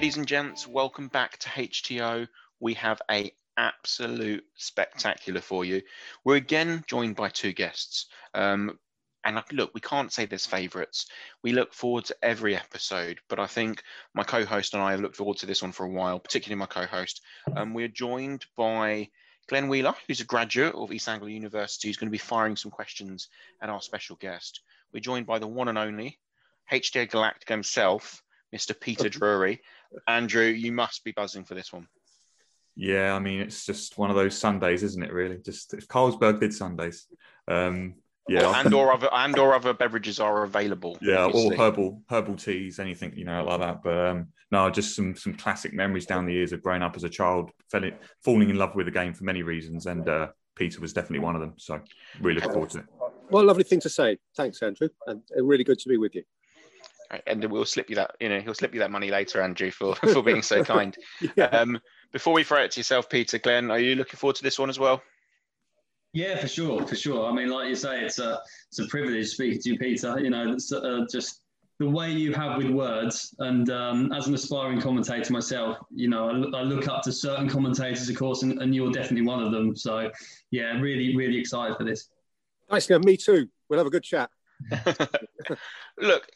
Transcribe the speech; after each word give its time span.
Ladies 0.00 0.16
and 0.16 0.26
gents, 0.26 0.66
welcome 0.66 1.08
back 1.08 1.36
to 1.40 1.48
HTO. 1.50 2.26
We 2.58 2.72
have 2.72 3.02
a 3.10 3.30
absolute 3.58 4.42
spectacular 4.56 5.42
for 5.42 5.62
you. 5.62 5.82
We're 6.24 6.36
again 6.36 6.82
joined 6.86 7.16
by 7.16 7.28
two 7.28 7.52
guests. 7.52 8.06
Um, 8.32 8.78
and 9.24 9.38
look, 9.52 9.72
we 9.74 9.82
can't 9.82 10.10
say 10.10 10.24
there's 10.24 10.46
favourites. 10.46 11.04
We 11.42 11.52
look 11.52 11.74
forward 11.74 12.06
to 12.06 12.16
every 12.22 12.56
episode, 12.56 13.20
but 13.28 13.38
I 13.38 13.46
think 13.46 13.82
my 14.14 14.22
co-host 14.22 14.72
and 14.72 14.82
I 14.82 14.92
have 14.92 15.02
looked 15.02 15.16
forward 15.16 15.36
to 15.36 15.46
this 15.46 15.60
one 15.60 15.72
for 15.72 15.84
a 15.84 15.90
while, 15.90 16.18
particularly 16.18 16.58
my 16.58 16.64
co-host. 16.64 17.20
Um, 17.54 17.74
we're 17.74 17.86
joined 17.86 18.46
by 18.56 19.10
Glenn 19.48 19.68
Wheeler, 19.68 19.94
who's 20.08 20.20
a 20.20 20.24
graduate 20.24 20.74
of 20.74 20.94
East 20.94 21.10
Anglia 21.10 21.34
University, 21.34 21.88
who's 21.88 21.98
going 21.98 22.08
to 22.08 22.10
be 22.10 22.16
firing 22.16 22.56
some 22.56 22.70
questions 22.70 23.28
at 23.60 23.68
our 23.68 23.82
special 23.82 24.16
guest. 24.16 24.62
We're 24.94 25.00
joined 25.00 25.26
by 25.26 25.40
the 25.40 25.46
one 25.46 25.68
and 25.68 25.76
only 25.76 26.18
HTO 26.72 27.10
Galactic 27.10 27.50
himself, 27.50 28.22
Mr. 28.54 28.78
Peter 28.78 29.08
Drury. 29.08 29.60
Andrew, 30.06 30.44
you 30.44 30.72
must 30.72 31.04
be 31.04 31.12
buzzing 31.12 31.44
for 31.44 31.54
this 31.54 31.72
one. 31.72 31.86
Yeah, 32.76 33.14
I 33.14 33.18
mean, 33.18 33.40
it's 33.40 33.66
just 33.66 33.98
one 33.98 34.10
of 34.10 34.16
those 34.16 34.36
Sundays, 34.38 34.82
isn't 34.82 35.02
it? 35.02 35.12
Really, 35.12 35.38
just 35.38 35.74
if 35.74 35.88
Carlsberg 35.88 36.40
did 36.40 36.54
Sundays. 36.54 37.06
Um, 37.48 37.94
yeah, 38.28 38.60
and 38.60 38.72
or 38.72 38.92
other 38.92 39.08
and 39.12 39.36
or 39.38 39.54
other 39.54 39.74
beverages 39.74 40.20
are 40.20 40.44
available. 40.44 40.96
Yeah, 41.02 41.24
obviously. 41.24 41.56
or 41.56 41.58
herbal 41.58 42.02
herbal 42.08 42.36
teas, 42.36 42.78
anything 42.78 43.12
you 43.16 43.24
know 43.24 43.44
like 43.44 43.60
that. 43.60 43.82
But 43.82 44.06
um, 44.06 44.28
no, 44.52 44.70
just 44.70 44.94
some 44.94 45.16
some 45.16 45.34
classic 45.34 45.72
memories 45.72 46.06
down 46.06 46.26
the 46.26 46.32
years 46.32 46.52
of 46.52 46.62
growing 46.62 46.82
up 46.82 46.96
as 46.96 47.04
a 47.04 47.08
child, 47.08 47.50
falling 48.22 48.50
in 48.50 48.56
love 48.56 48.74
with 48.76 48.86
the 48.86 48.92
game 48.92 49.14
for 49.14 49.24
many 49.24 49.42
reasons, 49.42 49.86
and 49.86 50.08
uh, 50.08 50.28
Peter 50.54 50.80
was 50.80 50.92
definitely 50.92 51.18
one 51.18 51.34
of 51.34 51.40
them. 51.40 51.54
So 51.56 51.80
really 52.20 52.40
look 52.40 52.52
forward 52.52 52.70
to 52.70 52.78
it. 52.78 52.84
Well, 53.30 53.44
lovely 53.44 53.64
thing 53.64 53.80
to 53.80 53.88
say. 53.88 54.18
Thanks, 54.36 54.62
Andrew, 54.62 54.88
and 55.06 55.22
really 55.36 55.64
good 55.64 55.78
to 55.80 55.88
be 55.88 55.96
with 55.96 56.14
you. 56.14 56.22
And 57.26 57.44
we'll 57.44 57.64
slip 57.64 57.90
you 57.90 57.96
that, 57.96 58.16
you 58.20 58.28
know, 58.28 58.40
he'll 58.40 58.54
slip 58.54 58.72
you 58.72 58.80
that 58.80 58.90
money 58.90 59.10
later, 59.10 59.42
Andrew, 59.42 59.70
for 59.70 59.94
for 60.12 60.22
being 60.22 60.42
so 60.42 60.62
kind. 60.64 60.96
yeah. 61.36 61.46
um, 61.46 61.80
before 62.12 62.32
we 62.32 62.44
throw 62.44 62.62
it 62.62 62.70
to 62.72 62.80
yourself, 62.80 63.08
Peter, 63.08 63.38
Glenn, 63.38 63.70
are 63.70 63.78
you 63.78 63.94
looking 63.94 64.16
forward 64.16 64.36
to 64.36 64.42
this 64.42 64.58
one 64.58 64.70
as 64.70 64.78
well? 64.78 65.02
Yeah, 66.12 66.38
for 66.38 66.48
sure, 66.48 66.86
for 66.86 66.96
sure. 66.96 67.30
I 67.30 67.32
mean, 67.32 67.48
like 67.48 67.68
you 67.68 67.76
say, 67.76 68.00
it's 68.00 68.18
a 68.18 68.40
it's 68.68 68.80
a 68.80 68.86
privilege 68.86 69.28
speaking 69.28 69.60
to 69.60 69.70
you, 69.70 69.78
Peter. 69.78 70.18
You 70.18 70.30
know, 70.30 70.52
it's 70.52 70.72
uh, 70.72 71.06
just 71.10 71.42
the 71.80 71.88
way 71.88 72.10
you 72.12 72.32
have 72.34 72.58
with 72.58 72.70
words. 72.70 73.34
And 73.38 73.70
um, 73.70 74.12
as 74.12 74.28
an 74.28 74.34
aspiring 74.34 74.80
commentator 74.80 75.32
myself, 75.32 75.78
you 75.90 76.08
know, 76.08 76.28
I, 76.28 76.58
I, 76.58 76.62
look 76.62 76.88
up 76.88 77.02
to 77.04 77.12
certain 77.12 77.48
commentators, 77.48 78.08
of 78.08 78.16
course, 78.16 78.42
and, 78.42 78.60
and, 78.60 78.74
you're 78.74 78.92
definitely 78.92 79.26
one 79.26 79.42
of 79.42 79.50
them. 79.50 79.74
So, 79.74 80.10
yeah, 80.50 80.78
really, 80.78 81.16
really 81.16 81.38
excited 81.38 81.78
for 81.78 81.84
this. 81.84 82.10
Nice, 82.70 82.90
yeah, 82.90 82.98
me 82.98 83.16
too. 83.16 83.48
We'll 83.68 83.78
have 83.78 83.86
a 83.86 83.90
good 83.90 84.02
chat. 84.02 84.28
Look, 85.98 86.28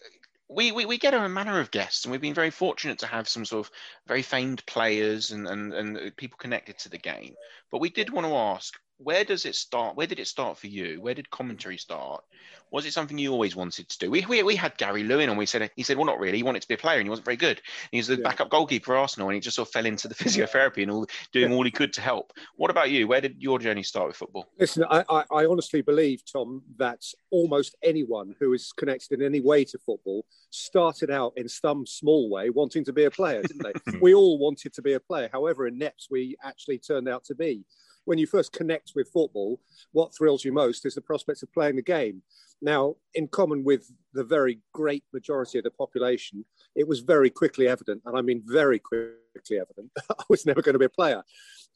we, 0.48 0.72
we, 0.72 0.84
we 0.84 0.98
get 0.98 1.14
a 1.14 1.28
manner 1.28 1.60
of 1.60 1.70
guests, 1.70 2.04
and 2.04 2.12
we've 2.12 2.20
been 2.20 2.34
very 2.34 2.50
fortunate 2.50 2.98
to 2.98 3.06
have 3.06 3.28
some 3.28 3.44
sort 3.44 3.66
of 3.66 3.72
very 4.06 4.22
famed 4.22 4.64
players 4.66 5.30
and, 5.30 5.46
and, 5.46 5.72
and 5.72 5.96
uh, 5.96 6.00
people 6.16 6.36
connected 6.38 6.78
to 6.78 6.88
the 6.88 6.98
game. 6.98 7.34
But 7.70 7.80
we 7.80 7.90
did 7.90 8.10
want 8.10 8.26
to 8.26 8.34
ask 8.34 8.78
where 9.04 9.24
does 9.24 9.44
it 9.44 9.54
start? 9.54 9.96
Where 9.96 10.06
did 10.06 10.18
it 10.18 10.26
start 10.26 10.58
for 10.58 10.66
you? 10.66 11.00
Where 11.00 11.14
did 11.14 11.30
commentary 11.30 11.76
start? 11.76 12.24
Was 12.70 12.86
it 12.86 12.92
something 12.92 13.16
you 13.16 13.30
always 13.30 13.54
wanted 13.54 13.88
to 13.88 13.98
do? 13.98 14.10
We, 14.10 14.24
we, 14.26 14.42
we 14.42 14.56
had 14.56 14.76
Gary 14.78 15.04
Lewin 15.04 15.28
and 15.28 15.38
we 15.38 15.46
said, 15.46 15.70
he 15.76 15.84
said, 15.84 15.96
well, 15.96 16.06
not 16.06 16.18
really. 16.18 16.38
He 16.38 16.42
wanted 16.42 16.62
to 16.62 16.68
be 16.68 16.74
a 16.74 16.78
player 16.78 16.98
and 16.98 17.06
he 17.06 17.10
wasn't 17.10 17.26
very 17.26 17.36
good. 17.36 17.60
He 17.92 17.98
was 17.98 18.08
the 18.08 18.16
yeah. 18.16 18.22
backup 18.24 18.50
goalkeeper 18.50 18.86
for 18.86 18.96
Arsenal 18.96 19.28
and 19.28 19.34
he 19.34 19.40
just 19.40 19.56
sort 19.56 19.68
of 19.68 19.72
fell 19.72 19.86
into 19.86 20.08
the 20.08 20.14
physiotherapy 20.24 20.82
and 20.82 20.90
all 20.90 21.06
doing 21.32 21.52
all 21.52 21.62
he 21.62 21.70
could 21.70 21.92
to 21.92 22.00
help. 22.00 22.32
What 22.56 22.70
about 22.70 22.90
you? 22.90 23.06
Where 23.06 23.20
did 23.20 23.36
your 23.40 23.58
journey 23.58 23.82
start 23.82 24.08
with 24.08 24.16
football? 24.16 24.46
Listen, 24.58 24.84
I, 24.90 25.04
I, 25.08 25.24
I 25.30 25.46
honestly 25.46 25.82
believe, 25.82 26.22
Tom, 26.24 26.62
that 26.78 27.02
almost 27.30 27.76
anyone 27.84 28.34
who 28.40 28.54
is 28.54 28.72
connected 28.72 29.20
in 29.20 29.26
any 29.26 29.40
way 29.40 29.64
to 29.66 29.78
football 29.78 30.24
started 30.50 31.10
out 31.10 31.32
in 31.36 31.48
some 31.48 31.86
small 31.86 32.30
way 32.30 32.50
wanting 32.50 32.84
to 32.84 32.92
be 32.92 33.04
a 33.04 33.10
player, 33.10 33.42
didn't 33.42 33.62
they? 33.62 33.98
we 34.00 34.14
all 34.14 34.38
wanted 34.38 34.72
to 34.74 34.82
be 34.82 34.94
a 34.94 35.00
player. 35.00 35.28
However, 35.32 35.66
in 35.68 35.78
NEPS, 35.78 36.08
we 36.10 36.36
actually 36.42 36.78
turned 36.78 37.08
out 37.08 37.24
to 37.24 37.34
be 37.34 37.64
when 38.04 38.18
you 38.18 38.26
first 38.26 38.52
connect 38.52 38.92
with 38.94 39.10
football, 39.12 39.60
what 39.92 40.14
thrills 40.16 40.44
you 40.44 40.52
most 40.52 40.86
is 40.86 40.94
the 40.94 41.00
prospects 41.00 41.42
of 41.42 41.52
playing 41.52 41.76
the 41.76 41.82
game. 41.82 42.22
Now, 42.60 42.96
in 43.14 43.28
common 43.28 43.64
with 43.64 43.90
the 44.12 44.24
very 44.24 44.60
great 44.72 45.04
majority 45.12 45.58
of 45.58 45.64
the 45.64 45.70
population, 45.70 46.44
it 46.74 46.86
was 46.86 47.00
very 47.00 47.30
quickly 47.30 47.68
evident, 47.68 48.02
and 48.06 48.16
I 48.16 48.22
mean 48.22 48.42
very 48.46 48.78
quickly 48.78 49.58
evident, 49.60 49.90
I 50.10 50.24
was 50.28 50.46
never 50.46 50.62
going 50.62 50.74
to 50.74 50.78
be 50.78 50.86
a 50.86 50.90
player. 50.90 51.22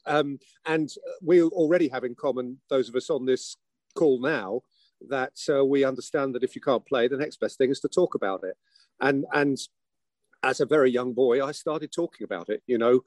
Um, 0.05 0.39
and 0.65 0.89
we 1.21 1.41
already 1.43 1.87
have 1.89 2.03
in 2.03 2.15
common, 2.15 2.59
those 2.69 2.89
of 2.89 2.95
us 2.95 3.09
on 3.09 3.25
this 3.25 3.57
call 3.95 4.19
now, 4.21 4.61
that 5.07 5.33
uh, 5.49 5.65
we 5.65 5.83
understand 5.83 6.35
that 6.35 6.43
if 6.43 6.55
you 6.55 6.61
can't 6.61 6.85
play, 6.85 7.07
the 7.07 7.17
next 7.17 7.39
best 7.39 7.57
thing 7.57 7.69
is 7.69 7.79
to 7.81 7.87
talk 7.87 8.15
about 8.15 8.43
it. 8.43 8.55
And 9.01 9.25
and 9.33 9.57
as 10.43 10.59
a 10.59 10.65
very 10.65 10.91
young 10.91 11.13
boy, 11.13 11.45
I 11.45 11.51
started 11.51 11.91
talking 11.91 12.25
about 12.25 12.49
it, 12.49 12.61
you 12.65 12.77
know. 12.77 13.01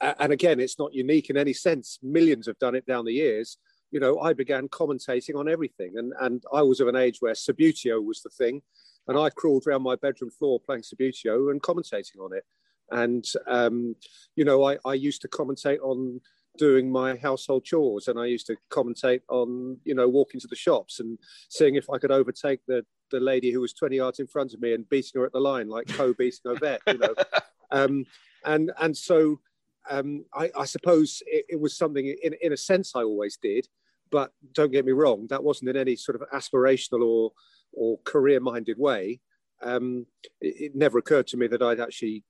Uh, 0.00 0.14
and 0.20 0.32
again, 0.32 0.60
it's 0.60 0.78
not 0.78 0.94
unique 0.94 1.30
in 1.30 1.36
any 1.36 1.52
sense. 1.52 1.98
Millions 2.02 2.46
have 2.46 2.58
done 2.58 2.74
it 2.74 2.86
down 2.86 3.04
the 3.04 3.12
years. 3.12 3.58
You 3.90 4.00
know, 4.00 4.20
I 4.20 4.34
began 4.34 4.68
commentating 4.68 5.36
on 5.38 5.48
everything. 5.48 5.94
And, 5.96 6.12
and 6.20 6.42
I 6.52 6.62
was 6.62 6.80
of 6.80 6.88
an 6.88 6.96
age 6.96 7.18
where 7.20 7.32
Subbuteo 7.32 8.04
was 8.04 8.20
the 8.22 8.30
thing. 8.30 8.60
And 9.06 9.18
I 9.18 9.30
crawled 9.30 9.66
around 9.66 9.82
my 9.82 9.96
bedroom 9.96 10.30
floor 10.30 10.60
playing 10.60 10.82
Subbuteo 10.82 11.50
and 11.50 11.62
commentating 11.62 12.20
on 12.20 12.34
it. 12.36 12.44
And, 12.90 13.24
um, 13.46 13.96
you 14.36 14.44
know, 14.44 14.64
I, 14.64 14.78
I 14.84 14.94
used 14.94 15.22
to 15.22 15.28
commentate 15.28 15.80
on 15.82 16.20
doing 16.58 16.90
my 16.90 17.16
household 17.16 17.64
chores 17.64 18.08
and 18.08 18.18
I 18.18 18.26
used 18.26 18.46
to 18.48 18.56
commentate 18.70 19.22
on, 19.28 19.78
you 19.84 19.94
know, 19.94 20.08
walking 20.08 20.40
to 20.40 20.46
the 20.46 20.56
shops 20.56 21.00
and 21.00 21.18
seeing 21.48 21.76
if 21.76 21.88
I 21.88 21.98
could 21.98 22.10
overtake 22.10 22.60
the, 22.66 22.84
the 23.10 23.20
lady 23.20 23.50
who 23.50 23.60
was 23.60 23.72
20 23.72 23.96
yards 23.96 24.18
in 24.18 24.26
front 24.26 24.52
of 24.52 24.60
me 24.60 24.74
and 24.74 24.88
beating 24.88 25.20
her 25.20 25.26
at 25.26 25.32
the 25.32 25.40
line 25.40 25.68
like 25.68 25.88
Coe 25.88 26.12
beating 26.12 26.40
Ovett, 26.46 26.78
you 26.86 26.98
know. 26.98 27.14
um, 27.70 28.04
and, 28.44 28.72
and 28.80 28.96
so 28.96 29.40
um, 29.88 30.24
I, 30.34 30.50
I, 30.56 30.64
suppose 30.64 31.22
it, 31.26 31.46
it, 31.48 31.60
was 31.60 31.76
something 31.76 32.06
in, 32.22 32.34
in 32.42 32.52
a 32.52 32.56
sense 32.56 32.92
I 32.94 33.02
always 33.02 33.38
did, 33.40 33.66
but 34.10 34.32
don't 34.52 34.72
get 34.72 34.84
me 34.84 34.92
wrong, 34.92 35.26
that 35.30 35.42
wasn't 35.42 35.70
in 35.70 35.76
any 35.76 35.96
sort 35.96 36.20
of 36.20 36.28
aspirational 36.34 37.06
or, 37.06 37.32
or 37.72 37.98
career 38.04 38.40
minded 38.40 38.78
way. 38.78 39.20
Um, 39.62 40.06
it, 40.40 40.72
it 40.72 40.76
never 40.76 40.98
occurred 40.98 41.26
to 41.28 41.36
me 41.36 41.46
that 41.48 41.62
I'd 41.62 41.80
actually 41.80 42.24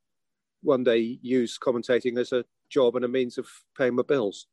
one 0.62 0.84
day 0.84 1.18
use 1.22 1.58
commentating 1.58 2.18
as 2.18 2.32
a 2.32 2.44
job 2.70 2.96
and 2.96 3.04
a 3.04 3.08
means 3.08 3.38
of 3.38 3.46
paying 3.76 3.94
my 3.94 4.02
bills. 4.02 4.46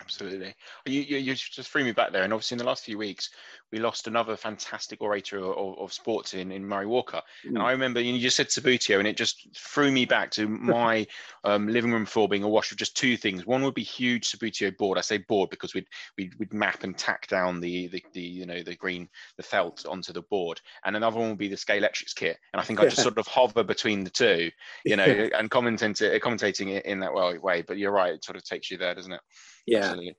Absolutely. 0.00 0.54
You, 0.86 1.00
you, 1.00 1.16
you, 1.18 1.34
just 1.34 1.70
threw 1.70 1.84
me 1.84 1.92
back 1.92 2.12
there. 2.12 2.22
And 2.22 2.32
obviously, 2.32 2.54
in 2.54 2.58
the 2.58 2.64
last 2.64 2.84
few 2.84 2.98
weeks, 2.98 3.30
we 3.72 3.78
lost 3.78 4.06
another 4.06 4.36
fantastic 4.36 5.02
orator 5.02 5.38
of, 5.38 5.78
of 5.78 5.92
sports 5.92 6.34
in, 6.34 6.50
in 6.50 6.66
Murray 6.66 6.86
Walker. 6.86 7.20
Mm. 7.44 7.50
And 7.50 7.58
I 7.58 7.72
remember 7.72 8.00
you, 8.00 8.18
just 8.18 8.36
said 8.36 8.48
Subbuteo, 8.48 8.98
and 8.98 9.06
it 9.06 9.16
just 9.16 9.48
threw 9.54 9.90
me 9.90 10.04
back 10.04 10.30
to 10.32 10.48
my 10.48 11.06
um, 11.44 11.68
living 11.68 11.92
room 11.92 12.06
floor 12.06 12.28
being 12.28 12.44
awash 12.44 12.70
with 12.70 12.78
just 12.78 12.96
two 12.96 13.16
things. 13.16 13.46
One 13.46 13.62
would 13.62 13.74
be 13.74 13.82
huge 13.82 14.30
Subbuteo 14.30 14.76
board. 14.76 14.98
I 14.98 15.02
say 15.02 15.18
board 15.18 15.50
because 15.50 15.74
we'd, 15.74 15.86
we'd, 16.16 16.34
we'd 16.38 16.52
map 16.52 16.84
and 16.84 16.96
tack 16.96 17.26
down 17.26 17.60
the, 17.60 17.88
the, 17.88 18.04
the, 18.12 18.22
you 18.22 18.46
know, 18.46 18.62
the 18.62 18.76
green, 18.76 19.08
the 19.36 19.42
felt 19.42 19.84
onto 19.86 20.12
the 20.12 20.22
board. 20.22 20.60
And 20.84 20.96
another 20.96 21.18
one 21.18 21.30
would 21.30 21.38
be 21.38 21.48
the 21.48 21.56
Scalextrics 21.56 22.14
kit. 22.14 22.38
And 22.52 22.60
I 22.60 22.64
think 22.64 22.80
I 22.80 22.84
just 22.84 23.02
sort 23.02 23.18
of 23.18 23.26
hover 23.26 23.64
between 23.64 24.04
the 24.04 24.10
two, 24.10 24.50
you 24.84 24.96
know, 24.96 25.04
and 25.04 25.50
commenting, 25.50 25.92
commentating 25.94 26.80
in 26.82 27.00
that 27.00 27.12
way. 27.42 27.62
But 27.62 27.78
you're 27.78 27.92
right, 27.92 28.14
it 28.14 28.24
sort 28.24 28.36
of 28.36 28.44
takes 28.44 28.70
you 28.70 28.78
there, 28.78 28.94
doesn't 28.94 29.12
it? 29.12 29.20
Yeah. 29.68 29.87
Absolutely. 29.88 30.16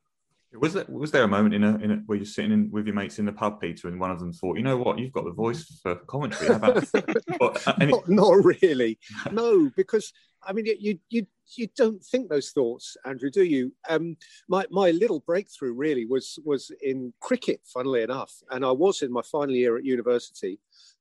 Was 0.54 0.74
there 0.74 0.86
was 0.90 1.12
there 1.12 1.24
a 1.24 1.28
moment 1.28 1.54
in 1.54 1.64
a, 1.64 1.76
in 1.78 1.92
a 1.92 1.96
where 2.08 2.18
you're 2.18 2.26
sitting 2.26 2.52
in, 2.52 2.72
with 2.72 2.88
your 2.88 2.96
mates 2.96 3.20
in 3.20 3.26
the 3.26 3.32
pub, 3.32 3.62
Peter, 3.62 3.88
and 3.88 4.00
one 4.00 4.10
of 4.10 4.20
them 4.20 4.34
thought, 4.34 4.58
you 4.58 4.64
know 4.64 4.78
what, 4.78 4.98
you've 4.98 5.12
got 5.12 5.26
the 5.26 5.32
voice 5.32 5.64
for 5.84 5.96
commentary. 5.96 6.48
How 6.48 6.56
about? 6.56 6.86
but, 7.40 7.68
uh, 7.68 7.86
not, 7.86 8.10
not, 8.10 8.44
really. 8.44 8.98
No, 9.32 9.70
because 9.76 10.12
I 10.42 10.54
mean, 10.54 10.66
you 10.66 10.98
you 11.10 11.28
you 11.56 11.68
don't 11.78 12.04
think 12.04 12.30
those 12.30 12.50
thoughts, 12.50 12.98
Andrew, 13.06 13.30
do 13.30 13.44
you? 13.44 13.74
Um, 13.90 14.18
my 14.48 14.66
my 14.72 14.90
little 14.90 15.20
breakthrough 15.20 15.74
really 15.74 16.06
was 16.06 16.40
was 16.44 16.72
in 16.82 17.14
cricket, 17.20 17.62
funnily 17.66 18.02
enough, 18.02 18.34
and 18.50 18.66
I 18.66 18.72
was 18.72 19.04
in 19.04 19.12
my 19.12 19.22
final 19.22 19.54
year 19.54 19.78
at 19.78 19.86
university, 19.86 20.60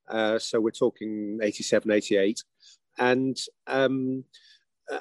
uh, 0.09 0.39
so 0.39 0.61
we're 0.61 0.73
talking 0.73 1.39
87, 1.43 1.91
88, 1.91 2.45
and. 2.99 3.39
Um, 3.67 4.25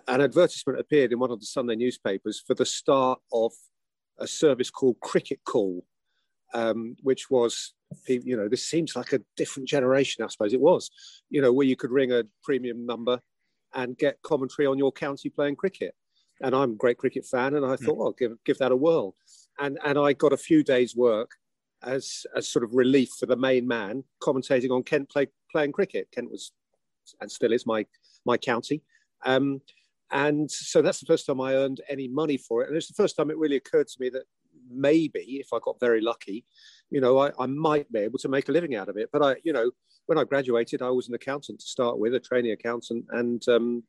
an 0.08 0.22
advertisement 0.22 0.80
appeared 0.80 1.12
in 1.12 1.20
one 1.20 1.32
of 1.32 1.40
the 1.40 1.46
Sunday 1.46 1.76
newspapers 1.76 2.44
for 2.46 2.54
the 2.54 2.66
start 2.66 3.20
of 3.32 3.54
a 4.20 4.28
service 4.28 4.70
called 4.70 5.00
Cricket 5.02 5.40
Call, 5.46 5.86
um, 6.54 6.96
which 7.04 7.30
was, 7.30 7.74
you 8.08 8.36
know, 8.36 8.48
this 8.48 8.68
seems 8.68 8.96
like 8.96 9.14
a 9.14 9.22
different 9.36 9.70
generation, 9.70 10.24
I 10.24 10.28
suppose 10.28 10.54
it 10.54 10.62
was, 10.62 10.90
you 11.30 11.42
know, 11.42 11.54
where 11.54 11.68
you 11.68 11.76
could 11.76 11.92
ring 11.92 12.12
a 12.12 12.24
premium 12.44 12.86
number 12.86 13.22
and 13.74 13.98
get 13.98 14.22
commentary 14.24 14.66
on 14.66 14.78
your 14.78 14.92
county 14.92 15.30
playing 15.30 15.56
cricket. 15.56 15.94
And 16.42 16.56
I'm 16.56 16.74
a 16.74 16.76
great 16.76 16.98
cricket 16.98 17.26
fan, 17.26 17.56
and 17.56 17.66
I 17.66 17.76
hmm. 17.76 17.86
thought, 17.86 17.98
well, 17.98 18.16
give, 18.18 18.34
give 18.46 18.58
that 18.60 18.72
a 18.72 18.76
whirl. 18.76 19.16
And, 19.60 19.80
and 19.84 19.98
I 19.98 20.14
got 20.14 20.34
a 20.34 20.38
few 20.38 20.64
days' 20.64 20.96
work 20.96 21.32
as 21.84 22.26
a 22.36 22.42
sort 22.42 22.64
of 22.64 22.74
relief 22.74 23.10
for 23.20 23.26
the 23.26 23.36
main 23.36 23.68
man 23.68 24.04
commentating 24.22 24.72
on 24.72 24.84
Kent 24.84 25.10
play, 25.10 25.28
playing 25.52 25.72
cricket. 25.72 26.10
Kent 26.12 26.32
was 26.32 26.52
and 27.22 27.32
still 27.32 27.54
is 27.54 27.66
my, 27.66 27.86
my 28.26 28.38
county. 28.38 28.82
Um, 29.26 29.62
and 30.12 30.50
so 30.50 30.82
that's 30.82 31.00
the 31.00 31.06
first 31.06 31.26
time 31.26 31.42
I 31.42 31.56
earned 31.56 31.82
any 31.90 32.08
money 32.08 32.38
for 32.38 32.64
it. 32.64 32.68
And 32.68 32.78
it's 32.78 32.88
the 32.88 32.94
first 32.94 33.18
time 33.18 33.30
it 33.30 33.38
really 33.38 33.58
occurred 33.58 33.88
to 33.88 33.98
me 34.00 34.10
that 34.10 34.24
maybe 34.70 35.20
if 35.20 35.48
I 35.54 35.60
got 35.62 35.80
very 35.80 36.02
lucky, 36.02 36.46
you 36.90 37.02
know, 37.02 37.18
I, 37.18 37.32
I 37.40 37.46
might 37.46 37.92
be 37.92 38.00
able 38.00 38.20
to 38.20 38.30
make 38.30 38.50
a 38.50 38.52
living 38.52 38.76
out 38.76 38.90
of 38.90 38.98
it. 38.98 39.10
But 39.12 39.24
I, 39.24 39.36
you 39.44 39.54
know, 39.54 39.72
when 40.06 40.18
I 40.18 40.24
graduated, 40.24 40.82
I 40.82 40.90
was 40.90 41.10
an 41.10 41.16
accountant 41.16 41.60
to 41.60 41.66
start 41.66 42.00
with, 42.00 42.16
a 42.16 42.20
trainee 42.20 42.52
accountant. 42.52 43.06
And 43.12 43.46
um, 43.50 43.84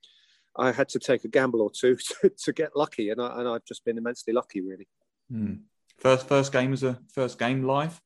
I 0.57 0.73
had 0.73 0.89
to 0.91 0.99
take 0.99 1.25
a 1.25 1.29
gamble 1.29 1.63
or 1.63 1.71
two 1.71 1.97
to, 2.23 2.31
to 2.31 2.53
get 2.53 2.77
lucky, 2.77 3.11
and, 3.11 3.21
I, 3.21 3.39
and 3.39 3.49
I've 3.49 3.65
just 3.65 3.85
been 3.85 3.99
immensely 3.99 4.33
lucky, 4.33 4.61
really. 4.61 4.89
Hmm. 5.31 5.55
First, 5.99 6.29
first 6.29 6.53
game 6.53 6.73
as 6.73 6.83
a 6.83 6.99
first 7.13 7.39
game 7.39 7.65
live. 7.65 8.01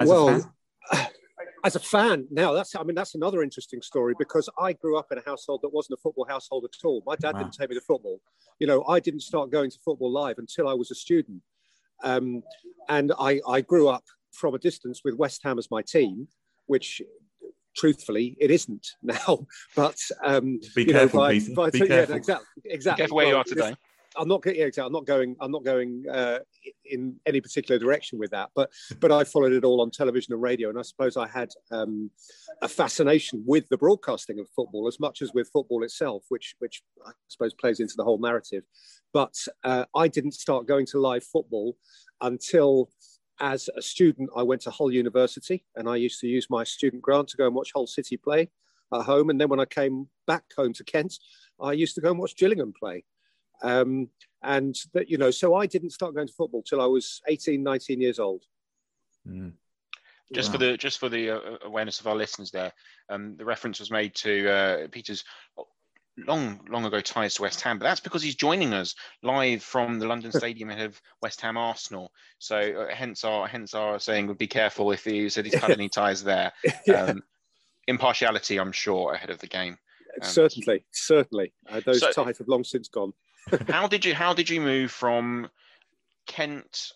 As 0.00 0.08
well, 0.08 0.54
as 1.64 1.76
a 1.76 1.80
fan, 1.80 2.26
now 2.30 2.52
that's 2.52 2.76
I 2.76 2.82
mean 2.82 2.94
that's 2.94 3.14
another 3.14 3.42
interesting 3.42 3.80
story 3.82 4.14
because 4.18 4.48
I 4.58 4.74
grew 4.74 4.98
up 4.98 5.06
in 5.10 5.18
a 5.18 5.22
household 5.24 5.60
that 5.62 5.72
wasn't 5.72 5.98
a 5.98 6.02
football 6.02 6.26
household 6.28 6.64
at 6.64 6.84
all. 6.84 7.02
My 7.06 7.16
dad 7.16 7.34
wow. 7.34 7.40
didn't 7.40 7.54
take 7.54 7.70
me 7.70 7.74
to 7.74 7.80
football. 7.80 8.20
You 8.58 8.66
know, 8.66 8.84
I 8.84 9.00
didn't 9.00 9.20
start 9.20 9.50
going 9.50 9.70
to 9.70 9.78
football 9.84 10.12
live 10.12 10.38
until 10.38 10.68
I 10.68 10.74
was 10.74 10.90
a 10.90 10.94
student, 10.94 11.42
um, 12.02 12.42
and 12.88 13.12
I, 13.18 13.40
I 13.48 13.62
grew 13.62 13.88
up 13.88 14.04
from 14.32 14.54
a 14.54 14.58
distance 14.58 15.00
with 15.04 15.14
West 15.14 15.40
Ham 15.44 15.58
as 15.58 15.70
my 15.70 15.80
team, 15.82 16.28
which 16.66 17.00
truthfully, 17.76 18.36
it 18.40 18.50
isn't 18.50 18.86
now. 19.02 19.46
But 19.74 19.98
um, 20.22 20.60
be 20.74 20.84
careful, 20.84 21.20
know, 21.20 21.26
by, 21.26 21.40
by, 21.54 21.70
be 21.70 21.78
yeah, 21.80 21.86
careful. 21.86 22.16
exactly, 22.16 22.46
exactly. 22.64 22.96
Be 22.96 23.02
careful 23.02 23.16
where 23.16 23.26
well, 23.26 23.34
you 23.34 23.40
are 23.40 23.44
today. 23.44 23.76
I'm 24.16 24.28
not 24.28 24.42
getting. 24.42 24.84
I'm 24.84 24.92
not 24.92 25.06
going. 25.06 25.36
I'm 25.40 25.50
not 25.50 25.64
going 25.64 26.04
uh, 26.10 26.40
in 26.84 27.16
any 27.26 27.40
particular 27.40 27.78
direction 27.78 28.18
with 28.18 28.30
that. 28.30 28.50
But 28.54 28.70
but 29.00 29.12
I 29.12 29.24
followed 29.24 29.52
it 29.52 29.64
all 29.64 29.80
on 29.80 29.90
television 29.90 30.32
and 30.32 30.42
radio, 30.42 30.68
and 30.68 30.78
I 30.78 30.82
suppose 30.82 31.16
I 31.16 31.26
had 31.26 31.50
um, 31.70 32.10
a 32.62 32.68
fascination 32.68 33.42
with 33.46 33.68
the 33.68 33.78
broadcasting 33.78 34.38
of 34.38 34.48
football 34.54 34.86
as 34.86 35.00
much 35.00 35.22
as 35.22 35.32
with 35.34 35.50
football 35.52 35.82
itself, 35.82 36.24
which 36.28 36.54
which 36.58 36.82
I 37.06 37.12
suppose 37.28 37.54
plays 37.54 37.80
into 37.80 37.94
the 37.96 38.04
whole 38.04 38.18
narrative. 38.18 38.64
But 39.12 39.34
uh, 39.62 39.84
I 39.94 40.08
didn't 40.08 40.32
start 40.32 40.66
going 40.66 40.86
to 40.86 41.00
live 41.00 41.24
football 41.24 41.76
until. 42.20 42.90
As 43.40 43.68
a 43.76 43.82
student, 43.82 44.30
I 44.36 44.44
went 44.44 44.62
to 44.62 44.70
Hull 44.70 44.92
University 44.92 45.64
and 45.74 45.88
I 45.88 45.96
used 45.96 46.20
to 46.20 46.28
use 46.28 46.46
my 46.48 46.62
student 46.62 47.02
grant 47.02 47.26
to 47.30 47.36
go 47.36 47.46
and 47.46 47.54
watch 47.54 47.72
Hull 47.74 47.88
City 47.88 48.16
play 48.16 48.48
at 48.92 49.02
home. 49.02 49.28
And 49.28 49.40
then 49.40 49.48
when 49.48 49.58
I 49.58 49.64
came 49.64 50.08
back 50.24 50.44
home 50.56 50.72
to 50.74 50.84
Kent, 50.84 51.18
I 51.60 51.72
used 51.72 51.96
to 51.96 52.00
go 52.00 52.10
and 52.10 52.18
watch 52.20 52.36
Gillingham 52.36 52.72
play. 52.78 53.04
Um, 53.62 54.08
and 54.42 54.76
that, 54.92 55.08
you 55.08 55.16
know, 55.16 55.30
so 55.30 55.54
I 55.54 55.66
didn't 55.66 55.90
start 55.90 56.14
going 56.14 56.26
to 56.26 56.32
football 56.32 56.62
till 56.62 56.80
I 56.80 56.86
was 56.86 57.22
18, 57.28 57.62
19 57.62 58.00
years 58.00 58.18
old. 58.18 58.44
Mm. 59.26 59.52
Just 60.32 60.48
wow. 60.48 60.52
for 60.52 60.58
the 60.58 60.76
just 60.76 60.98
for 60.98 61.08
the 61.08 61.30
uh, 61.30 61.40
awareness 61.64 62.00
of 62.00 62.06
our 62.06 62.16
listeners, 62.16 62.50
there, 62.50 62.72
um, 63.08 63.36
the 63.36 63.44
reference 63.44 63.78
was 63.78 63.90
made 63.90 64.14
to 64.16 64.48
uh, 64.48 64.88
Peter's 64.90 65.22
long 66.16 66.60
long 66.68 66.84
ago 66.84 67.00
ties 67.00 67.34
to 67.34 67.42
West 67.42 67.60
Ham, 67.60 67.78
but 67.78 67.84
that's 67.84 68.00
because 68.00 68.22
he's 68.22 68.34
joining 68.34 68.72
us 68.72 68.94
live 69.22 69.62
from 69.62 69.98
the 69.98 70.06
London 70.06 70.32
Stadium 70.32 70.70
ahead 70.70 70.86
of 70.86 71.00
West 71.22 71.40
Ham 71.42 71.56
Arsenal. 71.56 72.10
So 72.38 72.56
uh, 72.56 72.94
hence 72.94 73.24
our 73.24 73.46
hence 73.46 73.74
our 73.74 73.98
saying 73.98 74.26
would 74.28 74.38
be 74.38 74.46
careful 74.46 74.92
if 74.92 75.04
he 75.04 75.28
said 75.28 75.44
he's 75.44 75.54
cut 75.54 75.70
any 75.70 75.88
ties 75.90 76.24
there. 76.24 76.52
yeah. 76.86 77.02
um, 77.02 77.22
impartiality, 77.86 78.58
I'm 78.58 78.72
sure, 78.72 79.12
ahead 79.12 79.30
of 79.30 79.38
the 79.38 79.46
game. 79.46 79.78
Um, 80.22 80.28
certainly, 80.28 80.84
certainly, 80.92 81.52
uh, 81.68 81.80
those 81.84 82.00
so, 82.00 82.12
ties 82.12 82.38
have 82.38 82.48
long 82.48 82.64
since 82.64 82.88
gone 82.88 83.12
how 83.68 83.86
did 83.86 84.04
you 84.04 84.14
how 84.14 84.32
did 84.32 84.48
you 84.48 84.60
move 84.60 84.90
from 84.90 85.48
Kent 86.26 86.92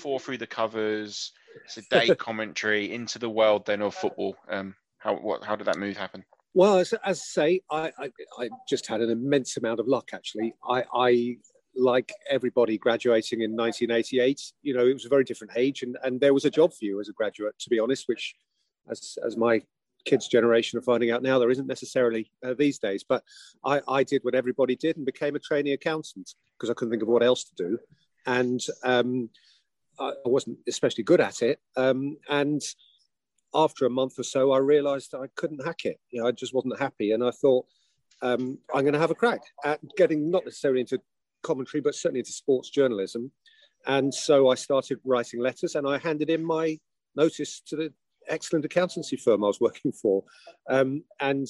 four 0.00 0.20
through 0.20 0.38
the 0.38 0.46
covers 0.46 1.32
to 1.74 2.14
commentary 2.18 2.92
into 2.92 3.18
the 3.18 3.28
world 3.28 3.66
then 3.66 3.82
of 3.82 3.94
football? 3.94 4.36
Um, 4.48 4.74
how 4.98 5.16
what 5.16 5.44
how 5.44 5.56
did 5.56 5.66
that 5.66 5.78
move 5.78 5.96
happen? 5.96 6.24
Well, 6.54 6.78
as, 6.78 6.92
as 7.04 7.20
I 7.20 7.22
say, 7.22 7.60
I, 7.70 7.92
I, 7.98 8.10
I 8.38 8.48
just 8.68 8.86
had 8.86 9.00
an 9.00 9.10
immense 9.10 9.56
amount 9.58 9.80
of 9.80 9.86
luck. 9.86 10.08
Actually, 10.12 10.54
I, 10.68 10.82
I 10.92 11.36
like 11.76 12.12
everybody 12.28 12.78
graduating 12.78 13.42
in 13.42 13.54
1988. 13.54 14.52
You 14.62 14.74
know, 14.74 14.86
it 14.86 14.94
was 14.94 15.04
a 15.04 15.10
very 15.10 15.24
different 15.24 15.52
age, 15.56 15.82
and 15.82 15.96
and 16.02 16.20
there 16.20 16.34
was 16.34 16.44
a 16.44 16.50
job 16.50 16.72
for 16.72 16.84
you 16.84 17.00
as 17.00 17.08
a 17.08 17.12
graduate, 17.12 17.58
to 17.60 17.70
be 17.70 17.78
honest. 17.78 18.08
Which, 18.08 18.34
as 18.90 19.18
as 19.24 19.36
my 19.36 19.62
kids' 20.04 20.28
generation 20.28 20.78
are 20.78 20.82
finding 20.82 21.10
out 21.10 21.22
now 21.22 21.38
there 21.38 21.50
isn't 21.50 21.66
necessarily 21.66 22.30
uh, 22.44 22.54
these 22.58 22.78
days. 22.78 23.04
But 23.06 23.22
I, 23.64 23.80
I, 23.88 24.04
did 24.04 24.22
what 24.24 24.34
everybody 24.34 24.76
did 24.76 24.96
and 24.96 25.04
became 25.04 25.36
a 25.36 25.40
trainee 25.40 25.72
accountant 25.72 26.34
because 26.56 26.70
I 26.70 26.74
couldn't 26.74 26.90
think 26.90 27.02
of 27.02 27.08
what 27.08 27.22
else 27.22 27.44
to 27.44 27.54
do. 27.56 27.78
And 28.26 28.60
um, 28.84 29.30
I 29.98 30.12
wasn't 30.24 30.58
especially 30.68 31.04
good 31.04 31.20
at 31.20 31.42
it. 31.42 31.60
Um, 31.76 32.16
and 32.28 32.62
after 33.54 33.86
a 33.86 33.90
month 33.90 34.18
or 34.18 34.22
so, 34.22 34.52
I 34.52 34.58
realized 34.58 35.14
I 35.14 35.28
couldn't 35.36 35.64
hack 35.64 35.84
it. 35.84 35.98
You 36.10 36.22
know, 36.22 36.28
I 36.28 36.32
just 36.32 36.54
wasn't 36.54 36.78
happy. 36.78 37.12
And 37.12 37.24
I 37.24 37.30
thought, 37.30 37.66
um, 38.22 38.58
I'm 38.74 38.82
going 38.82 38.92
to 38.92 38.98
have 38.98 39.10
a 39.10 39.16
crack 39.16 39.40
at 39.64 39.80
getting 39.96 40.30
not 40.30 40.44
necessarily 40.44 40.80
into 40.80 41.00
commentary, 41.42 41.80
but 41.80 41.94
certainly 41.94 42.20
into 42.20 42.32
sports 42.32 42.70
journalism. 42.70 43.32
And 43.86 44.12
so 44.12 44.50
I 44.50 44.54
started 44.54 44.98
writing 45.04 45.40
letters 45.40 45.74
and 45.74 45.86
I 45.86 45.98
handed 45.98 46.30
in 46.30 46.44
my 46.44 46.78
notice 47.16 47.60
to 47.66 47.76
the 47.76 47.92
excellent 48.28 48.64
accountancy 48.64 49.16
firm 49.16 49.44
I 49.44 49.48
was 49.48 49.60
working 49.60 49.92
for. 49.92 50.24
Um, 50.68 51.04
and 51.20 51.46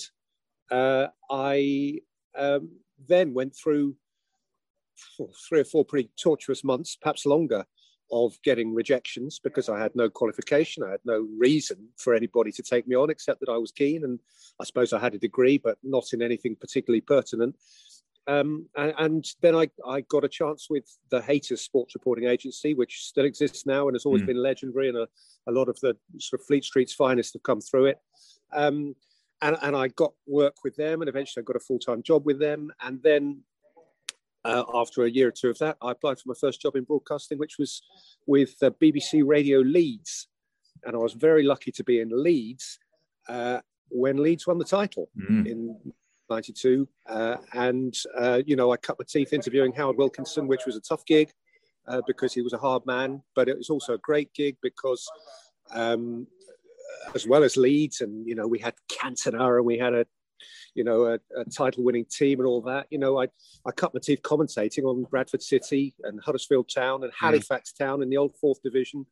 uh, 0.70 1.08
I 1.30 2.00
um, 2.36 2.70
then 3.06 3.34
went 3.34 3.54
through 3.56 3.96
three 5.48 5.60
or 5.60 5.64
four 5.64 5.84
pretty 5.84 6.10
torturous 6.20 6.64
months, 6.64 6.96
perhaps 7.00 7.26
longer, 7.26 7.64
of 8.10 8.40
getting 8.42 8.74
rejections 8.74 9.38
because 9.38 9.68
I 9.68 9.78
had 9.78 9.94
no 9.94 10.08
qualification. 10.08 10.82
I 10.82 10.90
had 10.92 11.00
no 11.04 11.28
reason 11.38 11.88
for 11.98 12.14
anybody 12.14 12.52
to 12.52 12.62
take 12.62 12.88
me 12.88 12.96
on 12.96 13.10
except 13.10 13.40
that 13.40 13.50
I 13.50 13.58
was 13.58 13.70
keen. 13.70 14.04
And 14.04 14.18
I 14.60 14.64
suppose 14.64 14.92
I 14.92 14.98
had 14.98 15.14
a 15.14 15.18
degree, 15.18 15.58
but 15.58 15.78
not 15.82 16.12
in 16.12 16.22
anything 16.22 16.56
particularly 16.56 17.02
pertinent. 17.02 17.56
Um, 18.28 18.66
and, 18.76 18.92
and, 18.98 19.24
then 19.40 19.54
I, 19.54 19.70
I, 19.86 20.02
got 20.02 20.22
a 20.22 20.28
chance 20.28 20.68
with 20.68 20.84
the 21.10 21.18
Hayters 21.18 21.60
Sports 21.60 21.94
Reporting 21.94 22.28
Agency, 22.28 22.74
which 22.74 23.04
still 23.04 23.24
exists 23.24 23.64
now 23.64 23.88
and 23.88 23.94
has 23.94 24.04
always 24.04 24.22
mm. 24.22 24.26
been 24.26 24.42
legendary, 24.42 24.90
and 24.90 24.98
a, 24.98 25.08
a, 25.46 25.52
lot 25.52 25.70
of 25.70 25.80
the 25.80 25.96
sort 26.18 26.42
of 26.42 26.46
Fleet 26.46 26.62
Street's 26.62 26.92
finest 26.92 27.32
have 27.32 27.42
come 27.42 27.62
through 27.62 27.86
it. 27.86 27.98
Um, 28.52 28.94
and, 29.40 29.56
and, 29.62 29.74
I 29.74 29.88
got 29.88 30.12
work 30.26 30.56
with 30.62 30.76
them, 30.76 31.00
and 31.00 31.08
eventually 31.08 31.42
I 31.42 31.44
got 31.44 31.56
a 31.56 31.60
full 31.60 31.78
time 31.78 32.02
job 32.02 32.26
with 32.26 32.38
them. 32.38 32.70
And 32.82 33.02
then 33.02 33.40
uh, 34.44 34.64
after 34.74 35.04
a 35.04 35.10
year 35.10 35.28
or 35.28 35.32
two 35.32 35.48
of 35.48 35.58
that, 35.58 35.78
I 35.80 35.92
applied 35.92 36.18
for 36.18 36.28
my 36.28 36.34
first 36.38 36.60
job 36.60 36.76
in 36.76 36.84
broadcasting, 36.84 37.38
which 37.38 37.56
was 37.58 37.80
with 38.26 38.56
uh, 38.62 38.70
BBC 38.82 39.22
Radio 39.24 39.60
Leeds. 39.60 40.28
And 40.84 40.94
I 40.94 40.98
was 40.98 41.14
very 41.14 41.44
lucky 41.44 41.72
to 41.72 41.82
be 41.82 42.00
in 42.00 42.10
Leeds 42.12 42.78
uh, 43.26 43.60
when 43.88 44.22
Leeds 44.22 44.46
won 44.46 44.58
the 44.58 44.64
title 44.64 45.08
mm. 45.18 45.46
in 45.46 45.76
92. 46.30 46.88
Uh, 47.06 47.36
and, 47.52 47.94
uh, 48.16 48.42
you 48.46 48.56
know, 48.56 48.72
I 48.72 48.76
cut 48.76 48.98
my 48.98 49.04
teeth 49.08 49.32
interviewing 49.32 49.72
Howard 49.72 49.96
Wilkinson, 49.96 50.46
which 50.46 50.66
was 50.66 50.76
a 50.76 50.80
tough 50.80 51.04
gig 51.06 51.30
uh, 51.86 52.02
because 52.06 52.32
he 52.34 52.42
was 52.42 52.52
a 52.52 52.58
hard 52.58 52.84
man, 52.86 53.22
but 53.34 53.48
it 53.48 53.56
was 53.56 53.70
also 53.70 53.94
a 53.94 53.98
great 53.98 54.32
gig 54.34 54.56
because, 54.62 55.08
um, 55.72 56.26
as 57.14 57.26
well 57.26 57.44
as 57.44 57.56
Leeds, 57.56 58.00
and, 58.00 58.26
you 58.26 58.34
know, 58.34 58.46
we 58.46 58.58
had 58.58 58.74
Cantona 58.90 59.56
and 59.56 59.66
we 59.66 59.78
had 59.78 59.94
a, 59.94 60.06
you 60.74 60.84
know, 60.84 61.06
a, 61.06 61.18
a 61.36 61.44
title 61.44 61.82
winning 61.82 62.04
team 62.04 62.38
and 62.40 62.46
all 62.46 62.60
that. 62.62 62.86
You 62.90 62.98
know, 62.98 63.20
I, 63.20 63.28
I 63.66 63.72
cut 63.72 63.94
my 63.94 64.00
teeth 64.00 64.22
commentating 64.22 64.84
on 64.84 65.04
Bradford 65.04 65.42
City 65.42 65.94
and 66.04 66.20
Huddersfield 66.20 66.70
Town 66.72 67.02
and 67.02 67.12
mm. 67.12 67.16
Halifax 67.18 67.72
mm. 67.72 67.78
Town 67.78 68.02
in 68.02 68.10
the 68.10 68.16
old 68.16 68.36
fourth 68.40 68.62
division. 68.62 69.06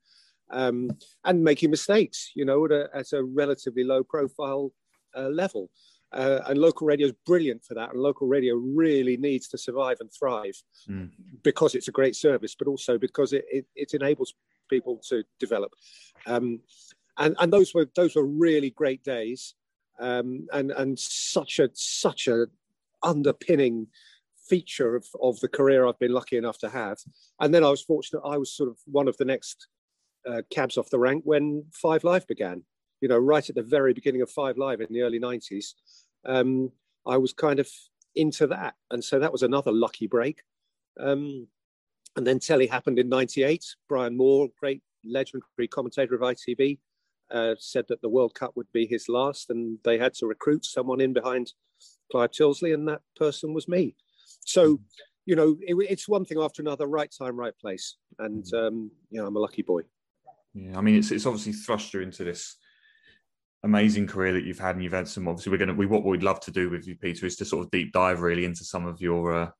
Um, 0.49 0.91
and 1.25 1.43
making 1.43 1.73
mistakes, 1.73 2.31
you 2.37 2.45
know, 2.45 2.67
at 2.67 2.71
a, 2.71 2.89
at 2.95 3.13
a 3.13 3.25
relatively 3.25 3.83
low 3.83 4.05
profile 4.05 4.71
uh, 5.17 5.29
level. 5.29 5.71
Uh, 6.13 6.41
and 6.47 6.59
local 6.59 6.87
radio 6.87 7.09
is 7.09 7.13
brilliant 7.27 7.65
for 7.65 7.75
that. 7.75 7.91
And 7.93 8.01
local 8.01 8.27
radio 8.27 8.55
really 8.55 9.17
needs 9.17 9.49
to 9.49 9.59
survive 9.59 9.99
and 10.01 10.11
thrive 10.13 10.55
mm. 10.89 11.11
because 11.43 11.75
it's 11.75 11.89
a 11.89 11.93
great 11.93 12.17
service, 12.17 12.55
but 12.55 12.69
also 12.69 12.97
because 12.97 13.33
it, 13.33 13.45
it, 13.51 13.67
it 13.75 13.95
enables 13.95 14.35
people 14.69 15.01
to 15.09 15.25
develop. 15.39 15.73
Um, 16.27 16.61
and, 17.19 17.35
and 17.39 17.53
those 17.53 17.75
were 17.75 17.89
those 17.97 18.15
were 18.15 18.27
really 18.27 18.71
great 18.71 19.03
days, 19.03 19.55
um, 19.99 20.47
and 20.53 20.71
and 20.73 20.99
such 20.99 21.59
a 21.59 21.71
such 21.73 22.29
a 22.29 22.47
underpinning 23.03 23.87
feature 24.49 24.97
of, 24.97 25.07
of 25.23 25.41
the 25.41 25.49
career 25.49 25.87
I've 25.87 25.99
been 25.99 26.13
lucky 26.13 26.37
enough 26.37 26.59
to 26.59 26.69
have. 26.69 26.99
And 27.41 27.55
then 27.55 27.65
I 27.65 27.71
was 27.71 27.83
fortunate; 27.83 28.21
I 28.25 28.37
was 28.37 28.55
sort 28.55 28.69
of 28.69 28.77
one 28.85 29.09
of 29.09 29.17
the 29.17 29.25
next 29.25 29.69
uh, 30.29 30.43
cabs 30.51 30.77
off 30.77 30.91
the 30.91 30.99
rank 30.99 31.23
when 31.25 31.65
Five 31.73 32.05
Live 32.05 32.27
began 32.27 32.65
you 33.01 33.09
know, 33.09 33.19
right 33.19 33.49
at 33.49 33.55
the 33.55 33.63
very 33.63 33.93
beginning 33.93 34.23
of 34.23 34.31
Five 34.31 34.57
Live 34.57 34.81
in 34.81 34.89
the 34.91 35.03
early 35.03 35.21
90s, 35.21 35.75
um, 36.25 36.73
I 37.07 37.17
was 37.17 37.33
kind 37.33 37.61
of 37.61 37.69
into 38.15 38.47
that. 38.49 38.75
And 38.91 39.03
so 39.05 39.19
that 39.19 39.33
was 39.33 39.43
another 39.43 39.73
lucky 39.73 40.07
break. 40.07 40.43
Um, 40.99 41.47
and 42.17 42.27
then 42.27 42.39
Telly 42.39 42.67
happened 42.67 42.99
in 42.99 43.09
98. 43.09 43.65
Brian 43.89 44.17
Moore, 44.17 44.49
great 44.59 44.83
legendary 45.05 45.69
commentator 45.69 46.15
of 46.15 46.23
ITV, 46.23 46.79
uh, 47.31 47.55
said 47.59 47.85
that 47.89 48.01
the 48.01 48.09
World 48.09 48.35
Cup 48.35 48.53
would 48.57 48.71
be 48.73 48.87
his 48.87 49.09
last, 49.09 49.51
and 49.51 49.79
they 49.85 49.99
had 49.99 50.15
to 50.15 50.27
recruit 50.27 50.65
someone 50.65 51.01
in 51.01 51.13
behind 51.13 51.53
Clive 52.11 52.31
Tyldesley, 52.31 52.73
and 52.73 52.89
that 52.89 53.03
person 53.17 53.53
was 53.53 53.69
me. 53.69 53.95
So, 54.45 54.81
you 55.27 55.37
know, 55.37 55.57
it, 55.61 55.75
it's 55.91 56.09
one 56.09 56.25
thing 56.25 56.39
after 56.41 56.63
another, 56.63 56.87
right 56.87 57.13
time, 57.17 57.37
right 57.37 57.57
place. 57.59 57.97
And, 58.19 58.45
mm. 58.45 58.67
um, 58.67 58.91
you 59.11 59.21
know, 59.21 59.27
I'm 59.27 59.37
a 59.37 59.41
lucky 59.41 59.63
boy. 59.63 59.83
Yeah, 60.55 60.79
I 60.79 60.81
mean, 60.81 60.95
it's, 60.95 61.11
it's 61.11 61.27
obviously 61.27 61.53
thrust 61.53 61.93
you 61.93 62.01
into 62.01 62.25
this 62.25 62.57
amazing 63.63 64.07
career 64.07 64.33
that 64.33 64.45
you've 64.45 64.59
had, 64.59 64.77
and 64.77 64.85
you've 64.85 64.93
had 64.93 65.09
some. 65.09 65.29
Obviously, 65.29 65.51
we're 65.53 65.59
going 65.59 65.69
to. 65.69 65.75
We 65.75 65.87
what 65.87 66.05
we'd 66.05 66.23
love 66.23 66.41
to 66.41 66.51
do 66.51 66.71
with 66.71 66.87
you, 66.87 66.97
Peter, 66.97 67.27
is 67.27 67.37
to 67.37 67.45
sort 67.45 67.65
of 67.65 67.71
deep 67.71 67.93
dive 67.93 68.21
really 68.21 68.45
into 68.45 68.65
some 68.65 68.87
of 68.87 69.01
your 69.01 69.35
uh, 69.35 69.51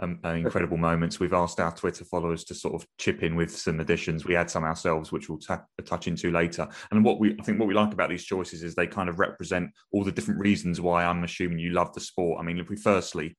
um, 0.00 0.18
uh, 0.24 0.30
incredible 0.30 0.76
moments. 0.76 1.20
We've 1.20 1.32
asked 1.32 1.60
our 1.60 1.74
Twitter 1.74 2.04
followers 2.04 2.44
to 2.44 2.54
sort 2.54 2.74
of 2.74 2.86
chip 2.98 3.22
in 3.22 3.36
with 3.36 3.56
some 3.56 3.80
additions. 3.80 4.24
We 4.24 4.34
had 4.34 4.50
some 4.50 4.64
ourselves, 4.64 5.12
which 5.12 5.28
we'll 5.28 5.38
ta- 5.38 5.64
touch 5.84 6.08
into 6.08 6.30
later. 6.30 6.68
And 6.90 7.04
what 7.04 7.20
we 7.20 7.36
I 7.38 7.42
think 7.42 7.58
what 7.58 7.68
we 7.68 7.74
like 7.74 7.92
about 7.92 8.10
these 8.10 8.24
choices 8.24 8.62
is 8.62 8.74
they 8.74 8.86
kind 8.86 9.08
of 9.08 9.18
represent 9.18 9.70
all 9.92 10.04
the 10.04 10.12
different 10.12 10.40
reasons 10.40 10.80
why 10.80 11.04
I'm 11.04 11.24
assuming 11.24 11.58
you 11.58 11.70
love 11.70 11.92
the 11.94 12.00
sport. 12.00 12.40
I 12.40 12.44
mean, 12.44 12.58
if 12.58 12.68
we 12.68 12.76
firstly 12.76 13.36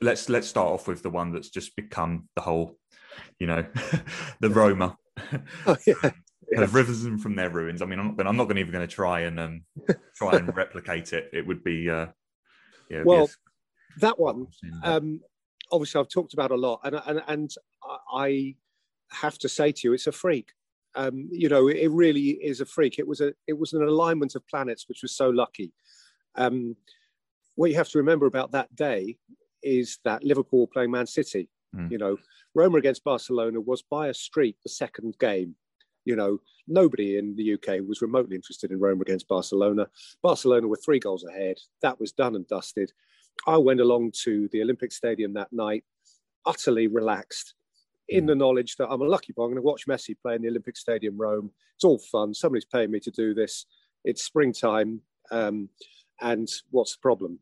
let's 0.00 0.28
let's 0.28 0.48
start 0.48 0.68
off 0.68 0.88
with 0.88 1.02
the 1.02 1.10
one 1.10 1.32
that's 1.32 1.50
just 1.50 1.76
become 1.76 2.28
the 2.34 2.42
whole, 2.42 2.76
you 3.38 3.46
know, 3.46 3.64
the 4.40 4.50
Roma. 4.50 4.96
Oh, 5.66 5.76
yeah. 5.86 6.10
Have 6.56 6.74
risen 6.74 7.18
from 7.18 7.36
their 7.36 7.50
ruins. 7.50 7.82
I 7.82 7.86
mean, 7.86 7.98
I'm 7.98 8.16
not, 8.16 8.26
I'm 8.26 8.36
not 8.36 8.50
even 8.50 8.72
going 8.72 8.86
to 8.86 8.92
try 8.92 9.20
and 9.20 9.40
um, 9.40 9.62
try 10.16 10.32
and 10.32 10.54
replicate 10.56 11.12
it. 11.12 11.30
It 11.32 11.46
would 11.46 11.64
be, 11.64 11.88
uh, 11.88 12.06
yeah. 12.90 13.02
Well, 13.04 13.30
that 13.98 14.18
one, 14.18 14.46
um, 14.82 15.20
obviously, 15.70 16.00
I've 16.00 16.08
talked 16.08 16.34
about 16.34 16.50
a 16.50 16.56
lot, 16.56 16.80
and 16.84 17.00
and 17.06 17.22
and 17.28 17.50
I 18.12 18.56
have 19.10 19.38
to 19.38 19.48
say 19.48 19.72
to 19.72 19.80
you, 19.84 19.92
it's 19.92 20.06
a 20.06 20.12
freak. 20.12 20.52
Um, 20.94 21.28
you 21.30 21.48
know, 21.48 21.68
it 21.68 21.90
really 21.90 22.30
is 22.42 22.60
a 22.60 22.66
freak. 22.66 22.98
It 22.98 23.06
was 23.06 23.20
a 23.20 23.32
it 23.46 23.58
was 23.58 23.72
an 23.72 23.82
alignment 23.82 24.34
of 24.34 24.46
planets 24.46 24.88
which 24.88 25.02
was 25.02 25.16
so 25.16 25.30
lucky. 25.30 25.72
Um, 26.34 26.76
what 27.54 27.70
you 27.70 27.76
have 27.76 27.88
to 27.90 27.98
remember 27.98 28.26
about 28.26 28.52
that 28.52 28.74
day 28.74 29.18
is 29.62 29.98
that 30.04 30.24
Liverpool 30.24 30.66
playing 30.66 30.90
Man 30.90 31.06
City. 31.06 31.48
Mm. 31.74 31.90
You 31.90 31.98
know, 31.98 32.16
Roma 32.54 32.78
against 32.78 33.04
Barcelona 33.04 33.60
was 33.60 33.82
by 33.82 34.08
a 34.08 34.14
streak 34.14 34.56
the 34.62 34.68
second 34.68 35.16
game. 35.18 35.54
You 36.04 36.16
know, 36.16 36.38
nobody 36.66 37.16
in 37.18 37.36
the 37.36 37.54
UK 37.54 37.86
was 37.86 38.02
remotely 38.02 38.36
interested 38.36 38.70
in 38.70 38.80
Roma 38.80 39.02
against 39.02 39.28
Barcelona. 39.28 39.86
Barcelona 40.22 40.66
were 40.66 40.76
three 40.76 40.98
goals 40.98 41.24
ahead. 41.24 41.58
That 41.80 42.00
was 42.00 42.12
done 42.12 42.34
and 42.34 42.46
dusted. 42.46 42.92
I 43.46 43.56
went 43.56 43.80
along 43.80 44.12
to 44.24 44.48
the 44.52 44.62
Olympic 44.62 44.92
Stadium 44.92 45.34
that 45.34 45.52
night, 45.52 45.84
utterly 46.44 46.86
relaxed, 46.86 47.54
in 48.08 48.26
the 48.26 48.34
knowledge 48.34 48.76
that 48.76 48.88
I'm 48.88 49.00
a 49.00 49.06
lucky 49.06 49.32
boy. 49.32 49.44
I'm 49.44 49.50
going 49.50 49.56
to 49.56 49.62
watch 49.62 49.86
Messi 49.86 50.14
play 50.20 50.34
in 50.34 50.42
the 50.42 50.48
Olympic 50.48 50.76
Stadium, 50.76 51.16
Rome. 51.16 51.50
It's 51.76 51.84
all 51.84 51.98
fun. 51.98 52.34
Somebody's 52.34 52.64
paying 52.64 52.90
me 52.90 53.00
to 53.00 53.10
do 53.10 53.32
this. 53.32 53.66
It's 54.04 54.22
springtime. 54.22 55.00
Um, 55.30 55.68
and 56.20 56.48
what's 56.70 56.94
the 56.94 57.00
problem? 57.00 57.38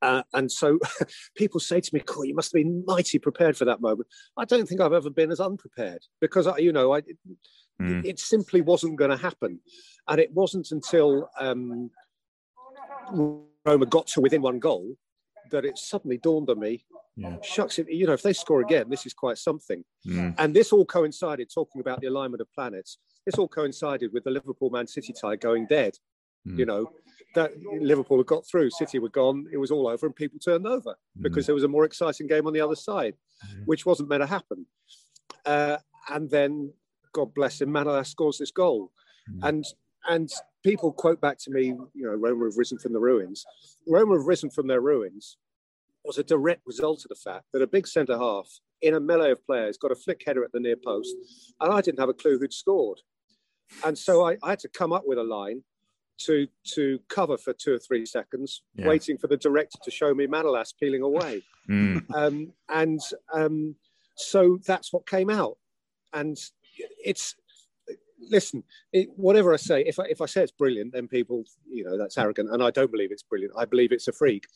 Uh, 0.00 0.22
and 0.34 0.50
so 0.50 0.78
people 1.36 1.60
say 1.60 1.80
to 1.80 1.94
me, 1.94 2.00
cool, 2.06 2.24
you 2.24 2.34
must 2.34 2.52
have 2.52 2.62
been 2.62 2.84
mighty 2.86 3.18
prepared 3.18 3.56
for 3.56 3.64
that 3.64 3.80
moment. 3.80 4.08
I 4.36 4.44
don't 4.44 4.68
think 4.68 4.80
I've 4.80 4.92
ever 4.92 5.10
been 5.10 5.30
as 5.30 5.40
unprepared 5.40 6.04
because, 6.20 6.46
I, 6.46 6.58
you 6.58 6.72
know, 6.72 6.94
I, 6.94 7.02
mm. 7.80 8.04
it, 8.04 8.18
simply 8.18 8.60
wasn't 8.60 8.96
going 8.96 9.10
to 9.10 9.16
happen. 9.16 9.60
And 10.06 10.20
it 10.20 10.32
wasn't 10.32 10.70
until 10.70 11.30
um, 11.38 11.90
Roma 13.64 13.86
got 13.86 14.06
to 14.08 14.20
within 14.20 14.42
one 14.42 14.58
goal 14.58 14.96
that 15.50 15.64
it 15.64 15.78
suddenly 15.78 16.18
dawned 16.18 16.50
on 16.50 16.60
me, 16.60 16.84
yeah. 17.16 17.36
shucks, 17.42 17.78
you 17.78 18.06
know, 18.06 18.12
if 18.12 18.22
they 18.22 18.32
score 18.32 18.60
again, 18.60 18.88
this 18.88 19.06
is 19.06 19.14
quite 19.14 19.38
something. 19.38 19.82
Mm. 20.06 20.34
And 20.38 20.54
this 20.54 20.72
all 20.72 20.84
coincided, 20.84 21.50
talking 21.52 21.80
about 21.80 22.00
the 22.00 22.06
alignment 22.06 22.40
of 22.40 22.52
planets, 22.52 22.98
this 23.24 23.36
all 23.36 23.48
coincided 23.48 24.12
with 24.12 24.24
the 24.24 24.30
Liverpool 24.30 24.70
Man 24.70 24.86
City 24.86 25.12
tie 25.12 25.36
going 25.36 25.66
dead. 25.66 25.94
Mm. 26.46 26.58
You 26.58 26.66
know, 26.66 26.92
that 27.34 27.52
Liverpool 27.80 28.18
had 28.18 28.26
got 28.26 28.46
through, 28.46 28.70
City 28.70 28.98
were 28.98 29.08
gone, 29.08 29.46
it 29.52 29.58
was 29.58 29.70
all 29.70 29.86
over, 29.86 30.06
and 30.06 30.16
people 30.16 30.38
turned 30.38 30.66
over 30.66 30.90
mm. 30.90 31.22
because 31.22 31.46
there 31.46 31.54
was 31.54 31.64
a 31.64 31.68
more 31.68 31.84
exciting 31.84 32.26
game 32.26 32.46
on 32.46 32.52
the 32.52 32.60
other 32.60 32.74
side, 32.74 33.14
mm. 33.46 33.66
which 33.66 33.86
wasn't 33.86 34.08
meant 34.08 34.22
to 34.22 34.26
happen. 34.26 34.66
Uh, 35.44 35.76
and 36.10 36.30
then, 36.30 36.72
God 37.12 37.34
bless 37.34 37.60
him, 37.60 37.70
Manolas 37.70 38.06
scores 38.06 38.38
this 38.38 38.50
goal. 38.50 38.92
Mm. 39.30 39.48
And 39.48 39.64
and 40.08 40.30
people 40.64 40.92
quote 40.92 41.20
back 41.20 41.38
to 41.38 41.50
me, 41.50 41.66
you 41.66 42.06
know, 42.06 42.14
Roma 42.14 42.46
have 42.46 42.56
risen 42.56 42.78
from 42.78 42.94
the 42.94 43.00
ruins. 43.00 43.44
Roma 43.86 44.16
have 44.16 44.26
risen 44.26 44.48
from 44.48 44.66
their 44.66 44.80
ruins 44.80 45.36
was 46.04 46.18
a 46.18 46.24
direct 46.24 46.62
result 46.66 47.04
of 47.04 47.10
the 47.10 47.14
fact 47.14 47.44
that 47.52 47.62
a 47.62 47.66
big 47.66 47.86
centre 47.86 48.16
half 48.16 48.48
in 48.80 48.94
a 48.94 49.00
melee 49.00 49.30
of 49.30 49.44
players 49.44 49.76
got 49.76 49.92
a 49.92 49.96
flick 49.96 50.22
header 50.26 50.42
at 50.42 50.52
the 50.52 50.60
near 50.60 50.76
post, 50.76 51.14
and 51.60 51.72
I 51.72 51.80
didn't 51.80 52.00
have 52.00 52.08
a 52.08 52.14
clue 52.14 52.38
who'd 52.38 52.52
scored. 52.52 53.00
And 53.84 53.96
so 53.96 54.26
I, 54.26 54.38
I 54.42 54.50
had 54.50 54.60
to 54.60 54.68
come 54.68 54.92
up 54.92 55.02
with 55.06 55.18
a 55.18 55.22
line 55.22 55.62
to 56.18 56.46
to 56.74 56.98
cover 57.08 57.38
for 57.38 57.52
two 57.52 57.74
or 57.74 57.78
three 57.78 58.04
seconds, 58.06 58.62
yeah. 58.74 58.86
waiting 58.86 59.18
for 59.18 59.26
the 59.26 59.36
director 59.36 59.78
to 59.82 59.90
show 59.90 60.14
me 60.14 60.26
Manolas 60.26 60.72
peeling 60.78 61.02
away. 61.02 61.42
Mm. 61.68 62.02
Um, 62.14 62.52
and 62.70 62.98
um, 63.34 63.74
so 64.16 64.58
that's 64.66 64.90
what 64.90 65.06
came 65.06 65.28
out. 65.28 65.58
And 66.14 66.34
it's 67.04 67.34
listen, 68.20 68.62
it, 68.92 69.08
whatever 69.16 69.52
I 69.52 69.56
say, 69.56 69.82
if 69.82 69.98
I, 69.98 70.04
if 70.04 70.20
I 70.20 70.26
say 70.26 70.42
it's 70.42 70.52
brilliant, 70.52 70.92
then 70.92 71.08
people, 71.08 71.44
you 71.70 71.84
know, 71.84 71.98
that's 71.98 72.18
arrogant, 72.18 72.50
and 72.50 72.62
I 72.62 72.70
don't 72.70 72.90
believe 72.90 73.12
it's 73.12 73.22
brilliant. 73.22 73.54
I 73.56 73.64
believe 73.64 73.92
it's 73.92 74.08
a 74.08 74.12
freak, 74.12 74.46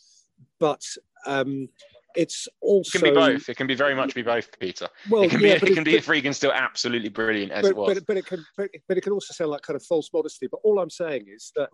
but 0.59 0.83
um, 1.27 1.69
it's 2.15 2.49
also 2.61 2.99
it 2.99 3.03
can 3.03 3.15
be 3.15 3.15
both. 3.15 3.49
It 3.49 3.57
can 3.57 3.67
be 3.67 3.75
very 3.75 3.95
much 3.95 4.15
be 4.15 4.23
both, 4.23 4.59
Peter. 4.59 4.89
Well, 5.11 5.23
it 5.23 5.31
can 5.31 5.41
yeah, 5.41 5.59
be 5.59 5.71
it 5.71 5.75
can 5.75 5.85
be 5.85 5.97
a 5.97 6.03
freak 6.03 6.33
still 6.35 6.53
absolutely 6.53 7.09
brilliant 7.09 7.53
as 7.53 7.63
but, 7.63 7.69
it 7.69 7.77
was. 7.77 7.95
But, 7.95 8.07
but 8.07 8.17
it 8.17 8.27
can 8.27 8.45
but, 8.57 8.71
but 8.89 8.99
it 8.99 9.01
can 9.03 9.13
also 9.13 9.33
sound 9.33 9.51
like 9.51 9.63
kind 9.63 9.77
of 9.77 9.85
false 9.85 10.11
modesty. 10.13 10.47
But 10.47 10.61
all 10.65 10.79
I'm 10.79 10.91
saying 10.91 11.27
is 11.29 11.53
that 11.57 11.71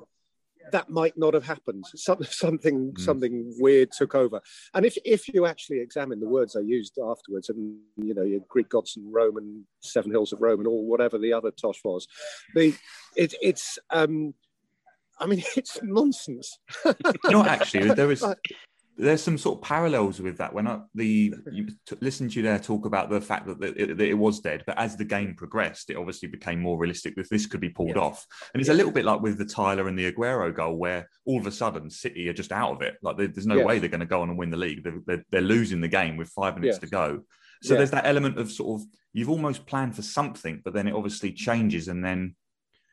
that 0.73 0.91
might 0.91 1.17
not 1.17 1.35
have 1.35 1.45
happened. 1.45 1.85
Some, 1.95 2.23
something 2.25 2.93
mm. 2.93 3.01
something 3.01 3.55
weird 3.59 3.91
took 3.93 4.15
over. 4.15 4.41
And 4.75 4.85
if 4.85 4.97
if 5.05 5.29
you 5.29 5.47
actually 5.47 5.81
examine 5.81 6.21
the 6.21 6.29
words 6.29 6.57
I 6.57 6.61
used 6.61 6.99
afterwards, 6.99 7.49
and 7.49 7.79
you 7.97 8.15
know 8.15 8.23
your 8.23 8.41
Greek 8.49 8.69
gods 8.69 8.97
and 8.97 9.13
Roman 9.13 9.67
Seven 9.81 10.11
Hills 10.11 10.33
of 10.33 10.41
Rome 10.41 10.61
and 10.61 10.69
all 10.69 10.87
whatever 10.87 11.19
the 11.19 11.33
other 11.33 11.51
tosh 11.51 11.81
was, 11.85 12.07
the 12.55 12.75
it, 13.17 13.35
it's. 13.41 13.79
Um, 13.91 14.35
I 15.21 15.27
mean, 15.27 15.43
it's 15.57 15.79
nonsense. 15.83 16.59
not 17.25 17.49
actually, 17.49 17.93
there 17.95 18.07
was 18.07 18.23
there's 18.99 19.23
some 19.23 19.39
sort 19.39 19.59
of 19.59 19.63
parallels 19.63 20.21
with 20.21 20.39
that. 20.39 20.53
When 20.53 20.67
I 20.67 20.81
the 20.95 21.35
you 21.53 21.69
t- 21.87 21.97
listened 22.01 22.33
to 22.33 22.37
you 22.37 22.43
there 22.43 22.59
talk 22.59 22.85
about 22.85 23.09
the 23.09 23.21
fact 23.21 23.47
that, 23.47 23.63
it, 23.63 23.97
that, 23.97 24.09
it, 24.09 24.19
was 24.19 24.41
dead, 24.41 24.65
but 24.67 24.77
as 24.77 24.97
the 24.97 25.05
game 25.05 25.35
progressed, 25.35 25.91
it 25.91 25.97
obviously 25.97 26.29
became 26.29 26.61
more 26.61 26.77
realistic 26.77 27.15
that 27.17 27.31
this 27.31 27.47
could 27.47 27.61
be 27.61 27.69
pulled 27.69 27.97
yeah. 27.97 28.03
off. 28.03 28.27
And 28.53 28.61
it's 28.61 28.69
yeah. 28.69 28.75
a 28.75 28.77
little 28.77 28.91
bit 28.91 29.05
like 29.05 29.21
with 29.21 29.39
the 29.39 29.45
Tyler 29.45 29.87
and 29.87 29.97
the 29.97 30.11
Aguero 30.11 30.55
goal, 30.55 30.77
where 30.77 31.09
all 31.25 31.39
of 31.39 31.47
a 31.47 31.53
sudden 31.53 31.91
City 31.91 32.29
are 32.29 32.35
just 32.35 32.51
out 32.51 32.73
of 32.73 32.83
it. 32.83 32.97
Like 33.01 33.17
there's 33.17 33.47
no 33.47 33.59
yeah. 33.59 33.65
way 33.65 33.79
they're 33.79 33.89
going 33.89 34.01
to 34.01 34.07
go 34.07 34.23
on 34.23 34.31
and 34.31 34.39
win 34.39 34.51
the 34.51 34.57
league. 34.57 34.83
They're, 34.83 35.01
they're, 35.07 35.25
they're 35.31 35.41
losing 35.41 35.81
the 35.81 35.89
game 35.89 36.17
with 36.17 36.29
five 36.31 36.59
minutes 36.59 36.79
to 36.79 36.89
go. 36.89 37.21
So 37.63 37.75
there's 37.75 37.91
that 37.91 38.07
element 38.07 38.39
of 38.39 38.51
sort 38.51 38.81
of 38.81 38.87
you've 39.13 39.31
almost 39.31 39.67
planned 39.67 39.97
for 39.97 40.03
something, 40.03 40.61
but 40.65 40.75
then 40.75 40.87
it 40.87 40.95
obviously 40.95 41.33
changes, 41.33 41.89
and 41.89 42.05
then 42.05 42.37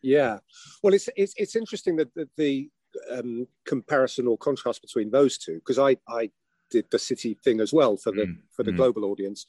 yeah. 0.02 0.38
Well, 0.82 0.94
it's 0.94 1.10
it's, 1.16 1.34
it's 1.38 1.56
interesting 1.56 1.96
that 1.98 2.14
the, 2.16 2.28
the 2.38 2.70
um, 3.12 3.48
comparison 3.66 4.28
or 4.28 4.38
contrast 4.38 4.82
between 4.82 5.12
those 5.12 5.38
two 5.38 5.56
because 5.56 5.80
I, 5.80 5.98
I 6.08 6.30
did 6.70 6.86
the 6.92 7.00
city 7.00 7.38
thing 7.44 7.60
as 7.60 7.72
well 7.74 7.98
for 7.98 8.12
the 8.12 8.24
mm. 8.24 8.38
for 8.52 8.64
the 8.64 8.72
mm. 8.72 8.78
global 8.78 9.06
audience. 9.06 9.46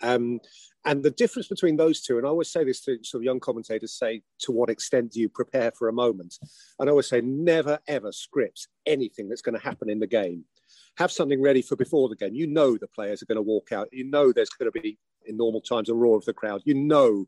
Um, 0.00 0.40
and 0.84 1.02
the 1.02 1.10
difference 1.10 1.46
between 1.46 1.76
those 1.76 2.02
two, 2.02 2.18
and 2.18 2.26
I 2.26 2.30
always 2.30 2.50
say 2.50 2.64
this 2.64 2.80
to 2.84 2.98
sort 3.02 3.20
of 3.20 3.24
young 3.24 3.38
commentators, 3.38 3.92
say, 3.96 4.22
to 4.40 4.52
what 4.52 4.68
extent 4.68 5.12
do 5.12 5.20
you 5.20 5.28
prepare 5.28 5.70
for 5.70 5.88
a 5.88 5.92
moment? 5.92 6.38
And 6.80 6.88
I 6.88 6.90
always 6.90 7.08
say, 7.08 7.20
never 7.20 7.78
ever 7.86 8.10
script 8.10 8.68
anything 8.84 9.28
that's 9.28 9.42
going 9.42 9.56
to 9.56 9.64
happen 9.64 9.88
in 9.88 10.00
the 10.00 10.08
game. 10.08 10.44
Have 10.96 11.12
something 11.12 11.40
ready 11.40 11.62
for 11.62 11.76
before 11.76 12.08
the 12.08 12.16
game. 12.16 12.34
You 12.34 12.46
know 12.46 12.76
the 12.76 12.88
players 12.88 13.22
are 13.22 13.26
going 13.26 13.36
to 13.36 13.42
walk 13.42 13.70
out. 13.70 13.88
You 13.92 14.04
know 14.04 14.32
there's 14.32 14.50
going 14.50 14.70
to 14.70 14.80
be, 14.80 14.98
in 15.26 15.36
normal 15.36 15.60
times, 15.60 15.88
a 15.88 15.94
roar 15.94 16.16
of 16.16 16.24
the 16.24 16.34
crowd. 16.34 16.62
You 16.64 16.74
know 16.74 17.26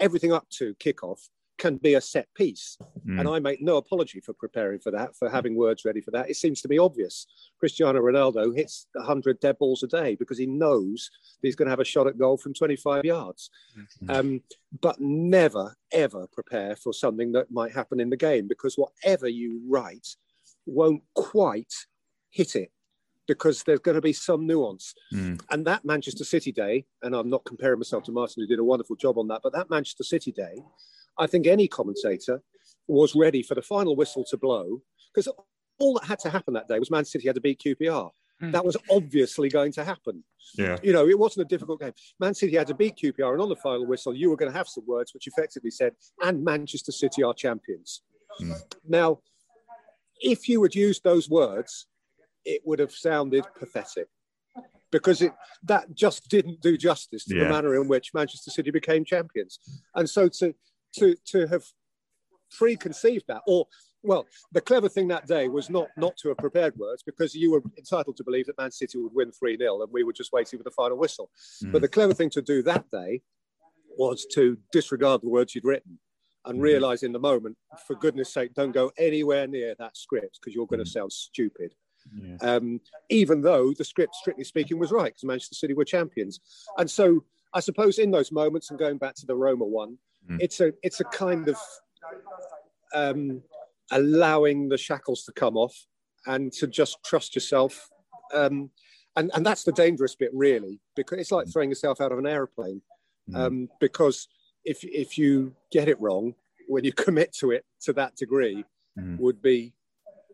everything 0.00 0.32
up 0.32 0.48
to 0.58 0.74
kickoff 0.74 1.28
can 1.58 1.76
be 1.76 1.94
a 1.94 2.00
set 2.00 2.32
piece. 2.34 2.76
Mm. 3.06 3.20
And 3.20 3.28
I 3.28 3.38
make 3.38 3.62
no 3.62 3.76
apology 3.76 4.20
for 4.20 4.32
preparing 4.32 4.78
for 4.78 4.90
that, 4.92 5.16
for 5.16 5.28
having 5.28 5.56
words 5.56 5.84
ready 5.84 6.00
for 6.00 6.10
that. 6.12 6.28
It 6.28 6.36
seems 6.36 6.60
to 6.62 6.68
be 6.68 6.78
obvious. 6.78 7.26
Cristiano 7.58 8.00
Ronaldo 8.00 8.54
hits 8.54 8.86
100 8.92 9.40
dead 9.40 9.58
balls 9.58 9.82
a 9.82 9.86
day 9.86 10.14
because 10.14 10.38
he 10.38 10.46
knows 10.46 11.10
he's 11.42 11.56
going 11.56 11.66
to 11.66 11.70
have 11.70 11.80
a 11.80 11.84
shot 11.84 12.06
at 12.06 12.18
goal 12.18 12.36
from 12.36 12.54
25 12.54 13.04
yards. 13.04 13.50
Mm-hmm. 13.78 14.10
Um, 14.10 14.40
but 14.80 15.00
never, 15.00 15.74
ever 15.92 16.26
prepare 16.32 16.76
for 16.76 16.92
something 16.92 17.32
that 17.32 17.50
might 17.50 17.72
happen 17.72 18.00
in 18.00 18.10
the 18.10 18.16
game 18.16 18.48
because 18.48 18.76
whatever 18.76 19.28
you 19.28 19.60
write 19.68 20.08
won't 20.66 21.02
quite 21.14 21.72
hit 22.30 22.56
it 22.56 22.70
because 23.26 23.62
there's 23.62 23.80
going 23.80 23.94
to 23.94 24.00
be 24.00 24.12
some 24.12 24.46
nuance. 24.46 24.94
Mm. 25.12 25.40
And 25.50 25.66
that 25.66 25.84
Manchester 25.84 26.24
City 26.24 26.52
day, 26.52 26.84
and 27.02 27.14
I'm 27.14 27.28
not 27.28 27.44
comparing 27.44 27.78
myself 27.78 28.04
to 28.04 28.12
Martin, 28.12 28.42
who 28.42 28.46
did 28.46 28.58
a 28.58 28.64
wonderful 28.64 28.96
job 28.96 29.18
on 29.18 29.28
that, 29.28 29.40
but 29.42 29.52
that 29.52 29.70
Manchester 29.70 30.04
City 30.04 30.32
day 30.32 30.56
I 31.18 31.26
think 31.26 31.46
any 31.46 31.68
commentator 31.68 32.42
was 32.88 33.14
ready 33.14 33.42
for 33.42 33.54
the 33.54 33.62
final 33.62 33.96
whistle 33.96 34.24
to 34.30 34.36
blow 34.36 34.80
because 35.14 35.28
all 35.78 35.94
that 35.94 36.06
had 36.06 36.18
to 36.20 36.30
happen 36.30 36.54
that 36.54 36.68
day 36.68 36.78
was 36.78 36.90
Man 36.90 37.04
City 37.04 37.26
had 37.26 37.34
to 37.34 37.40
beat 37.40 37.60
QPR. 37.64 38.10
Mm. 38.42 38.52
That 38.52 38.64
was 38.64 38.76
obviously 38.90 39.48
going 39.48 39.72
to 39.72 39.84
happen. 39.84 40.22
Yeah. 40.56 40.76
You 40.82 40.92
know, 40.92 41.08
it 41.08 41.18
wasn't 41.18 41.46
a 41.46 41.48
difficult 41.48 41.80
game. 41.80 41.92
Man 42.20 42.34
City 42.34 42.56
had 42.56 42.66
to 42.66 42.74
beat 42.74 42.96
QPR, 42.96 43.32
and 43.32 43.40
on 43.40 43.48
the 43.48 43.56
final 43.56 43.86
whistle, 43.86 44.14
you 44.14 44.30
were 44.30 44.36
going 44.36 44.50
to 44.50 44.56
have 44.56 44.68
some 44.68 44.84
words 44.86 45.14
which 45.14 45.26
effectively 45.26 45.70
said, 45.70 45.92
and 46.22 46.44
Manchester 46.44 46.92
City 46.92 47.22
are 47.22 47.34
champions. 47.34 48.02
Mm. 48.40 48.60
Now, 48.86 49.20
if 50.20 50.48
you 50.48 50.62
had 50.62 50.74
used 50.74 51.02
those 51.02 51.28
words, 51.30 51.86
it 52.44 52.62
would 52.64 52.78
have 52.78 52.92
sounded 52.92 53.44
pathetic 53.58 54.08
because 54.92 55.20
it 55.20 55.32
that 55.64 55.94
just 55.94 56.28
didn't 56.28 56.60
do 56.60 56.76
justice 56.76 57.24
to 57.24 57.36
yeah. 57.36 57.44
the 57.44 57.50
manner 57.50 57.74
in 57.74 57.88
which 57.88 58.14
Manchester 58.14 58.50
City 58.50 58.70
became 58.70 59.04
champions. 59.04 59.58
And 59.94 60.08
so 60.08 60.28
to 60.28 60.54
to 60.98 61.16
to 61.26 61.46
have 61.46 61.64
preconceived 62.50 63.24
that 63.28 63.42
or 63.46 63.66
well, 64.02 64.26
the 64.52 64.60
clever 64.60 64.88
thing 64.88 65.08
that 65.08 65.26
day 65.26 65.48
was 65.48 65.68
not 65.68 65.88
not 65.96 66.16
to 66.18 66.28
have 66.28 66.38
prepared 66.38 66.76
words 66.76 67.02
because 67.02 67.34
you 67.34 67.50
were 67.50 67.62
entitled 67.76 68.16
to 68.16 68.24
believe 68.24 68.46
that 68.46 68.58
Man 68.58 68.70
City 68.70 68.98
would 68.98 69.12
win 69.12 69.32
3 69.32 69.58
0 69.58 69.82
and 69.82 69.92
we 69.92 70.04
were 70.04 70.12
just 70.12 70.32
waiting 70.32 70.58
for 70.58 70.62
the 70.62 70.70
final 70.70 70.96
whistle. 70.96 71.30
Mm. 71.64 71.72
But 71.72 71.82
the 71.82 71.88
clever 71.88 72.14
thing 72.14 72.30
to 72.30 72.42
do 72.42 72.62
that 72.62 72.88
day 72.90 73.22
was 73.98 74.26
to 74.34 74.58
disregard 74.72 75.22
the 75.22 75.28
words 75.28 75.54
you'd 75.54 75.64
written 75.64 75.98
and 76.44 76.60
mm. 76.60 76.62
realize 76.62 77.02
in 77.02 77.12
the 77.12 77.18
moment, 77.18 77.56
for 77.86 77.96
goodness 77.96 78.32
sake, 78.32 78.54
don't 78.54 78.72
go 78.72 78.92
anywhere 78.98 79.46
near 79.46 79.74
that 79.78 79.96
script 79.96 80.38
because 80.40 80.54
you're 80.54 80.66
going 80.66 80.84
to 80.84 80.90
mm. 80.90 80.92
sound 80.92 81.12
stupid. 81.12 81.74
Yeah. 82.14 82.36
Um, 82.40 82.80
even 83.10 83.42
though 83.42 83.72
the 83.72 83.84
script, 83.84 84.14
strictly 84.14 84.44
speaking, 84.44 84.78
was 84.78 84.92
right 84.92 85.06
because 85.06 85.24
Manchester 85.24 85.56
City 85.56 85.74
were 85.74 85.84
champions. 85.84 86.38
And 86.78 86.88
so 86.88 87.24
I 87.52 87.60
suppose 87.60 87.98
in 87.98 88.12
those 88.12 88.30
moments, 88.30 88.70
and 88.70 88.78
going 88.78 88.98
back 88.98 89.16
to 89.16 89.26
the 89.26 89.34
Roma 89.34 89.64
one, 89.64 89.98
mm. 90.30 90.38
it's 90.40 90.60
a 90.60 90.72
it's 90.82 91.00
a 91.00 91.04
kind 91.04 91.48
of 91.48 91.56
um, 92.94 93.42
allowing 93.90 94.68
the 94.68 94.78
shackles 94.78 95.24
to 95.24 95.32
come 95.32 95.56
off 95.56 95.86
and 96.26 96.52
to 96.52 96.66
just 96.66 96.98
trust 97.04 97.34
yourself. 97.34 97.88
Um, 98.34 98.70
and, 99.16 99.30
and 99.34 99.46
that's 99.46 99.62
the 99.62 99.72
dangerous 99.72 100.14
bit, 100.14 100.30
really, 100.34 100.80
because 100.94 101.18
it's 101.18 101.32
like 101.32 101.46
mm. 101.46 101.52
throwing 101.52 101.70
yourself 101.70 102.00
out 102.00 102.12
of 102.12 102.18
an 102.18 102.26
aeroplane. 102.26 102.82
Mm. 103.30 103.36
Um, 103.36 103.68
because 103.80 104.28
if, 104.64 104.82
if 104.82 105.16
you 105.16 105.54
get 105.70 105.88
it 105.88 106.00
wrong, 106.00 106.34
when 106.68 106.84
you 106.84 106.92
commit 107.04 107.32
to 107.36 107.52
it 107.52 107.64
to 107.82 107.92
that 107.94 108.16
degree, 108.16 108.64
mm. 108.98 109.18
would 109.18 109.40
be 109.40 109.72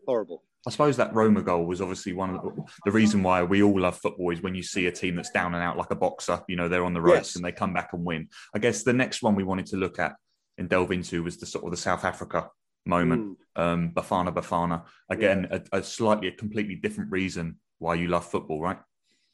horrible. 0.07 0.43
I 0.65 0.69
suppose 0.69 0.95
that 0.97 1.13
Roma 1.13 1.41
goal 1.41 1.65
was 1.65 1.81
obviously 1.81 2.13
one 2.13 2.35
of 2.35 2.41
the, 2.41 2.63
the, 2.85 2.91
reason 2.91 3.21
why 3.21 3.43
we 3.43 3.61
all 3.61 3.81
love 3.81 3.97
football 3.97 4.31
is 4.31 4.41
when 4.41 4.55
you 4.55 4.63
see 4.63 4.87
a 4.87 4.91
team 4.91 5.15
that's 5.15 5.29
down 5.29 5.53
and 5.53 5.63
out 5.63 5.77
like 5.77 5.91
a 5.91 5.95
boxer, 5.95 6.41
you 6.47 6.55
know, 6.55 6.69
they're 6.69 6.85
on 6.85 6.93
the 6.93 7.01
ropes 7.01 7.29
yes. 7.29 7.35
and 7.35 7.43
they 7.43 7.51
come 7.51 7.73
back 7.73 7.89
and 7.91 8.05
win. 8.05 8.29
I 8.55 8.59
guess 8.59 8.83
the 8.83 8.93
next 8.93 9.21
one 9.21 9.35
we 9.35 9.43
wanted 9.43 9.65
to 9.67 9.77
look 9.77 9.99
at 9.99 10.15
and 10.57 10.69
delve 10.69 10.91
into 10.93 11.23
was 11.23 11.37
the 11.37 11.45
sort 11.45 11.65
of 11.65 11.71
the 11.71 11.77
South 11.77 12.05
Africa 12.05 12.49
moment. 12.85 13.37
Mm. 13.57 13.61
Um, 13.61 13.91
Bafana 13.93 14.33
Bafana. 14.33 14.85
Again, 15.09 15.47
yeah. 15.51 15.59
a, 15.71 15.79
a, 15.79 15.83
slightly, 15.83 16.29
a 16.29 16.31
completely 16.31 16.75
different 16.75 17.11
reason 17.11 17.57
why 17.79 17.95
you 17.95 18.07
love 18.07 18.25
football, 18.25 18.61
right? 18.61 18.77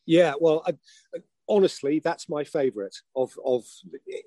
Yeah, 0.06 0.34
well, 0.40 0.64
I, 0.66 0.74
honestly, 1.50 2.00
that's 2.00 2.30
my 2.30 2.44
favourite 2.44 2.96
of 3.16 3.34
of 3.44 3.66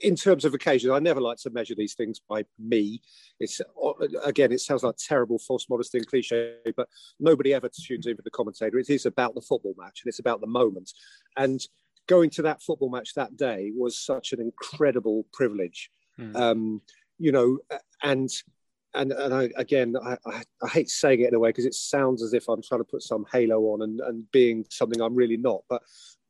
in 0.02 0.16
terms 0.16 0.44
of 0.44 0.52
occasions. 0.52 0.90
I 0.92 0.98
never 0.98 1.20
like 1.20 1.38
to 1.38 1.50
measure 1.50 1.74
these 1.74 1.94
things 1.94 2.20
by 2.28 2.44
me. 2.58 3.00
It's 3.40 3.60
again, 4.24 4.52
it 4.52 4.60
sounds 4.60 4.82
like 4.82 4.96
terrible 4.96 5.38
false 5.38 5.66
modesty 5.70 5.98
and 5.98 6.06
cliche, 6.06 6.54
but 6.76 6.88
nobody 7.20 7.54
ever 7.54 7.68
tunes 7.68 8.06
in 8.06 8.16
for 8.16 8.22
the 8.22 8.30
commentator. 8.30 8.78
It 8.78 8.90
is 8.90 9.06
about 9.06 9.34
the 9.34 9.40
football 9.40 9.74
match 9.78 10.00
and 10.02 10.08
it's 10.08 10.18
about 10.18 10.40
the 10.40 10.46
moment. 10.46 10.90
And 11.36 11.60
going 12.08 12.30
to 12.30 12.42
that 12.42 12.62
football 12.62 12.90
match 12.90 13.14
that 13.14 13.36
day 13.36 13.72
was 13.74 13.98
such 13.98 14.32
an 14.32 14.40
incredible 14.40 15.24
privilege. 15.32 15.90
Mm. 16.18 16.36
Um, 16.36 16.82
you 17.18 17.32
know, 17.32 17.58
and 18.02 18.30
and 18.94 19.12
and 19.12 19.32
I, 19.32 19.48
again, 19.56 19.94
I, 20.02 20.18
I, 20.26 20.42
I, 20.62 20.68
hate 20.68 20.90
saying 20.90 21.20
it 21.20 21.28
in 21.28 21.34
a 21.34 21.38
way 21.38 21.48
because 21.48 21.64
it 21.64 21.74
sounds 21.74 22.22
as 22.22 22.34
if 22.34 22.48
I'm 22.48 22.62
trying 22.62 22.80
to 22.80 22.84
put 22.84 23.02
some 23.02 23.24
halo 23.32 23.60
on 23.72 23.82
and, 23.82 24.00
and 24.00 24.30
being 24.32 24.66
something 24.70 25.00
I'm 25.00 25.14
really 25.14 25.38
not. 25.38 25.62
But 25.68 25.82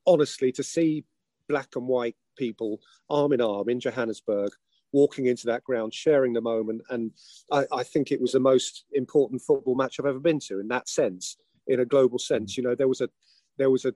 honestly, 0.06 0.52
to 0.52 0.62
see 0.62 1.04
black 1.48 1.76
and 1.76 1.86
white 1.86 2.16
people 2.36 2.80
arm 3.10 3.32
in 3.32 3.40
arm 3.40 3.68
in 3.68 3.80
Johannesburg 3.80 4.52
walking 4.92 5.26
into 5.26 5.46
that 5.46 5.64
ground, 5.64 5.94
sharing 5.94 6.32
the 6.32 6.40
moment, 6.40 6.82
and 6.90 7.12
I, 7.50 7.64
I 7.72 7.82
think 7.82 8.12
it 8.12 8.20
was 8.20 8.32
the 8.32 8.40
most 8.40 8.84
important 8.92 9.40
football 9.40 9.74
match 9.74 9.98
I've 9.98 10.06
ever 10.06 10.20
been 10.20 10.40
to 10.40 10.60
in 10.60 10.68
that 10.68 10.88
sense, 10.88 11.36
in 11.66 11.80
a 11.80 11.86
global 11.86 12.18
sense. 12.18 12.56
You 12.56 12.62
know, 12.62 12.74
there 12.74 12.88
was 12.88 13.00
a 13.00 13.08
there 13.56 13.70
was 13.70 13.84
a, 13.84 13.94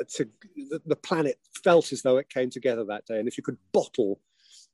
a 0.00 0.04
to, 0.04 0.28
the, 0.86 0.96
planet 0.96 1.38
felt 1.64 1.92
as 1.92 2.02
though 2.02 2.16
it 2.18 2.28
came 2.28 2.50
together 2.50 2.84
that 2.84 3.06
day, 3.06 3.18
and 3.18 3.26
if 3.26 3.36
you 3.36 3.42
could 3.42 3.58
bottle 3.72 4.20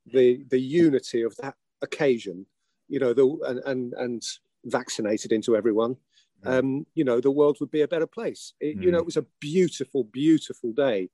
the 0.06 0.44
the 0.50 0.60
unity 0.60 1.22
of 1.22 1.34
that 1.36 1.54
occasion 1.82 2.46
you 2.88 3.00
know, 3.00 3.12
the, 3.12 3.38
and, 3.46 3.58
and, 3.66 3.92
and 3.94 4.22
vaccinated 4.64 5.32
into 5.32 5.56
everyone. 5.56 5.96
Um, 6.44 6.86
you 6.94 7.04
know, 7.04 7.20
the 7.20 7.30
world 7.30 7.58
would 7.60 7.70
be 7.70 7.82
a 7.82 7.88
better 7.88 8.06
place. 8.06 8.52
It, 8.60 8.78
mm. 8.78 8.82
You 8.82 8.90
know, 8.92 8.98
mm. 8.98 9.02
it 9.02 9.06
was 9.06 9.16
a 9.16 9.26
beautiful, 9.40 10.04
beautiful 10.04 10.72
day. 10.72 11.10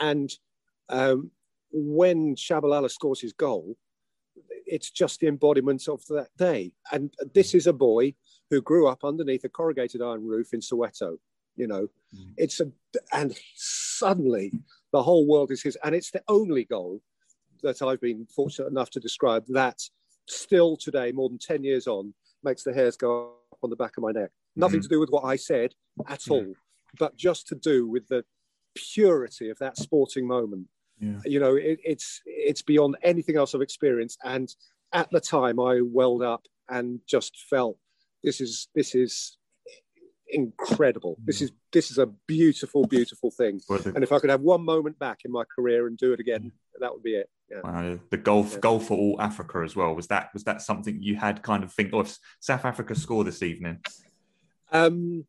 And 0.00 0.30
um, 0.88 1.30
when 1.70 2.34
Shabalala 2.34 2.90
scores 2.90 3.20
his 3.20 3.32
goal, 3.32 3.76
it's 4.66 4.90
just 4.90 5.20
the 5.20 5.28
embodiment 5.28 5.88
of 5.88 6.04
that 6.06 6.28
day. 6.36 6.72
And 6.92 7.12
this 7.34 7.54
is 7.54 7.66
a 7.66 7.72
boy 7.72 8.14
who 8.50 8.60
grew 8.62 8.86
up 8.86 9.04
underneath 9.04 9.44
a 9.44 9.48
corrugated 9.48 10.02
iron 10.02 10.26
roof 10.26 10.52
in 10.52 10.60
Soweto. 10.60 11.16
You 11.56 11.66
know, 11.66 11.88
mm. 12.14 12.32
it's 12.36 12.60
a, 12.60 12.70
and 13.12 13.36
suddenly 13.56 14.52
the 14.92 15.02
whole 15.02 15.26
world 15.26 15.50
is 15.50 15.62
his. 15.62 15.76
And 15.84 15.94
it's 15.94 16.10
the 16.10 16.22
only 16.28 16.64
goal 16.64 17.02
that 17.62 17.82
I've 17.82 18.00
been 18.00 18.26
fortunate 18.26 18.68
enough 18.68 18.90
to 18.90 19.00
describe 19.00 19.44
that 19.48 19.80
still 20.28 20.76
today, 20.76 21.12
more 21.12 21.28
than 21.28 21.38
10 21.38 21.64
years 21.64 21.86
on, 21.86 22.14
makes 22.44 22.62
the 22.62 22.72
hairs 22.72 22.96
go 22.96 23.32
on 23.62 23.70
the 23.70 23.76
back 23.76 23.96
of 23.96 24.02
my 24.02 24.12
neck. 24.12 24.30
Nothing 24.56 24.80
mm-hmm. 24.80 24.82
to 24.82 24.88
do 24.88 25.00
with 25.00 25.10
what 25.10 25.24
I 25.24 25.36
said 25.36 25.72
at 26.08 26.26
yeah. 26.26 26.34
all, 26.34 26.54
but 26.98 27.16
just 27.16 27.46
to 27.48 27.54
do 27.54 27.86
with 27.86 28.08
the 28.08 28.24
purity 28.74 29.50
of 29.50 29.58
that 29.58 29.76
sporting 29.76 30.26
moment. 30.26 30.66
Yeah. 31.00 31.20
You 31.24 31.40
know, 31.40 31.54
it, 31.54 31.78
it's 31.84 32.20
it's 32.26 32.62
beyond 32.62 32.96
anything 33.02 33.36
else 33.36 33.54
I've 33.54 33.60
experienced. 33.60 34.18
And 34.24 34.48
at 34.92 35.10
the 35.10 35.20
time, 35.20 35.60
I 35.60 35.80
welled 35.82 36.22
up 36.22 36.42
and 36.68 37.00
just 37.06 37.36
felt 37.48 37.78
this 38.24 38.40
is 38.40 38.68
this 38.74 38.94
is 38.94 39.38
incredible. 40.30 41.16
Mm. 41.20 41.26
This 41.26 41.42
is 41.42 41.52
this 41.72 41.90
is 41.90 41.98
a 41.98 42.06
beautiful, 42.26 42.86
beautiful 42.86 43.30
thing. 43.30 43.60
And 43.68 44.02
if 44.02 44.12
I 44.12 44.18
could 44.18 44.30
have 44.30 44.40
one 44.40 44.64
moment 44.64 44.98
back 44.98 45.20
in 45.24 45.32
my 45.32 45.44
career 45.44 45.86
and 45.86 45.96
do 45.96 46.12
it 46.12 46.20
again, 46.20 46.52
that 46.80 46.92
would 46.92 47.02
be 47.02 47.14
it. 47.14 47.28
Yeah. 47.50 47.60
Wow. 47.62 47.98
The 48.10 48.16
golf 48.16 48.52
yeah. 48.52 48.60
goal 48.60 48.80
for 48.80 48.96
all 48.96 49.20
Africa 49.20 49.62
as 49.64 49.74
well. 49.74 49.94
Was 49.94 50.08
that 50.08 50.30
was 50.34 50.44
that 50.44 50.62
something 50.62 51.02
you 51.02 51.16
had 51.16 51.42
kind 51.42 51.64
of 51.64 51.72
think? 51.72 51.90
Oh, 51.92 52.00
if 52.00 52.18
South 52.40 52.64
Africa 52.64 52.94
score 52.94 53.24
this 53.24 53.42
evening? 53.42 53.80
Um, 54.70 55.24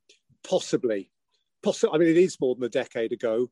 possibly, 0.47 1.11
possibly. 1.63 1.95
I 1.95 1.97
mean, 1.99 2.09
it 2.09 2.17
is 2.17 2.39
more 2.39 2.55
than 2.55 2.65
a 2.65 2.69
decade 2.69 3.13
ago. 3.13 3.49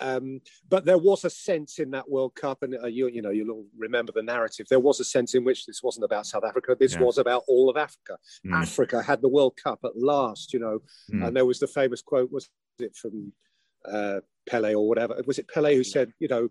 Um, 0.00 0.40
but 0.68 0.84
there 0.84 0.98
was 0.98 1.24
a 1.24 1.30
sense 1.30 1.78
in 1.78 1.92
that 1.92 2.10
World 2.10 2.34
Cup, 2.34 2.62
and 2.62 2.74
uh, 2.82 2.86
you, 2.86 3.08
you 3.08 3.22
know, 3.22 3.30
you'll 3.30 3.66
remember 3.76 4.12
the 4.12 4.22
narrative. 4.22 4.66
There 4.68 4.80
was 4.80 4.98
a 4.98 5.04
sense 5.04 5.34
in 5.34 5.44
which 5.44 5.66
this 5.66 5.82
wasn't 5.84 6.04
about 6.04 6.26
South 6.26 6.44
Africa. 6.44 6.76
This 6.78 6.94
yeah. 6.94 7.00
was 7.00 7.18
about 7.18 7.44
all 7.46 7.70
of 7.70 7.76
Africa. 7.76 8.18
Mm. 8.44 8.54
Africa 8.54 9.02
had 9.02 9.22
the 9.22 9.28
World 9.28 9.56
Cup 9.62 9.80
at 9.84 9.96
last, 9.96 10.52
you 10.52 10.58
know. 10.58 10.80
Mm. 11.12 11.28
And 11.28 11.36
there 11.36 11.46
was 11.46 11.60
the 11.60 11.68
famous 11.68 12.02
quote: 12.02 12.32
was 12.32 12.48
it 12.80 12.96
from 12.96 13.32
uh, 13.84 14.20
Pele 14.48 14.74
or 14.74 14.88
whatever? 14.88 15.20
Was 15.26 15.38
it 15.38 15.48
Pele 15.48 15.74
who 15.74 15.84
said, 15.84 16.12
you 16.18 16.28
know, 16.28 16.48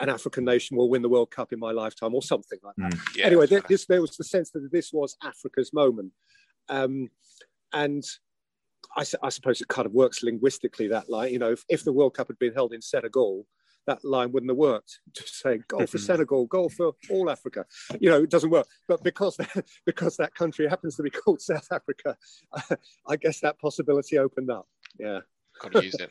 an 0.00 0.08
African 0.08 0.44
nation 0.44 0.76
will 0.76 0.90
win 0.90 1.02
the 1.02 1.08
World 1.08 1.30
Cup 1.30 1.52
in 1.52 1.58
my 1.58 1.72
lifetime, 1.72 2.14
or 2.14 2.22
something 2.22 2.58
like 2.62 2.74
that? 2.76 2.92
Mm. 2.92 3.16
Yeah, 3.16 3.26
anyway, 3.26 3.46
this, 3.46 3.86
there 3.86 4.00
was 4.00 4.16
the 4.16 4.24
sense 4.24 4.50
that 4.50 4.68
this 4.72 4.92
was 4.92 5.16
Africa's 5.22 5.72
moment, 5.72 6.12
um, 6.68 7.08
and 7.72 8.04
I, 8.96 9.04
I, 9.22 9.28
suppose 9.28 9.60
it 9.60 9.68
kind 9.68 9.86
of 9.86 9.92
works 9.92 10.22
linguistically 10.22 10.88
that 10.88 11.08
line. 11.08 11.32
You 11.32 11.38
know, 11.38 11.52
if, 11.52 11.64
if 11.68 11.84
the 11.84 11.92
World 11.92 12.14
Cup 12.14 12.28
had 12.28 12.38
been 12.38 12.54
held 12.54 12.72
in 12.72 12.82
Senegal, 12.82 13.46
that 13.86 14.04
line 14.04 14.32
wouldn't 14.32 14.50
have 14.50 14.56
worked. 14.56 15.00
Just 15.12 15.40
saying 15.40 15.64
goal 15.68 15.86
for 15.86 15.98
Senegal, 15.98 16.46
goal 16.46 16.68
for 16.68 16.92
all 17.10 17.30
Africa. 17.30 17.64
You 18.00 18.10
know, 18.10 18.22
it 18.22 18.30
doesn't 18.30 18.50
work. 18.50 18.66
But 18.88 19.02
because 19.02 19.38
because 19.86 20.16
that 20.16 20.34
country 20.34 20.68
happens 20.68 20.96
to 20.96 21.02
be 21.02 21.10
called 21.10 21.40
South 21.40 21.68
Africa, 21.72 22.16
I 23.06 23.16
guess 23.16 23.40
that 23.40 23.58
possibility 23.58 24.18
opened 24.18 24.50
up. 24.50 24.66
Yeah, 24.98 25.20
got 25.60 25.72
to 25.72 25.84
use 25.84 25.94
it. 25.94 26.10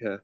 yeah. 0.00 0.16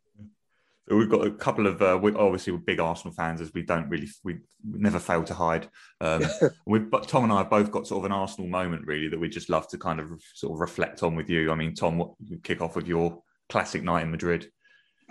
We've 0.88 1.10
got 1.10 1.26
a 1.26 1.32
couple 1.32 1.66
of 1.66 1.82
uh, 1.82 1.98
we 2.00 2.12
obviously 2.14 2.52
we're 2.52 2.60
big 2.60 2.78
Arsenal 2.78 3.12
fans 3.12 3.40
as 3.40 3.52
we 3.52 3.62
don't 3.62 3.88
really 3.88 4.08
we 4.22 4.38
never 4.64 5.00
fail 5.00 5.24
to 5.24 5.34
hide. 5.34 5.68
Um, 6.00 6.22
we 6.66 6.78
but 6.78 7.08
Tom 7.08 7.24
and 7.24 7.32
I 7.32 7.38
have 7.38 7.50
both 7.50 7.72
got 7.72 7.88
sort 7.88 8.00
of 8.00 8.04
an 8.04 8.12
Arsenal 8.12 8.48
moment 8.48 8.86
really 8.86 9.08
that 9.08 9.18
we 9.18 9.28
just 9.28 9.50
love 9.50 9.66
to 9.68 9.78
kind 9.78 9.98
of 9.98 10.20
sort 10.34 10.52
of 10.52 10.60
reflect 10.60 11.02
on 11.02 11.16
with 11.16 11.28
you. 11.28 11.50
I 11.50 11.56
mean, 11.56 11.74
Tom, 11.74 11.98
what 11.98 12.12
you 12.20 12.38
kick 12.38 12.60
off 12.60 12.76
with 12.76 12.86
your 12.86 13.20
classic 13.48 13.82
night 13.82 14.04
in 14.04 14.12
Madrid? 14.12 14.48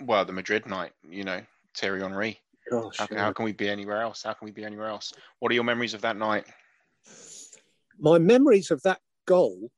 Well, 0.00 0.24
the 0.24 0.32
Madrid 0.32 0.66
night, 0.66 0.92
you 1.08 1.24
know, 1.24 1.42
Thierry 1.76 2.00
Henry. 2.00 2.38
Gosh, 2.70 2.96
how, 2.98 3.06
how 3.16 3.32
can 3.32 3.44
we 3.44 3.52
be 3.52 3.68
anywhere 3.68 4.00
else? 4.00 4.22
How 4.24 4.32
can 4.32 4.46
we 4.46 4.52
be 4.52 4.64
anywhere 4.64 4.88
else? 4.88 5.12
What 5.38 5.52
are 5.52 5.54
your 5.54 5.64
memories 5.64 5.94
of 5.94 6.00
that 6.00 6.16
night? 6.16 6.44
My 7.98 8.18
memories 8.18 8.70
of 8.70 8.82
that 8.82 9.00
goal 9.26 9.70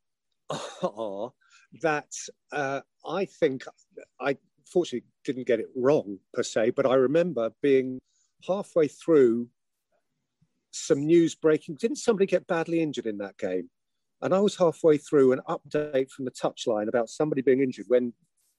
are 0.82 1.32
that 1.82 2.12
uh, 2.52 2.80
I 3.06 3.26
think 3.26 3.64
I 4.20 4.36
fortunately 4.72 5.06
didn't 5.28 5.46
get 5.46 5.60
it 5.60 5.68
wrong 5.76 6.18
per 6.32 6.42
se, 6.42 6.70
but 6.70 6.86
I 6.86 6.94
remember 6.94 7.50
being 7.62 8.00
halfway 8.46 8.88
through 8.88 9.48
some 10.70 11.04
news 11.04 11.34
breaking. 11.34 11.76
Didn't 11.76 11.98
somebody 11.98 12.24
get 12.24 12.46
badly 12.46 12.80
injured 12.80 13.06
in 13.06 13.18
that 13.18 13.36
game? 13.36 13.68
And 14.22 14.34
I 14.34 14.40
was 14.40 14.56
halfway 14.56 14.96
through 14.96 15.32
an 15.32 15.40
update 15.46 16.10
from 16.10 16.24
the 16.24 16.30
touchline 16.30 16.88
about 16.88 17.10
somebody 17.10 17.42
being 17.42 17.60
injured 17.60 17.86
when, 17.88 18.14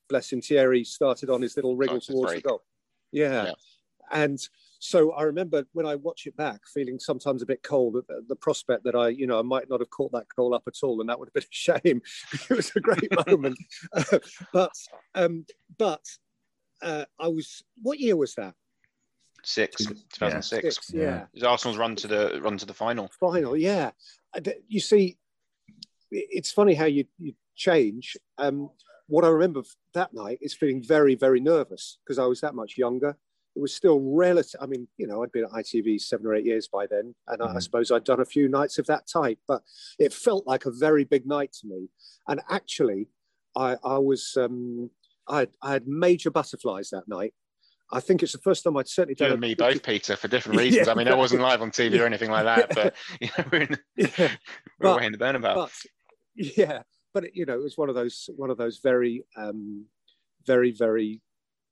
Blessing 0.09 0.41
Thierry 0.41 0.83
started 0.83 1.29
on 1.29 1.41
his 1.41 1.55
little 1.55 1.75
wriggle 1.75 2.01
towards 2.01 2.33
the 2.33 2.41
goal. 2.41 2.63
Yeah. 3.11 3.45
yeah. 3.45 3.53
And 4.11 4.39
so 4.79 5.11
I 5.11 5.23
remember 5.23 5.65
when 5.73 5.85
I 5.85 5.95
watch 5.95 6.25
it 6.25 6.35
back, 6.35 6.61
feeling 6.73 6.99
sometimes 6.99 7.41
a 7.41 7.45
bit 7.45 7.61
cold 7.61 7.97
at 7.97 8.07
the, 8.07 8.25
the, 8.27 8.35
prospect 8.35 8.83
that 8.85 8.95
I, 8.95 9.09
you 9.09 9.27
know, 9.27 9.37
I 9.37 9.43
might 9.43 9.69
not 9.69 9.81
have 9.81 9.89
caught 9.91 10.11
that 10.13 10.25
goal 10.35 10.55
up 10.55 10.63
at 10.67 10.77
all, 10.81 10.99
and 10.99 11.09
that 11.09 11.19
would 11.19 11.27
have 11.27 11.33
been 11.33 11.43
a 11.43 11.47
shame. 11.51 12.01
it 12.49 12.49
was 12.49 12.71
a 12.75 12.79
great 12.79 13.09
moment, 13.27 13.59
uh, 13.93 14.19
but 14.51 14.71
um, 15.13 15.45
but 15.77 16.01
uh, 16.81 17.05
I 17.19 17.27
was. 17.27 17.63
What 17.81 17.99
year 17.99 18.15
was 18.15 18.35
that? 18.35 18.53
Six, 19.43 19.85
2006. 19.85 20.75
Six, 20.75 20.91
yeah. 20.93 21.25
yeah. 21.33 21.47
Arsenal's 21.47 21.77
run 21.77 21.95
to 21.97 22.07
the 22.07 22.39
run 22.41 22.57
to 22.57 22.65
the 22.65 22.73
final. 22.73 23.09
Final, 23.19 23.55
yeah. 23.55 23.91
You 24.67 24.79
see, 24.79 25.17
it's 26.11 26.51
funny 26.51 26.73
how 26.73 26.85
you, 26.85 27.05
you 27.17 27.33
change. 27.55 28.17
Um, 28.37 28.69
what 29.07 29.25
I 29.25 29.29
remember 29.29 29.63
that 29.93 30.13
night 30.13 30.39
is 30.41 30.53
feeling 30.53 30.83
very, 30.83 31.15
very 31.15 31.39
nervous 31.39 31.97
because 32.03 32.19
I 32.19 32.25
was 32.25 32.41
that 32.41 32.55
much 32.55 32.77
younger. 32.77 33.17
It 33.55 33.59
was 33.59 33.73
still 33.73 33.99
relative. 33.99 34.61
I 34.61 34.67
mean, 34.67 34.87
you 34.97 35.07
know, 35.07 35.23
I'd 35.23 35.31
been 35.31 35.45
at 35.45 35.51
ITV 35.51 35.99
seven 35.99 36.27
or 36.27 36.35
eight 36.35 36.45
years 36.45 36.67
by 36.67 36.85
then, 36.85 37.15
and 37.27 37.41
mm. 37.41 37.49
I, 37.49 37.55
I 37.55 37.59
suppose 37.59 37.91
I'd 37.91 38.03
done 38.03 38.21
a 38.21 38.25
few 38.25 38.47
nights 38.47 38.77
of 38.77 38.85
that 38.87 39.07
type. 39.07 39.39
But 39.47 39.63
it 39.97 40.13
felt 40.13 40.45
like 40.45 40.65
a 40.65 40.71
very 40.71 41.03
big 41.03 41.25
night 41.25 41.53
to 41.61 41.67
me. 41.67 41.89
And 42.27 42.41
actually, 42.49 43.07
I, 43.55 43.77
I 43.83 43.97
was 43.97 44.37
um, 44.39 44.91
I, 45.29 45.39
had, 45.39 45.49
I 45.61 45.71
had 45.73 45.87
major 45.87 46.31
butterflies 46.31 46.89
that 46.89 47.07
night. 47.07 47.33
I 47.91 47.99
think 47.99 48.21
it's 48.21 48.33
the 48.33 48.39
first 48.39 48.63
time 48.63 48.77
I'd 48.77 48.87
certainly 48.87 49.15
done. 49.15 49.27
You 49.27 49.33
and 49.33 49.41
me 49.41 49.55
both, 49.55 49.81
Peter, 49.83 50.15
for 50.15 50.27
different 50.27 50.59
reasons. 50.61 50.87
yeah, 50.87 50.91
I 50.91 50.95
mean, 50.95 51.07
I 51.07 51.15
wasn't 51.15 51.41
live 51.41 51.61
on 51.61 51.71
TV 51.71 51.99
or 51.99 52.05
anything 52.07 52.29
like 52.29 52.45
that, 52.45 52.73
but 52.75 52.95
you 53.21 53.29
know, 53.37 53.45
we're, 53.51 53.61
in, 53.61 53.77
yeah. 53.95 54.07
we're 54.17 54.29
but, 54.79 55.03
in 55.03 55.11
the 55.11 55.17
Bernabeu. 55.17 55.55
But, 55.55 55.71
yeah, 56.35 56.81
but 57.13 57.25
it, 57.25 57.31
you 57.33 57.45
know, 57.45 57.55
it 57.55 57.63
was 57.63 57.77
one 57.77 57.89
of 57.89 57.95
those 57.95 58.29
one 58.35 58.49
of 58.49 58.57
those 58.57 58.79
very, 58.83 59.23
um, 59.35 59.85
very, 60.45 60.71
very 60.71 61.21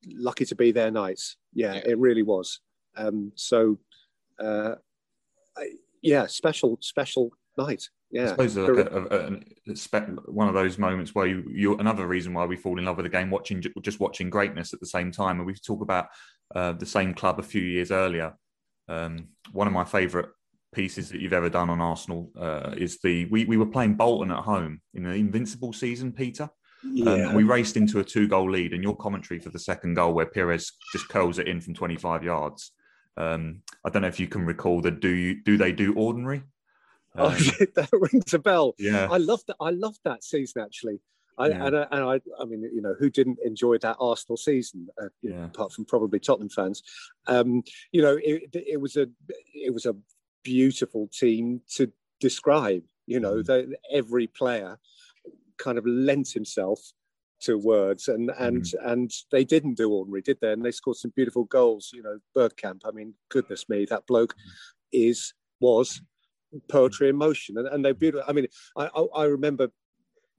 lucky 0.07 0.45
to 0.45 0.55
be 0.55 0.71
there 0.71 0.91
nights. 0.91 1.37
Yeah, 1.53 1.75
yeah. 1.75 1.81
it 1.85 1.99
really 1.99 2.23
was. 2.23 2.61
Um, 2.95 3.31
so, 3.35 3.77
uh, 4.39 4.75
I, 5.55 5.69
yeah, 6.01 6.25
special, 6.25 6.77
special 6.81 7.31
night. 7.57 7.83
Yeah, 8.11 8.25
I 8.25 8.27
suppose 8.27 8.55
like 8.55 8.69
a, 8.69 9.39
a, 9.67 9.99
a, 9.99 10.01
one 10.31 10.47
of 10.47 10.53
those 10.53 10.77
moments 10.77 11.13
where 11.13 11.27
you, 11.27 11.43
you 11.51 11.77
another 11.77 12.07
reason 12.07 12.33
why 12.33 12.45
we 12.45 12.55
fall 12.55 12.79
in 12.79 12.85
love 12.85 12.97
with 12.97 13.05
the 13.05 13.09
game, 13.09 13.29
watching 13.29 13.63
just 13.81 13.99
watching 13.99 14.29
greatness 14.29 14.73
at 14.73 14.79
the 14.79 14.85
same 14.85 15.11
time. 15.11 15.37
And 15.37 15.45
we 15.45 15.53
talk 15.55 15.81
about 15.81 16.07
uh, 16.55 16.73
the 16.73 16.85
same 16.85 17.13
club 17.13 17.39
a 17.39 17.43
few 17.43 17.61
years 17.61 17.91
earlier. 17.91 18.33
Um, 18.87 19.29
one 19.51 19.67
of 19.67 19.73
my 19.73 19.83
favourite 19.83 20.29
pieces 20.73 21.09
that 21.09 21.19
you've 21.19 21.33
ever 21.33 21.49
done 21.49 21.69
on 21.69 21.81
Arsenal 21.81 22.31
uh, 22.39 22.73
is 22.77 22.99
the 22.99 23.25
we, 23.25 23.45
we 23.45 23.57
were 23.57 23.65
playing 23.65 23.95
Bolton 23.95 24.31
at 24.31 24.43
home 24.43 24.81
in 24.93 25.03
the 25.03 25.11
Invincible 25.11 25.73
season, 25.73 26.11
Peter. 26.13 26.49
Um, 26.83 26.95
yeah. 26.95 27.27
Um, 27.29 27.33
we 27.35 27.43
raced 27.43 27.75
into 27.75 27.99
a 27.99 28.03
two 28.03 28.27
goal 28.27 28.49
lead, 28.49 28.73
and 28.73 28.83
your 28.83 28.95
commentary 28.95 29.39
for 29.39 29.49
the 29.49 29.59
second 29.59 29.95
goal, 29.95 30.13
where 30.13 30.27
Pires 30.27 30.71
just 30.93 31.09
curls 31.09 31.39
it 31.39 31.47
in 31.47 31.59
from 31.59 31.73
25 31.73 32.23
yards. 32.23 32.71
Um, 33.17 33.63
I 33.83 33.89
don't 33.89 34.03
know 34.03 34.07
if 34.07 34.19
you 34.19 34.27
can 34.27 34.45
recall 34.45 34.79
the 34.81 34.91
do 34.91 35.09
you 35.09 35.43
do 35.43 35.57
they 35.57 35.71
do 35.71 35.93
ordinary? 35.95 36.43
Oh, 37.17 37.27
um, 37.27 37.33
that 37.75 37.89
rings 37.91 38.33
a 38.33 38.39
bell. 38.39 38.75
Yeah, 38.77 39.07
I 39.09 39.17
loved 39.17 39.47
that. 39.47 39.57
I 39.59 39.71
loved 39.71 39.99
that 40.05 40.23
season 40.23 40.61
actually. 40.61 40.99
I, 41.37 41.49
yeah. 41.49 41.65
and, 41.67 41.77
I, 41.77 41.87
and 41.91 42.03
I, 42.03 42.21
I 42.41 42.45
mean, 42.45 42.67
you 42.73 42.81
know, 42.81 42.95
who 42.97 43.09
didn't 43.09 43.37
enjoy 43.45 43.77
that 43.79 43.97
Arsenal 43.99 44.37
season? 44.37 44.87
Uh, 44.99 45.09
yeah. 45.21 45.35
know, 45.35 45.43
apart 45.43 45.71
from 45.71 45.85
probably 45.85 46.19
Tottenham 46.19 46.49
fans, 46.49 46.81
um, 47.27 47.63
you 47.91 48.01
know, 48.01 48.17
it, 48.23 48.49
it 48.53 48.81
was 48.81 48.97
a, 48.97 49.07
it 49.53 49.71
was 49.73 49.85
a 49.85 49.95
beautiful 50.43 51.07
team 51.13 51.61
to 51.75 51.91
describe. 52.19 52.83
You 53.05 53.19
know, 53.19 53.41
mm. 53.41 53.73
every 53.91 54.27
player 54.27 54.79
kind 55.57 55.77
of 55.77 55.85
lent 55.85 56.29
himself 56.29 56.79
to 57.41 57.57
words, 57.57 58.07
and 58.07 58.31
and 58.39 58.63
mm. 58.63 58.91
and 58.91 59.11
they 59.31 59.45
didn't 59.45 59.77
do 59.77 59.91
ordinary, 59.91 60.21
did 60.21 60.39
they? 60.41 60.51
And 60.51 60.65
they 60.65 60.71
scored 60.71 60.97
some 60.97 61.13
beautiful 61.15 61.45
goals. 61.45 61.91
You 61.93 62.03
know, 62.03 62.19
Bergkamp. 62.35 62.81
I 62.85 62.91
mean, 62.91 63.13
goodness 63.29 63.69
me, 63.69 63.85
that 63.85 64.07
bloke 64.07 64.33
mm. 64.33 64.51
is 64.91 65.33
was 65.59 66.01
poetry 66.69 67.07
mm. 67.07 67.11
in 67.11 67.15
motion, 67.17 67.57
and, 67.57 67.67
and 67.67 67.83
they're 67.83 67.93
beautiful. 67.93 68.25
I 68.27 68.33
mean, 68.33 68.47
I, 68.75 68.89
I, 68.95 69.01
I 69.15 69.23
remember 69.25 69.69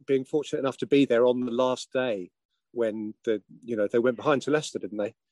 being 0.06 0.24
fortunate 0.24 0.60
enough 0.60 0.78
to 0.78 0.86
be 0.86 1.04
there 1.04 1.26
on 1.26 1.44
the 1.44 1.52
last 1.52 1.92
day 1.92 2.30
when 2.72 3.14
the 3.24 3.42
you 3.64 3.76
know 3.76 3.88
they 3.90 3.98
went 3.98 4.16
behind 4.16 4.42
to 4.42 4.50
Leicester, 4.50 4.78
didn't 4.78 4.98
they? 4.98 5.14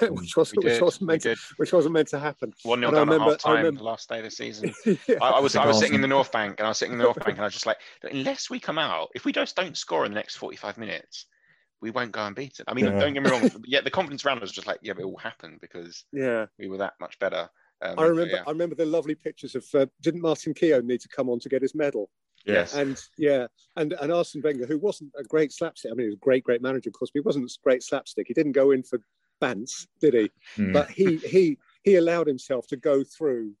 Mm, 0.00 0.16
which 0.20 0.34
wasn't 0.34 0.64
which 0.64 0.80
wasn't 0.80 1.06
meant 1.06 1.22
to, 1.22 1.36
which 1.58 1.72
wasn't 1.74 1.92
meant 1.92 2.08
to 2.08 2.18
happen. 2.18 2.54
One 2.62 2.80
nil 2.80 2.90
down 2.90 3.12
at 3.12 3.20
half 3.20 3.38
time 3.38 3.56
remember... 3.56 3.78
the 3.78 3.84
last 3.84 4.08
day 4.08 4.18
of 4.18 4.24
the 4.24 4.30
season. 4.30 4.72
yeah. 4.86 4.96
I, 5.20 5.30
I, 5.30 5.40
was 5.40 5.56
I 5.56 5.66
was 5.66 5.78
sitting 5.78 5.94
in 5.94 6.00
the 6.00 6.08
North 6.08 6.32
Bank 6.32 6.54
and 6.58 6.66
I 6.66 6.70
was 6.70 6.78
sitting 6.78 6.92
in 6.92 6.98
the 6.98 7.04
North 7.04 7.18
Bank 7.18 7.36
and 7.36 7.40
I 7.40 7.44
was 7.44 7.52
just 7.52 7.66
like, 7.66 7.76
unless 8.02 8.48
we 8.48 8.60
come 8.60 8.78
out, 8.78 9.08
if 9.14 9.26
we 9.26 9.32
just 9.32 9.56
don't 9.56 9.76
score 9.76 10.06
in 10.06 10.12
the 10.12 10.14
next 10.14 10.36
forty 10.36 10.56
five 10.56 10.78
minutes, 10.78 11.26
we 11.82 11.90
won't 11.90 12.12
go 12.12 12.24
unbeaten. 12.24 12.64
I 12.66 12.74
mean, 12.74 12.86
yeah. 12.86 12.98
don't 12.98 13.12
get 13.12 13.22
me 13.22 13.30
wrong. 13.30 13.50
yeah, 13.66 13.82
the 13.82 13.90
confidence 13.90 14.24
round 14.24 14.40
was 14.40 14.52
just 14.52 14.66
like, 14.66 14.78
yeah, 14.82 14.94
but 14.94 15.02
it 15.02 15.06
all 15.06 15.18
happened 15.18 15.58
because 15.60 16.04
yeah, 16.12 16.46
we 16.58 16.68
were 16.68 16.78
that 16.78 16.94
much 16.98 17.18
better. 17.18 17.50
Um, 17.80 17.94
I 17.98 18.04
remember. 18.04 18.34
Yeah. 18.34 18.42
I 18.46 18.50
remember 18.50 18.74
the 18.74 18.86
lovely 18.86 19.14
pictures 19.14 19.54
of. 19.54 19.64
Uh, 19.74 19.86
didn't 20.00 20.20
Martin 20.20 20.54
Keown 20.54 20.86
need 20.86 21.00
to 21.00 21.08
come 21.08 21.28
on 21.28 21.38
to 21.40 21.48
get 21.48 21.62
his 21.62 21.74
medal? 21.74 22.10
Yes. 22.44 22.74
And 22.74 23.00
yeah, 23.16 23.46
and 23.76 23.92
and 24.00 24.12
Arsene 24.12 24.42
Wenger, 24.42 24.66
who 24.66 24.78
wasn't 24.78 25.12
a 25.18 25.22
great 25.22 25.52
slapstick. 25.52 25.90
I 25.90 25.94
mean, 25.94 26.06
he 26.06 26.08
was 26.08 26.16
a 26.16 26.20
great, 26.24 26.44
great 26.44 26.62
manager, 26.62 26.88
of 26.88 26.94
course, 26.94 27.10
but 27.12 27.20
he 27.20 27.26
wasn't 27.26 27.50
a 27.50 27.58
great 27.62 27.82
slapstick. 27.82 28.26
He 28.26 28.34
didn't 28.34 28.52
go 28.52 28.70
in 28.70 28.82
for 28.82 29.00
bants, 29.40 29.86
did 30.00 30.14
he? 30.14 30.30
Mm. 30.56 30.72
But 30.72 30.90
he 30.90 31.16
he 31.18 31.58
he 31.82 31.96
allowed 31.96 32.26
himself 32.26 32.66
to 32.68 32.76
go 32.76 33.04
through 33.04 33.52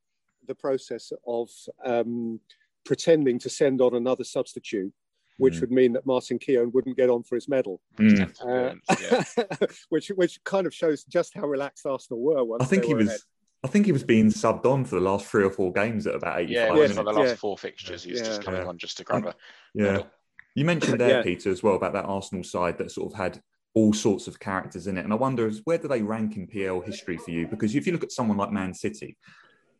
the 0.46 0.54
process 0.54 1.12
of 1.26 1.50
um, 1.84 2.40
pretending 2.84 3.38
to 3.40 3.50
send 3.50 3.80
on 3.80 3.94
another 3.94 4.24
substitute, 4.24 4.92
which 5.36 5.54
mm. 5.54 5.60
would 5.60 5.70
mean 5.70 5.92
that 5.92 6.06
Martin 6.06 6.38
Keown 6.38 6.70
wouldn't 6.72 6.96
get 6.96 7.10
on 7.10 7.22
for 7.22 7.34
his 7.34 7.48
medal, 7.48 7.80
mm. 7.98 8.32
uh, 8.40 8.74
yeah. 9.00 9.66
which 9.90 10.08
which 10.08 10.42
kind 10.44 10.66
of 10.66 10.74
shows 10.74 11.04
just 11.04 11.34
how 11.34 11.46
relaxed 11.46 11.86
Arsenal 11.86 12.20
were. 12.20 12.56
I 12.60 12.64
think 12.64 12.84
he 12.84 12.94
was. 12.94 13.08
Ahead. 13.08 13.20
I 13.64 13.68
think 13.68 13.86
he 13.86 13.92
was 13.92 14.04
being 14.04 14.28
subbed 14.28 14.66
on 14.66 14.84
for 14.84 14.94
the 14.94 15.00
last 15.00 15.26
three 15.26 15.42
or 15.42 15.50
four 15.50 15.72
games 15.72 16.06
at 16.06 16.14
about 16.14 16.38
85 16.38 16.50
yeah, 16.50 16.72
minutes. 16.72 16.94
for 16.94 17.04
the 17.04 17.12
last 17.12 17.28
yeah. 17.28 17.34
four 17.34 17.58
fixtures, 17.58 18.04
he 18.04 18.12
was 18.12 18.20
yeah. 18.20 18.26
just 18.26 18.42
coming 18.42 18.66
on 18.66 18.78
just 18.78 18.98
to 18.98 19.04
grab 19.04 19.26
a 19.26 19.34
yeah. 19.74 19.84
Medal. 19.84 20.06
You 20.54 20.64
mentioned 20.64 21.00
there, 21.00 21.22
Peter, 21.22 21.50
as 21.50 21.62
well 21.62 21.74
about 21.74 21.92
that 21.92 22.04
Arsenal 22.04 22.44
side 22.44 22.78
that 22.78 22.90
sort 22.90 23.12
of 23.12 23.18
had 23.18 23.40
all 23.74 23.92
sorts 23.92 24.26
of 24.26 24.40
characters 24.40 24.86
in 24.86 24.96
it. 24.96 25.04
And 25.04 25.12
I 25.12 25.16
wonder, 25.16 25.50
where 25.64 25.78
do 25.78 25.88
they 25.88 26.02
rank 26.02 26.36
in 26.36 26.46
PL 26.46 26.80
history 26.80 27.16
for 27.16 27.30
you? 27.30 27.46
Because 27.46 27.74
if 27.74 27.86
you 27.86 27.92
look 27.92 28.02
at 28.02 28.12
someone 28.12 28.36
like 28.36 28.50
Man 28.50 28.74
City, 28.74 29.16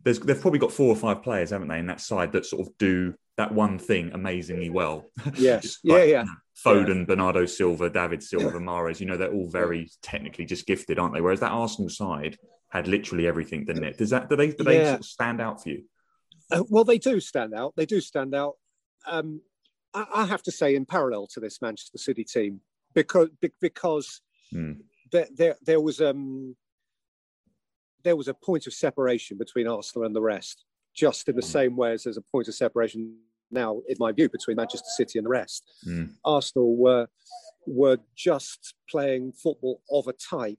there's, 0.05 0.21
they've 0.21 0.41
probably 0.41 0.61
got 0.61 0.73
four 0.73 0.89
or 0.89 0.97
five 0.97 1.23
players, 1.23 1.51
haven't 1.51 1.69
they, 1.69 1.79
in 1.79 1.87
that 1.87 2.01
side 2.01 2.33
that 2.33 2.47
sort 2.47 2.67
of 2.67 2.77
do 2.79 3.15
that 3.37 3.53
one 3.53 3.79
thing 3.79 4.11
amazingly 4.13 4.71
well. 4.71 5.11
Yes. 5.35 5.79
like, 5.85 6.01
yeah, 6.01 6.05
yeah. 6.05 6.25
Foden, 6.65 7.01
yeah. 7.01 7.05
Bernardo 7.05 7.47
Silva, 7.47 7.89
David 7.91 8.23
Silva, 8.23 8.59
Mahrez, 8.59 9.01
you 9.01 9.07
know, 9.07 9.17
they're 9.17 9.33
all 9.33 9.49
very 9.49 9.91
technically 10.03 10.45
just 10.45 10.67
gifted, 10.67 10.99
aren't 10.99 11.15
they? 11.15 11.21
Whereas 11.21 11.41
that 11.41 11.53
Arsenal 11.53 11.89
side 11.89 12.37
had 12.71 12.87
literally 12.87 13.27
everything, 13.27 13.65
didn't 13.65 13.85
it? 13.85 13.99
Does 13.99 14.11
that 14.11 14.29
do 14.29 14.37
they 14.37 14.53
do 14.53 14.65
they 14.65 14.79
yeah. 14.79 14.91
sort 14.91 15.01
of 15.01 15.07
stand 15.07 15.41
out 15.41 15.63
for 15.63 15.71
you? 15.71 15.85
Uh, 16.51 16.65
well, 16.69 16.85
they 16.85 16.99
do 16.99 17.21
stand 17.21 17.55
out. 17.55 17.75
They 17.77 17.87
do 17.87 18.01
stand 18.01 18.35
out. 18.35 18.55
Um, 19.07 19.41
I, 19.95 20.07
I, 20.15 20.27
have 20.27 20.43
to 20.45 20.53
say, 20.53 20.75
in 20.75 20.87
parallel 20.87 21.27
to 21.29 21.41
this 21.41 21.61
Manchester 21.63 21.99
City 21.99 22.25
team, 22.25 22.61
because 22.95 23.29
because 23.61 24.21
mm. 24.53 24.79
there, 25.13 25.29
there 25.35 25.57
there 25.63 25.81
was 25.81 26.01
um 26.01 26.57
there 28.05 28.17
was 28.17 28.29
a 28.29 28.35
point 28.35 28.67
of 28.67 28.75
separation 28.75 29.39
between 29.39 29.67
Arsenal 29.67 30.07
and 30.07 30.15
the 30.15 30.23
rest, 30.23 30.65
just 30.95 31.29
in 31.29 31.37
the 31.37 31.43
mm. 31.43 31.47
same 31.47 31.77
way 31.77 31.93
as 31.93 32.05
there's 32.05 32.17
a 32.17 32.23
point 32.23 32.49
of 32.49 32.55
separation 32.55 33.17
now, 33.51 33.81
in 33.89 33.97
my 33.99 34.13
view, 34.13 34.29
between 34.29 34.57
Manchester 34.57 34.89
City 34.97 35.19
and 35.19 35.25
the 35.27 35.31
rest. 35.31 35.65
Mm. 35.87 36.13
Arsenal 36.25 36.77
were 36.77 37.09
were 37.67 37.99
just 38.17 38.75
playing 38.89 39.33
football 39.33 39.83
of 39.91 40.07
a 40.07 40.13
type 40.13 40.59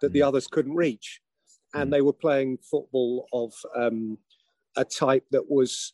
that 0.00 0.12
the 0.12 0.20
hmm. 0.20 0.26
others 0.26 0.46
couldn't 0.46 0.74
reach, 0.74 1.20
and 1.74 1.84
hmm. 1.84 1.90
they 1.90 2.00
were 2.00 2.12
playing 2.12 2.58
football 2.58 3.26
of 3.32 3.52
um, 3.76 4.18
a 4.76 4.84
type 4.84 5.24
that 5.30 5.50
was 5.50 5.92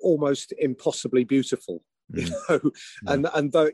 almost 0.00 0.52
impossibly 0.58 1.24
beautiful 1.24 1.82
you 2.12 2.26
mm. 2.26 2.32
know 2.48 2.70
and 3.06 3.26
and 3.34 3.52
though 3.52 3.70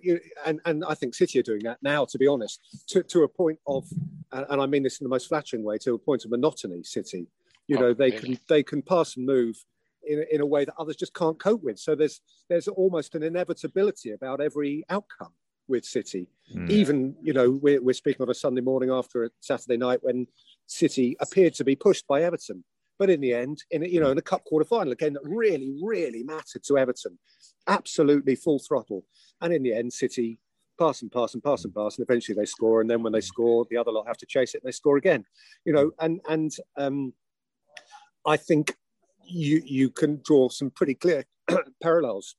and 0.47 0.61
and 0.65 0.85
i 0.89 0.95
think 0.95 1.15
city 1.15 1.39
are 1.39 1.43
doing 1.43 1.63
that 1.65 1.79
now 1.83 2.05
to 2.05 2.17
be 2.19 2.27
honest 2.27 2.61
to, 2.89 3.03
to 3.03 3.25
a 3.25 3.29
point 3.29 3.59
of 3.67 3.85
and 4.33 4.63
i 4.63 4.67
mean 4.67 4.83
this 4.83 5.01
in 5.01 5.05
the 5.05 5.09
most 5.09 5.29
flattering 5.29 5.65
way 5.65 5.77
to 5.77 5.95
a 5.95 5.99
point 5.99 6.25
of 6.25 6.31
monotony 6.31 6.83
city 6.83 7.27
you 7.67 7.79
know 7.79 7.87
oh, 7.87 7.95
they 7.95 8.11
really? 8.11 8.21
can 8.21 8.39
they 8.49 8.63
can 8.63 8.83
pass 8.83 9.17
and 9.17 9.27
move 9.27 9.57
in, 10.05 10.25
in 10.31 10.41
a 10.41 10.47
way 10.47 10.65
that 10.65 10.75
others 10.79 10.97
just 10.97 11.15
can't 11.15 11.39
cope 11.39 11.63
with 11.63 11.79
so 11.79 11.95
there's 11.95 12.21
there's 12.49 12.69
almost 12.69 13.15
an 13.15 13.23
inevitability 13.23 14.13
about 14.13 14.41
every 14.41 14.85
outcome 14.89 15.33
with 15.67 15.85
city 15.85 16.29
mm. 16.55 16.71
even 16.71 17.15
you 17.23 17.33
know 17.33 17.51
we're, 17.63 17.83
we're 17.83 17.93
speaking 17.93 18.23
on 18.23 18.31
a 18.31 18.35
sunday 18.35 18.61
morning 18.61 18.91
after 18.91 19.25
a 19.25 19.31
saturday 19.41 19.77
night 19.77 19.99
when 20.03 20.27
city 20.71 21.17
appeared 21.21 21.55
to 21.55 21.65
be 21.65 21.77
pushed 21.77 22.07
by 22.07 22.23
everton 22.23 22.65
but 23.01 23.09
in 23.09 23.23
the 23.23 23.33
end, 23.33 23.65
in 23.71 23.83
you 23.83 23.99
know, 23.99 24.11
in 24.11 24.19
a 24.19 24.23
cup 24.23 24.45
quarter 24.45 24.67
final, 24.67 24.93
again, 24.93 25.15
that 25.15 25.25
really, 25.25 25.75
really 25.83 26.23
mattered 26.23 26.63
to 26.65 26.77
Everton, 26.77 27.19
absolutely 27.67 28.35
full 28.35 28.59
throttle. 28.59 29.07
And 29.41 29.55
in 29.55 29.63
the 29.63 29.73
end, 29.73 29.91
City 29.91 30.39
pass 30.79 31.01
and 31.01 31.11
pass 31.11 31.33
and 31.33 31.43
pass 31.43 31.65
and 31.65 31.75
pass, 31.75 31.97
and 31.97 32.07
eventually 32.07 32.37
they 32.37 32.45
score. 32.45 32.83
And 32.83 32.91
then 32.91 33.03
when 33.03 33.15
they 33.15 33.23
score, 33.23 33.67
the 33.71 33.79
other 33.79 33.91
lot 33.91 34.07
have 34.07 34.19
to 34.19 34.27
chase 34.27 34.55
it 34.55 34.61
and 34.63 34.69
they 34.69 34.77
score 34.77 34.99
again. 34.99 35.25
You 35.65 35.73
know, 35.73 35.93
and 35.99 36.21
and 36.29 36.53
um, 36.77 37.15
I 38.27 38.37
think 38.37 38.77
you 39.25 39.63
you 39.65 39.89
can 39.89 40.21
draw 40.23 40.51
some 40.51 40.71
pretty 40.71 40.95
clear 40.95 41.25
parallels 41.83 42.37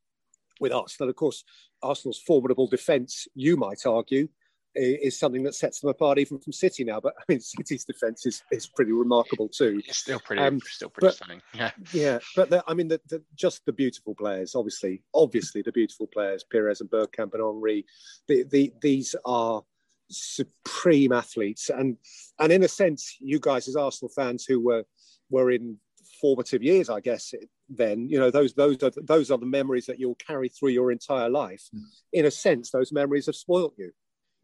with 0.60 0.72
Arsenal. 0.72 1.10
Of 1.10 1.16
course, 1.16 1.44
Arsenal's 1.82 2.20
formidable 2.20 2.68
defence, 2.68 3.28
you 3.34 3.58
might 3.58 3.88
argue, 3.88 4.28
is 4.76 5.20
something 5.20 5.44
that 5.44 5.56
sets 5.56 5.80
them 5.82 5.90
apart 5.90 6.18
even 6.20 6.40
from 6.40 6.54
City 6.54 6.84
now. 6.84 7.00
But 7.00 7.14
I 7.20 7.24
mean, 7.28 7.40
City's 7.40 7.86
defence 7.86 8.26
is, 8.26 8.44
is 8.52 8.68
pretty 8.68 8.92
remarkable 8.92 9.50
too. 9.50 9.82
It's 9.86 10.00
still 10.00 10.20
pretty, 10.20 10.42
um, 10.42 10.60
still 10.66 10.90
pretty 10.90 11.08
but, 11.08 11.16
stunning. 11.16 11.42
Yeah, 11.54 11.72
yeah. 11.94 12.20
But 12.36 12.50
the, 12.50 12.64
I 12.68 12.74
mean, 12.74 12.88
the, 12.88 13.02
the, 13.10 13.22
just 13.36 13.66
the 13.66 13.74
beautiful 13.74 14.16
players, 14.16 14.56
obviously, 14.56 15.04
obviously 15.14 15.62
the 15.62 15.72
beautiful 15.72 16.08
players, 16.08 16.44
Pires 16.44 16.82
and 16.82 16.90
Bergkamp 16.90 17.34
and 17.34 17.44
Henry. 17.44 17.86
The, 18.28 18.44
the, 18.44 18.74
these 18.82 19.16
are 19.26 19.64
supreme 20.10 21.12
athletes, 21.12 21.70
and 21.70 21.98
and 22.40 22.52
in 22.52 22.64
a 22.64 22.68
sense, 22.68 23.18
you 23.20 23.40
guys 23.40 23.68
as 23.68 23.76
Arsenal 23.76 24.12
fans 24.16 24.46
who 24.46 24.60
were 24.60 24.84
were 25.30 25.52
in 25.52 25.78
formative 26.20 26.62
years, 26.62 26.90
I 26.90 27.00
guess, 27.00 27.34
then 27.70 28.08
you 28.10 28.20
know 28.20 28.30
those 28.30 28.54
those 28.54 28.82
are 28.84 28.92
those 29.04 29.32
are 29.32 29.38
the 29.38 29.46
memories 29.46 29.86
that 29.86 30.00
you'll 30.00 30.16
carry 30.16 30.50
through 30.50 30.70
your 30.70 30.92
entire 30.92 31.30
life 31.30 31.70
Mm. 31.74 31.82
in 32.14 32.26
a 32.26 32.32
sense 32.32 32.70
those 32.70 32.92
memories 32.92 33.28
have 33.28 33.36
spoilt 33.36 33.74
you 33.78 33.92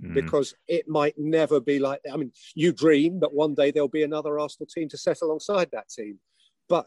Mm. 0.04 0.14
because 0.14 0.54
it 0.68 0.88
might 0.88 1.16
never 1.18 1.60
be 1.60 1.80
like 1.80 2.00
that. 2.04 2.14
i 2.14 2.18
mean 2.18 2.32
you 2.54 2.72
dream 2.72 3.20
that 3.20 3.34
one 3.34 3.56
day 3.56 3.72
there'll 3.72 3.88
be 3.88 4.04
another 4.04 4.40
arsenal 4.40 4.68
team 4.68 4.88
to 4.90 4.98
set 4.98 5.24
alongside 5.24 5.70
that 5.72 5.90
team 5.90 6.20
but 6.70 6.86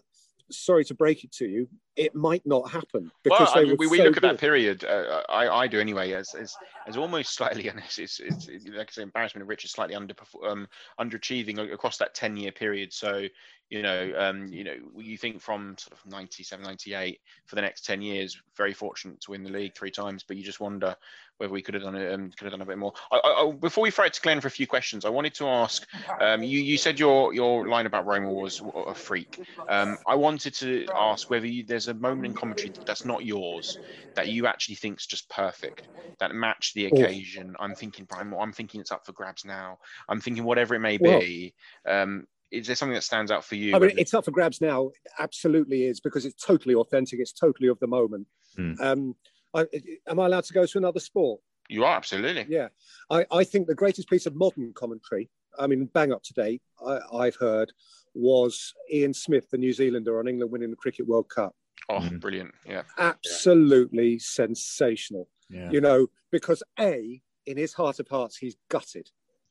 sorry 0.48 0.84
to 0.84 0.94
break 0.94 1.24
it 1.24 1.32
to 1.32 1.46
you 1.46 1.68
it 1.96 2.14
might 2.14 2.44
not 2.46 2.70
happen 2.70 3.10
because 3.22 3.48
well, 3.54 3.64
I 3.64 3.68
mean, 3.68 3.76
we, 3.78 3.86
we 3.86 3.98
so 3.98 4.04
look 4.04 4.16
at 4.16 4.22
that 4.22 4.38
period. 4.38 4.84
Uh, 4.84 5.22
I, 5.28 5.48
I 5.48 5.66
do 5.66 5.80
anyway, 5.80 6.12
as, 6.12 6.34
as, 6.34 6.56
as 6.86 6.96
almost 6.96 7.34
slightly, 7.36 7.68
and 7.68 7.78
it's, 7.78 7.98
it's, 7.98 8.20
it's 8.20 8.48
like 8.68 8.88
I 8.88 8.92
say, 8.92 9.02
embarrassment 9.02 9.42
of 9.42 9.48
riches, 9.48 9.72
slightly 9.72 9.94
under 9.94 10.14
um, 10.46 10.68
underachieving 11.00 11.72
across 11.72 11.98
that 11.98 12.14
ten 12.14 12.36
year 12.36 12.52
period. 12.52 12.92
So 12.92 13.26
you 13.70 13.82
know, 13.82 14.12
um, 14.18 14.48
you 14.52 14.64
know, 14.64 14.74
you 14.98 15.16
think 15.16 15.40
from 15.40 15.76
sort 15.78 15.92
of 15.92 16.04
97, 16.10 16.64
98 16.64 17.20
for 17.46 17.54
the 17.54 17.62
next 17.62 17.84
ten 17.84 18.02
years, 18.02 18.36
very 18.56 18.74
fortunate 18.74 19.20
to 19.20 19.30
win 19.30 19.44
the 19.44 19.50
league 19.50 19.76
three 19.76 19.92
times, 19.92 20.24
but 20.26 20.36
you 20.36 20.42
just 20.42 20.58
wonder 20.58 20.96
whether 21.40 21.52
we 21.52 21.62
could 21.62 21.74
have 21.74 21.84
done 21.84 21.94
it, 21.94 22.12
um, 22.12 22.30
could 22.36 22.44
have 22.44 22.52
done 22.52 22.60
a 22.60 22.66
bit 22.66 22.76
more. 22.76 22.92
I, 23.10 23.18
I, 23.18 23.52
before 23.52 23.82
we 23.82 23.90
throw 23.90 24.04
it 24.04 24.12
to 24.12 24.20
Glenn 24.20 24.40
for 24.40 24.48
a 24.48 24.50
few 24.50 24.66
questions, 24.66 25.04
I 25.04 25.08
wanted 25.08 25.34
to 25.34 25.48
ask. 25.48 25.86
Um, 26.20 26.42
you, 26.42 26.60
you 26.60 26.76
said 26.76 26.98
your 26.98 27.32
your 27.32 27.66
line 27.68 27.86
about 27.86 28.06
Roma 28.06 28.30
was 28.30 28.60
a 28.86 28.94
freak. 28.94 29.40
Um, 29.68 29.96
I 30.06 30.16
wanted 30.16 30.52
to 30.54 30.86
ask 30.94 31.30
whether 31.30 31.46
you, 31.46 31.64
there's 31.64 31.88
a 31.90 31.94
moment 31.94 32.26
in 32.26 32.34
commentary 32.34 32.72
that's 32.86 33.04
not 33.04 33.24
yours 33.24 33.78
that 34.14 34.28
you 34.28 34.46
actually 34.46 34.76
think's 34.76 35.06
just 35.06 35.28
perfect, 35.28 35.88
that 36.18 36.34
matched 36.34 36.74
the 36.74 36.86
occasion. 36.86 37.54
I'm 37.60 37.74
thinking, 37.74 38.06
Brian, 38.06 38.32
I'm 38.38 38.52
thinking 38.52 38.80
it's 38.80 38.92
up 38.92 39.04
for 39.04 39.12
grabs 39.12 39.44
now. 39.44 39.78
I'm 40.08 40.20
thinking 40.20 40.44
whatever 40.44 40.74
it 40.74 40.80
may 40.80 40.96
be. 40.96 41.54
Um, 41.86 42.26
is 42.50 42.66
there 42.66 42.76
something 42.76 42.94
that 42.94 43.02
stands 43.02 43.30
out 43.30 43.44
for 43.44 43.54
you? 43.54 43.76
I 43.76 43.78
mean, 43.78 43.92
it's 43.96 44.14
up 44.14 44.24
for 44.24 44.32
grabs 44.32 44.60
now. 44.60 44.90
Absolutely 45.18 45.84
is 45.84 46.00
because 46.00 46.24
it's 46.26 46.44
totally 46.44 46.74
authentic. 46.74 47.20
It's 47.20 47.32
totally 47.32 47.68
of 47.68 47.78
the 47.78 47.86
moment. 47.86 48.26
Mm. 48.58 48.80
Um, 48.80 49.14
I, 49.54 49.66
am 50.08 50.18
I 50.18 50.26
allowed 50.26 50.44
to 50.44 50.52
go 50.52 50.66
to 50.66 50.78
another 50.78 51.00
sport? 51.00 51.40
You 51.68 51.84
are 51.84 51.96
absolutely. 51.96 52.46
Yeah, 52.48 52.68
I, 53.08 53.24
I 53.30 53.44
think 53.44 53.68
the 53.68 53.74
greatest 53.74 54.10
piece 54.10 54.26
of 54.26 54.34
modern 54.34 54.72
commentary. 54.72 55.30
I 55.58 55.66
mean, 55.66 55.86
bang 55.86 56.12
up 56.12 56.22
to 56.24 56.34
date. 56.34 56.62
I, 56.84 56.98
I've 57.12 57.36
heard 57.36 57.72
was 58.14 58.74
Ian 58.92 59.14
Smith, 59.14 59.48
the 59.50 59.58
New 59.58 59.72
Zealander, 59.72 60.18
on 60.18 60.26
England 60.26 60.50
winning 60.50 60.70
the 60.70 60.76
Cricket 60.76 61.06
World 61.06 61.28
Cup. 61.28 61.54
Oh, 61.88 61.98
Mhm. 62.00 62.20
brilliant! 62.20 62.54
Yeah, 62.66 62.82
Absolutely 62.98 64.18
sensational. 64.18 65.28
Yeah. 65.48 65.70
You 65.70 65.80
know, 65.80 66.08
because 66.30 66.62
a 66.78 67.20
in 67.46 67.56
his 67.56 67.72
heart 67.72 67.98
of 67.98 68.06
hearts, 68.08 68.36
he's 68.36 68.56
gutted. 68.68 69.10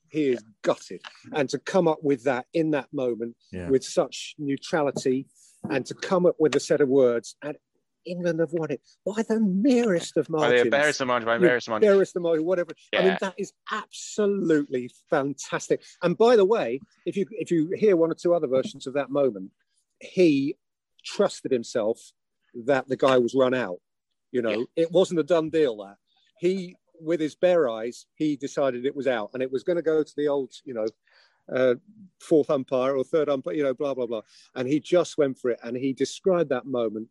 He 0.10 0.30
is 0.30 0.44
gutted, 0.62 1.02
and 1.34 1.50
to 1.50 1.60
come 1.60 1.88
up 1.88 2.02
with 2.04 2.24
that 2.24 2.48
in 2.54 2.72
that 2.72 2.92
moment 2.94 3.36
Yeah. 3.52 3.70
with 3.70 3.84
such 3.84 4.36
neutrality, 4.38 5.28
and 5.70 5.86
to 5.86 5.94
come 5.94 6.26
up 6.26 6.36
with 6.40 6.56
a 6.56 6.60
set 6.60 6.82
of 6.82 6.88
words, 6.90 7.36
and 7.42 7.58
England 8.06 8.40
have 8.40 8.54
won 8.54 8.72
it 8.72 8.82
by 9.06 9.22
the 9.24 9.40
merest 9.40 10.16
of 10.18 10.30
margins. 10.30 10.62
by 10.62 10.64
the 10.64 10.70
barest 10.70 11.02
of 11.02 11.08
margin, 11.08 11.26
by 11.28 11.38
the 11.38 11.46
merest 11.46 11.68
of 11.68 11.72
margin. 11.72 11.90
Barest 11.90 12.16
of 12.16 12.22
margin, 12.22 12.46
whatever. 12.46 12.72
I 12.96 13.04
mean, 13.04 13.18
that 13.20 13.36
is 13.38 13.52
absolutely 13.72 14.90
fantastic. 15.10 15.84
And 16.02 16.18
by 16.18 16.36
the 16.38 16.46
way, 16.46 16.80
if 17.06 17.18
you 17.18 17.26
if 17.32 17.52
you 17.52 17.70
hear 17.76 17.96
one 17.98 18.10
or 18.12 18.16
two 18.16 18.34
other 18.34 18.48
versions 18.48 18.88
of 18.88 18.94
that 18.94 19.10
moment, 19.12 19.52
he 20.00 20.56
trusted 21.04 21.52
himself 21.52 22.12
that 22.66 22.88
the 22.88 22.98
guy 22.98 23.18
was 23.18 23.36
run 23.36 23.54
out. 23.54 23.80
You 24.32 24.42
know, 24.42 24.68
it 24.76 24.92
wasn't 24.92 25.20
a 25.20 25.24
done 25.24 25.50
deal. 25.50 25.78
That 25.78 25.98
he, 26.40 26.76
with 27.02 27.20
his 27.20 27.36
bare 27.36 27.68
eyes, 27.68 28.06
he 28.16 28.36
decided 28.36 28.86
it 28.86 28.96
was 28.96 29.08
out, 29.08 29.32
and 29.34 29.42
it 29.42 29.52
was 29.52 29.64
going 29.64 29.78
to 29.78 29.82
go 29.82 30.04
to 30.04 30.14
the 30.16 30.28
old, 30.28 30.54
you 30.66 30.74
know, 30.74 30.86
uh, 31.54 31.76
fourth 32.22 32.50
umpire 32.50 32.96
or 32.96 33.04
third 33.04 33.30
umpire, 33.30 33.56
you 33.56 33.64
know, 33.64 33.74
blah 33.74 33.94
blah 33.94 34.06
blah. 34.06 34.22
And 34.56 34.68
he 34.68 34.80
just 34.80 35.18
went 35.18 35.40
for 35.40 35.52
it, 35.52 35.60
and 35.64 35.76
he 35.76 35.94
described 35.94 36.50
that 36.50 36.66
moment 36.66 37.08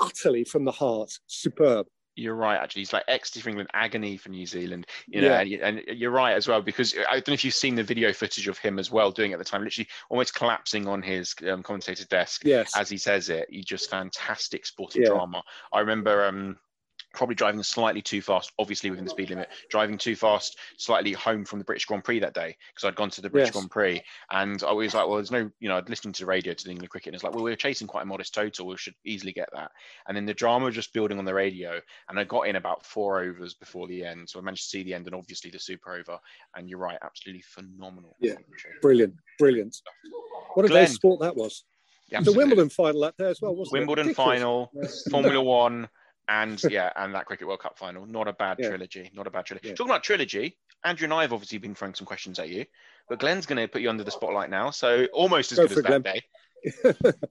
utterly 0.00 0.44
from 0.44 0.64
the 0.64 0.72
heart. 0.72 1.18
Superb. 1.26 1.86
You're 2.18 2.34
right. 2.34 2.56
Actually, 2.56 2.80
he's 2.80 2.92
like 2.92 3.04
ecstasy 3.06 3.40
for 3.42 3.48
England, 3.48 3.70
agony 3.72 4.16
for 4.16 4.28
New 4.28 4.44
Zealand. 4.44 4.86
You 5.06 5.20
know, 5.22 5.28
Yeah. 5.40 5.40
and, 5.68 5.78
and 5.78 5.98
you're 5.98 6.10
right 6.10 6.32
as 6.34 6.48
well 6.48 6.60
because 6.60 6.94
I 7.08 7.14
don't 7.14 7.28
know 7.28 7.34
if 7.34 7.44
you've 7.44 7.54
seen 7.54 7.76
the 7.76 7.82
video 7.84 8.12
footage 8.12 8.48
of 8.48 8.58
him 8.58 8.78
as 8.78 8.90
well 8.90 9.10
doing 9.12 9.30
it 9.30 9.34
at 9.34 9.38
the 9.38 9.44
time, 9.44 9.62
literally 9.62 9.88
almost 10.10 10.34
collapsing 10.34 10.88
on 10.88 11.00
his 11.00 11.34
um, 11.48 11.62
commentator's 11.62 12.06
desk 12.06 12.42
Yes. 12.44 12.76
as 12.76 12.88
he 12.88 12.98
says 12.98 13.28
it. 13.28 13.46
He 13.50 13.62
just 13.62 13.88
fantastic 13.88 14.66
sporting 14.66 15.02
Yeah. 15.02 15.08
drama. 15.10 15.42
I 15.72 15.80
remember 15.80 16.24
um, 16.26 16.58
probably 17.14 17.34
driving 17.34 17.62
slightly 17.62 18.02
too 18.02 18.20
fast, 18.20 18.52
obviously 18.58 18.90
within 18.90 19.04
the 19.04 19.10
speed 19.10 19.30
limit, 19.30 19.48
driving 19.70 19.98
too 19.98 20.14
fast, 20.14 20.58
slightly 20.76 21.12
home 21.12 21.44
from 21.44 21.58
the 21.58 21.64
British 21.64 21.86
Grand 21.86 22.04
Prix 22.04 22.20
that 22.20 22.34
day 22.34 22.56
because 22.74 22.86
I'd 22.86 22.94
gone 22.94 23.10
to 23.10 23.20
the 23.20 23.30
British 23.30 23.48
Yes. 23.48 23.54
Grand 23.54 23.70
Prix 23.70 24.02
and 24.30 24.62
I 24.62 24.72
was 24.72 24.94
like, 24.94 25.06
well, 25.06 25.16
there's 25.16 25.30
no, 25.30 25.50
you 25.58 25.68
know, 25.68 25.76
I'd 25.78 25.88
listening 25.88 26.12
to 26.14 26.22
the 26.22 26.26
radio 26.26 26.52
to 26.52 26.64
the 26.64 26.70
England 26.70 26.90
cricket 26.90 27.08
and 27.08 27.14
it's 27.14 27.24
like, 27.24 27.34
well, 27.34 27.44
we're 27.44 27.56
chasing 27.56 27.86
quite 27.86 28.02
a 28.02 28.06
modest 28.06 28.34
total. 28.34 28.66
We 28.66 28.76
should 28.76 28.94
easily 29.04 29.32
get 29.32 29.48
that. 29.54 29.70
And 30.06 30.16
then 30.16 30.26
the 30.26 30.34
drama 30.34 30.66
was 30.66 30.74
just 30.74 30.92
building 30.92 31.18
on 31.18 31.24
the 31.24 31.34
radio 31.34 31.80
and 32.08 32.18
I 32.18 32.24
got 32.24 32.42
in 32.46 32.56
about 32.56 32.84
four 32.84 33.22
overs 33.22 33.54
before 33.54 33.88
the 33.88 34.04
end. 34.04 34.28
So 34.28 34.38
I 34.38 34.42
managed 34.42 34.64
to 34.64 34.68
see 34.68 34.82
the 34.82 34.94
end 34.94 35.06
and 35.06 35.14
obviously 35.14 35.50
the 35.50 35.58
super 35.58 35.94
over. 35.94 36.18
And 36.56 36.68
you're 36.68 36.78
right, 36.78 36.98
absolutely 37.02 37.42
phenomenal. 37.42 38.16
Yeah. 38.20 38.34
Brilliant, 38.82 39.14
brilliant. 39.38 39.76
What 40.54 40.66
a 40.66 40.68
Glenn. 40.68 40.84
great 40.84 40.94
sport 40.94 41.20
that 41.20 41.36
was. 41.36 41.64
Yeah, 42.10 42.22
the. 42.22 42.32
Wimbledon 42.32 42.70
final 42.70 43.02
that 43.02 43.16
day 43.18 43.28
as 43.28 43.40
well, 43.42 43.54
wasn't 43.54 43.74
Wimbledon 43.74 44.10
it? 44.10 44.16
Final, 44.16 44.72
Formula 45.10 45.42
One, 45.42 45.88
and 46.28 46.62
yeah, 46.70 46.92
and 46.96 47.14
that 47.14 47.26
Cricket 47.26 47.46
World 47.46 47.60
Cup 47.60 47.78
final. 47.78 48.06
Not 48.06 48.28
a 48.28 48.32
bad 48.32 48.58
Yeah. 48.60 48.68
trilogy. 48.68 49.10
Not 49.14 49.26
a 49.26 49.30
bad 49.30 49.46
trilogy. 49.46 49.68
Yeah. 49.68 49.74
Talking 49.74 49.90
about 49.90 50.02
trilogy, 50.02 50.56
Andrew 50.84 51.04
and 51.06 51.14
I 51.14 51.22
have 51.22 51.32
obviously 51.32 51.58
been 51.58 51.74
throwing 51.74 51.94
some 51.94 52.06
questions 52.06 52.38
at 52.38 52.48
you, 52.48 52.64
but 53.08 53.18
Glenn's 53.18 53.46
going 53.46 53.58
to 53.60 53.68
put 53.68 53.82
you 53.82 53.90
under 53.90 54.04
the 54.04 54.10
spotlight 54.10 54.50
now. 54.50 54.70
So 54.70 55.06
almost 55.12 55.52
as 55.52 55.58
Go 55.58 55.66
good 55.66 55.72
as 55.72 55.78
it, 55.78 55.82
that 55.88 56.02
Glenn. 56.02 57.02
day. 57.02 57.22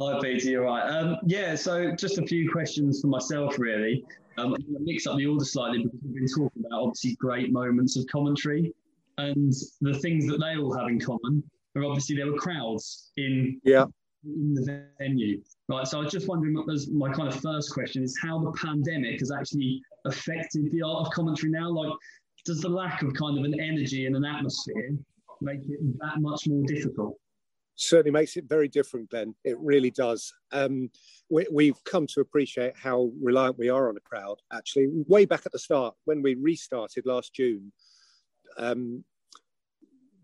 Hi, 0.00 0.18
Peter. 0.22 0.48
You're 0.50 0.64
right. 0.64 0.88
Um, 0.88 1.16
yeah, 1.26 1.54
so 1.54 1.94
just 1.94 2.18
a 2.18 2.22
few 2.22 2.50
questions 2.50 3.00
for 3.02 3.08
myself, 3.08 3.58
really. 3.58 4.02
Um, 4.38 4.46
I'm 4.46 4.50
going 4.52 4.62
to 4.62 4.78
mix 4.80 5.06
up 5.06 5.18
the 5.18 5.26
order 5.26 5.44
slightly 5.44 5.82
because 5.82 5.98
we've 6.02 6.14
been 6.14 6.26
talking 6.26 6.64
about 6.66 6.80
obviously 6.80 7.16
great 7.16 7.52
moments 7.52 7.98
of 7.98 8.06
commentary, 8.06 8.72
and 9.18 9.52
the 9.82 9.92
things 9.98 10.26
that 10.28 10.38
they 10.38 10.56
all 10.56 10.72
have 10.74 10.88
in 10.88 10.98
common 10.98 11.42
are 11.76 11.84
obviously 11.84 12.16
there 12.16 12.26
were 12.32 12.38
crowds 12.38 13.10
in 13.18 13.60
Yeah. 13.62 13.84
In 14.24 14.54
the 14.54 14.86
venue, 14.98 15.42
right? 15.68 15.86
So 15.86 15.98
I 15.98 16.04
was 16.04 16.12
just 16.12 16.28
wondering, 16.28 16.62
as 16.72 16.88
my 16.88 17.12
kind 17.12 17.28
of 17.28 17.40
first 17.40 17.72
question 17.72 18.02
is 18.02 18.18
how 18.22 18.38
the 18.38 18.52
pandemic 18.52 19.20
has 19.20 19.30
actually 19.30 19.82
affected 20.04 20.70
the 20.70 20.82
art 20.82 21.06
of 21.06 21.12
commentary 21.12 21.50
now. 21.50 21.70
Like, 21.70 21.92
does 22.44 22.60
the 22.60 22.68
lack 22.68 23.02
of 23.02 23.12
kind 23.14 23.38
of 23.38 23.44
an 23.44 23.58
energy 23.60 24.06
and 24.06 24.16
an 24.16 24.24
atmosphere 24.24 24.96
make 25.40 25.60
it 25.60 25.80
that 26.00 26.20
much 26.20 26.46
more 26.46 26.64
difficult? 26.66 27.16
certainly 27.80 28.10
makes 28.10 28.36
it 28.36 28.44
very 28.44 28.68
different, 28.68 29.08
Ben. 29.10 29.34
It 29.44 29.58
really 29.58 29.90
does. 29.90 30.32
Um, 30.52 30.90
we, 31.30 31.46
we've 31.50 31.82
come 31.84 32.06
to 32.08 32.20
appreciate 32.20 32.74
how 32.76 33.10
reliant 33.20 33.58
we 33.58 33.70
are 33.70 33.88
on 33.88 33.96
a 33.96 34.00
crowd. 34.00 34.36
Actually, 34.52 34.88
way 35.08 35.24
back 35.24 35.46
at 35.46 35.52
the 35.52 35.58
start, 35.58 35.94
when 36.04 36.22
we 36.22 36.34
restarted 36.34 37.06
last 37.06 37.34
June, 37.34 37.72
um, 38.58 39.02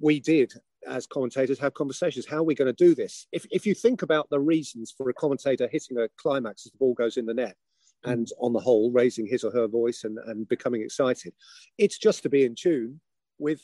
we 0.01 0.21
did, 0.21 0.53
as 0.87 1.07
commentators, 1.07 1.59
have 1.59 1.75
conversations. 1.75 2.27
How 2.27 2.39
are 2.39 2.43
we 2.45 2.55
going 2.55 2.73
to 2.73 2.85
do 2.85 2.95
this? 2.95 3.27
If, 3.33 3.47
if 3.51 3.67
you 3.67 3.75
think 3.75 4.03
about 4.03 4.29
the 4.31 4.41
reasons 4.41 4.95
for 4.97 5.09
a 5.09 5.15
commentator 5.15 5.69
hitting 5.71 5.99
a 5.99 6.09
climax 6.17 6.67
as 6.67 6.73
the 6.73 6.79
ball 6.79 6.95
goes 6.95 7.17
in 7.17 7.27
the 7.27 7.35
net, 7.35 7.57
hmm. 8.05 8.11
and 8.11 8.29
on 8.41 8.53
the 8.53 8.61
whole, 8.61 8.91
raising 8.91 9.27
his 9.27 9.45
or 9.45 9.51
her 9.53 9.67
voice 9.67 10.05
and, 10.05 10.19
and 10.27 10.49
becoming 10.49 10.83
excited, 10.83 11.35
it's 11.79 11.99
just 11.99 12.23
to 12.23 12.29
be 12.29 12.45
in 12.45 12.55
tune 12.55 13.01
with 13.39 13.61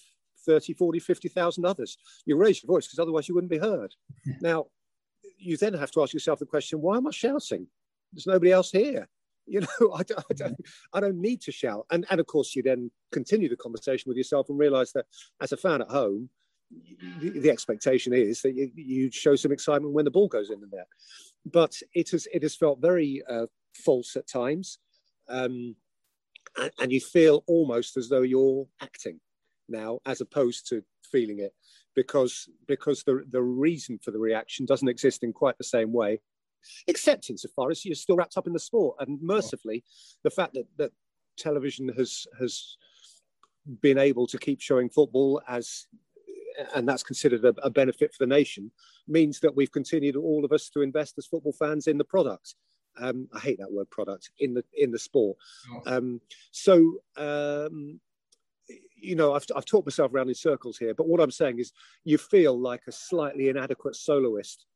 30, 0.47 0.75
40, 0.75 0.99
50,000 0.99 1.65
others. 1.65 1.97
You 2.27 2.37
raise 2.37 2.63
your 2.63 2.75
voice 2.75 2.87
because 2.87 2.99
otherwise 2.99 3.29
you 3.29 3.35
wouldn't 3.35 3.51
be 3.51 3.59
heard. 3.59 3.95
Hmm. 4.25 4.33
now, 4.41 4.67
you 5.39 5.57
then 5.57 5.75
have 5.75 5.91
to 5.93 6.03
ask 6.03 6.13
yourself 6.13 6.39
the 6.39 6.47
question, 6.47 6.81
why 6.81 6.97
am 6.97 7.07
I 7.07 7.11
shouting? 7.11 7.67
There's 8.13 8.27
nobody 8.27 8.53
else 8.53 8.71
here. 8.71 9.09
You 9.47 9.61
know, 9.61 9.93
I 9.95 10.03
don't, 10.03 10.25
I 10.31 10.35
don't, 10.35 10.57
I 10.93 11.01
don't 11.01 11.21
need 11.21 11.41
to 11.43 11.53
shout. 11.53 11.87
And, 11.91 12.07
and 12.11 12.21
of 12.21 12.27
course, 12.27 12.55
you 12.55 12.63
then 12.63 12.91
continue 13.11 13.49
the 13.49 13.57
conversation 13.57 14.09
with 14.09 14.17
yourself 14.17 14.49
and 14.49 14.59
realize 14.59 14.93
that 14.93 15.07
as 15.41 15.53
a 15.53 15.57
fan 15.57 15.83
at 15.83 15.89
home, 15.89 16.29
the, 17.21 17.31
the 17.41 17.51
expectation 17.51 18.13
is 18.13 18.43
that 18.43 18.55
you, 18.55 18.71
you 18.75 19.11
show 19.11 19.37
some 19.37 19.53
excitement 19.53 19.95
when 19.95 20.05
the 20.05 20.11
ball 20.11 20.29
goes 20.29 20.51
in 20.51 20.61
the 20.61 20.69
net. 20.75 20.87
But 21.45 21.75
it 21.95 22.11
has, 22.11 22.27
it 22.33 22.43
has 22.43 22.55
felt 22.55 22.81
very 22.81 23.23
uh, 23.29 23.47
false 23.75 24.17
at 24.17 24.29
times. 24.29 24.79
Um, 25.29 25.77
and, 26.57 26.71
and 26.81 26.93
you 26.93 27.01
feel 27.01 27.45
almost 27.47 27.97
as 27.97 28.09
though 28.09 28.23
you're 28.23 28.67
acting 28.81 29.21
now 29.69 30.01
as 30.07 30.21
opposed 30.21 30.69
to 30.69 30.83
feeling 31.11 31.39
it 31.39 31.53
because 31.95 32.49
because 32.67 33.03
the 33.05 33.25
the 33.31 33.43
reason 33.43 33.99
for 34.03 34.11
the 34.11 34.19
reaction 34.19 34.67
doesn't 34.67 34.89
exist 34.89 35.23
in 35.23 35.33
quite 35.33 35.57
the 35.59 35.65
same 35.65 35.93
way 35.93 36.19
except 36.87 37.31
insofar 37.31 37.71
as 37.71 37.85
you're 37.85 37.95
still 37.95 38.17
wrapped 38.17 38.37
up 38.37 38.47
in 38.47 38.53
the 38.53 38.59
sport 38.59 38.97
and 39.01 39.21
mercifully 39.21 39.83
the 40.25 40.31
fact 40.31 40.55
that 40.55 40.67
that 40.79 40.91
television 41.37 41.89
has 41.97 42.27
has 42.39 42.77
been 43.81 43.99
able 43.99 44.27
to 44.27 44.39
keep 44.39 44.61
showing 44.61 44.89
football 44.89 45.41
as 45.49 45.87
and 46.75 46.88
that's 46.88 47.03
considered 47.03 47.45
a, 47.45 47.55
a 47.62 47.71
benefit 47.71 48.12
for 48.12 48.25
the 48.25 48.35
nation 48.35 48.71
means 49.09 49.41
that 49.41 49.55
we've 49.55 49.73
continued 49.73 50.17
all 50.17 50.45
of 50.45 50.53
us 50.53 50.69
to 50.71 50.83
invest 50.83 51.15
as 51.19 51.27
football 51.27 51.53
fans 51.53 51.87
in 51.87 51.99
the 51.99 52.05
product 52.05 52.55
um, 53.01 53.29
I 53.33 53.38
hate 53.38 53.59
that 53.59 53.73
word 53.73 53.91
product 53.91 54.31
in 54.38 54.55
the 54.55 54.65
in 54.75 54.91
the 54.91 54.99
sport. 54.99 55.38
Um, 55.87 56.21
so 56.51 56.99
um, 57.17 58.01
you 59.03 59.17
know, 59.17 59.35
I've, 59.35 59.45
I've 59.57 59.65
talked 59.65 59.87
myself 59.87 60.12
around 60.12 60.29
in 60.29 60.35
circles 60.35 60.79
here, 60.79 60.95
but 60.95 61.09
what 61.09 61.21
I'm 61.21 61.31
saying 61.31 61.59
is 61.59 61.73
you 62.05 62.19
feel 62.19 62.59
like 62.59 62.83
a 62.87 62.93
slightly 62.93 63.49
inadequate 63.49 63.97
soloist 63.97 64.67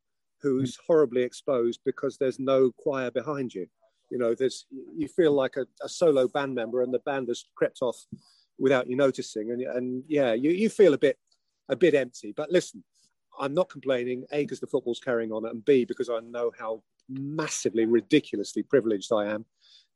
who's 0.42 0.78
horribly 0.86 1.22
exposed 1.22 1.80
because 1.84 2.18
there's 2.18 2.38
no 2.38 2.72
choir 2.72 3.10
behind 3.10 3.54
you. 3.54 3.66
You 4.10 4.18
know, 4.18 4.34
there's 4.34 4.66
you 4.96 5.08
feel 5.08 5.32
like 5.32 5.56
a, 5.56 5.66
a 5.82 5.88
solo 5.88 6.28
band 6.28 6.54
member, 6.54 6.82
and 6.82 6.92
the 6.92 7.00
band 7.00 7.28
has 7.28 7.44
crept 7.54 7.78
off 7.82 7.96
without 8.58 8.88
you 8.88 8.96
noticing, 8.96 9.50
and 9.50 9.62
and 9.62 10.04
yeah, 10.08 10.32
you 10.32 10.50
you 10.50 10.68
feel 10.68 10.94
a 10.94 10.98
bit 10.98 11.18
a 11.68 11.76
bit 11.76 11.94
empty. 11.94 12.32
But 12.36 12.50
listen, 12.50 12.82
I'm 13.38 13.54
not 13.54 13.68
complaining. 13.68 14.24
A 14.32 14.42
because 14.42 14.60
the 14.60 14.66
football's 14.66 15.00
carrying 15.00 15.32
on, 15.32 15.46
and 15.46 15.64
B 15.64 15.84
because 15.84 16.08
I 16.08 16.20
know 16.20 16.52
how 16.58 16.82
massively, 17.08 17.86
ridiculously 17.86 18.62
privileged 18.62 19.12
I 19.12 19.26
am, 19.26 19.44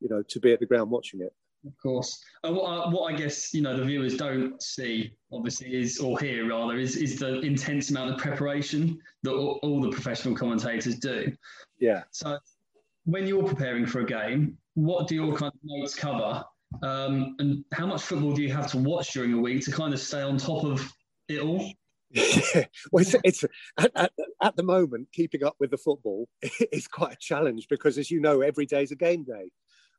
you 0.01 0.09
know, 0.09 0.23
to 0.23 0.41
be 0.41 0.53
at 0.53 0.61
the 0.61 0.67
ground 0.67 0.91
watching 0.91 1.21
it. 1.21 1.35
Of 1.67 1.77
course. 1.83 2.25
Uh, 2.43 2.53
what, 2.53 2.65
I, 2.65 2.89
what, 2.89 3.13
I 3.13 3.17
guess 3.17 3.53
you 3.53 3.61
know 3.61 3.77
the 3.77 3.85
viewers 3.85 4.17
don't 4.17 4.63
see, 4.63 5.13
obviously, 5.33 5.79
is 5.79 5.99
or 5.99 6.19
hear 6.19 6.49
rather, 6.49 6.79
is 6.79 6.97
is 6.97 7.19
the 7.19 7.41
intense 7.41 7.91
amount 7.91 8.11
of 8.11 8.19
preparation 8.19 8.99
that 9.23 9.33
all, 9.33 9.61
all 9.63 9.81
the 9.81 9.91
professional 9.91 10.35
commentators 10.35 10.97
do. 10.99 11.33
Yeah. 11.79 12.05
So 12.13 12.39
when 13.05 13.27
you're 13.27 13.45
preparing 13.45 13.87
for 13.87 14.01
a 14.01 14.07
game, 14.07 14.57
what 14.75 15.07
do 15.07 15.15
your 15.15 15.37
kind 15.37 15.53
of 15.53 15.61
notes 15.63 15.95
cover? 15.95 16.45
Um, 16.83 17.35
and 17.41 17.65
how 17.73 17.87
much 17.87 18.03
football 18.03 18.33
do 18.33 18.43
you 18.43 18.53
have 18.53 18.71
to 18.71 18.79
watch 18.79 19.13
during 19.13 19.33
a 19.35 19.39
week 19.39 19.65
to 19.65 19.73
kind 19.73 19.93
of 19.93 20.01
stay 20.01 20.23
on 20.23 20.39
top 20.39 20.65
of 20.65 20.91
it 21.31 21.43
all? 21.43 21.73
Yeah, 22.11 22.65
well, 22.93 23.03
it's, 23.03 23.15
it's 23.23 23.45
at, 23.79 23.93
at, 23.95 24.13
at, 24.43 24.57
the 24.57 24.65
moment 24.65 25.09
keeping 25.13 25.45
up 25.45 25.55
with 25.61 25.71
the 25.71 25.79
football 25.79 26.29
is 26.73 26.89
quite 26.89 27.13
a 27.13 27.19
challenge 27.21 27.69
because, 27.71 27.99
as 27.99 28.11
you 28.11 28.21
know, 28.21 28.41
every 28.41 28.67
day 28.67 28.83
is 28.83 28.91
a 28.91 28.97
game 28.97 29.25
day. 29.25 29.51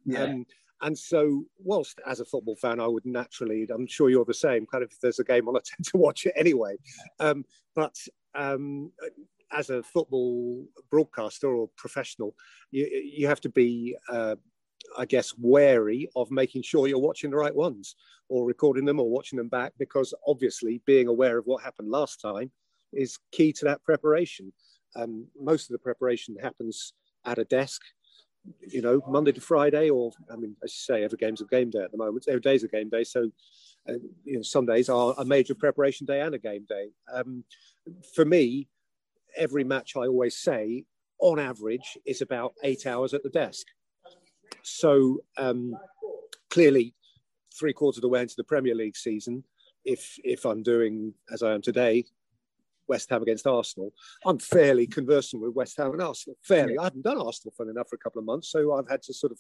Yeah. 0.05 0.23
Um, 0.23 0.45
and 0.81 0.97
so, 0.97 1.45
whilst 1.59 1.99
as 2.05 2.19
a 2.19 2.25
football 2.25 2.55
fan, 2.55 2.79
I 2.79 2.87
would 2.87 3.05
naturally, 3.05 3.67
I'm 3.73 3.87
sure 3.87 4.09
you're 4.09 4.25
the 4.25 4.33
same, 4.33 4.65
kind 4.65 4.83
of 4.83 4.91
if 4.91 4.99
there's 4.99 5.19
a 5.19 5.23
game 5.23 5.47
on, 5.47 5.55
I 5.57 5.59
tend 5.63 5.85
to 5.85 5.97
watch 5.97 6.25
it 6.25 6.33
anyway. 6.35 6.75
Um, 7.19 7.45
but 7.75 7.95
um, 8.35 8.91
as 9.51 9.69
a 9.69 9.83
football 9.83 10.65
broadcaster 10.89 11.47
or 11.47 11.69
professional, 11.77 12.35
you, 12.71 12.87
you 12.87 13.27
have 13.27 13.41
to 13.41 13.49
be, 13.49 13.95
uh, 14.09 14.35
I 14.97 15.05
guess, 15.05 15.33
wary 15.37 16.09
of 16.15 16.31
making 16.31 16.63
sure 16.63 16.87
you're 16.87 16.99
watching 16.99 17.31
the 17.31 17.37
right 17.37 17.55
ones 17.55 17.95
or 18.29 18.45
recording 18.45 18.85
them 18.85 18.99
or 18.99 19.09
watching 19.09 19.37
them 19.37 19.49
back 19.49 19.73
because 19.77 20.13
obviously 20.27 20.81
being 20.85 21.07
aware 21.07 21.37
of 21.37 21.45
what 21.45 21.63
happened 21.63 21.89
last 21.89 22.21
time 22.21 22.51
is 22.93 23.19
key 23.31 23.53
to 23.53 23.65
that 23.65 23.83
preparation. 23.83 24.51
Um, 24.95 25.27
most 25.39 25.69
of 25.69 25.73
the 25.73 25.79
preparation 25.79 26.35
happens 26.41 26.93
at 27.25 27.39
a 27.39 27.45
desk 27.45 27.81
you 28.67 28.81
know, 28.81 29.01
Monday 29.07 29.31
to 29.31 29.41
Friday, 29.41 29.89
or 29.89 30.11
I 30.31 30.35
mean, 30.35 30.55
as 30.63 30.71
you 30.71 30.95
say, 30.95 31.03
every 31.03 31.17
game's 31.17 31.41
a 31.41 31.45
game 31.45 31.69
day 31.69 31.83
at 31.83 31.91
the 31.91 31.97
moment. 31.97 32.25
Every 32.27 32.41
day's 32.41 32.63
a 32.63 32.67
game 32.67 32.89
day. 32.89 33.03
So, 33.03 33.29
uh, 33.87 33.93
you 34.23 34.37
know, 34.37 34.41
some 34.41 34.65
days 34.65 34.89
are 34.89 35.13
a 35.17 35.25
major 35.25 35.55
preparation 35.55 36.05
day 36.05 36.21
and 36.21 36.33
a 36.35 36.39
game 36.39 36.65
day. 36.67 36.89
Um, 37.11 37.43
for 38.13 38.25
me, 38.25 38.67
every 39.35 39.63
match 39.63 39.95
I 39.95 40.01
always 40.01 40.37
say, 40.37 40.85
on 41.19 41.39
average, 41.39 41.97
is 42.05 42.21
about 42.21 42.53
eight 42.63 42.85
hours 42.85 43.13
at 43.13 43.23
the 43.23 43.29
desk. 43.29 43.67
So, 44.63 45.23
um, 45.37 45.75
clearly, 46.49 46.93
three 47.57 47.73
quarters 47.73 47.97
of 47.97 48.01
the 48.03 48.09
way 48.09 48.21
into 48.21 48.35
the 48.37 48.43
Premier 48.43 48.75
League 48.75 48.97
season, 48.97 49.43
if 49.85 50.17
if 50.23 50.45
I'm 50.45 50.63
doing 50.63 51.13
as 51.31 51.43
I 51.43 51.53
am 51.53 51.61
today, 51.61 52.05
West 52.87 53.09
Ham 53.09 53.21
against 53.21 53.47
Arsenal, 53.47 53.93
I'm 54.25 54.39
fairly 54.39 54.87
conversant 54.87 55.41
with 55.41 55.55
West 55.55 55.77
Ham 55.77 55.93
and 55.93 56.01
Arsenal. 56.01 56.37
Fairly, 56.43 56.77
I 56.77 56.85
haven't 56.85 57.03
done 57.03 57.19
Arsenal 57.19 57.53
fun 57.57 57.69
enough 57.69 57.89
for 57.89 57.95
a 57.95 57.99
couple 57.99 58.19
of 58.19 58.25
months, 58.25 58.51
so 58.51 58.73
I've 58.73 58.89
had 58.89 59.01
to 59.03 59.13
sort 59.13 59.31
of 59.31 59.39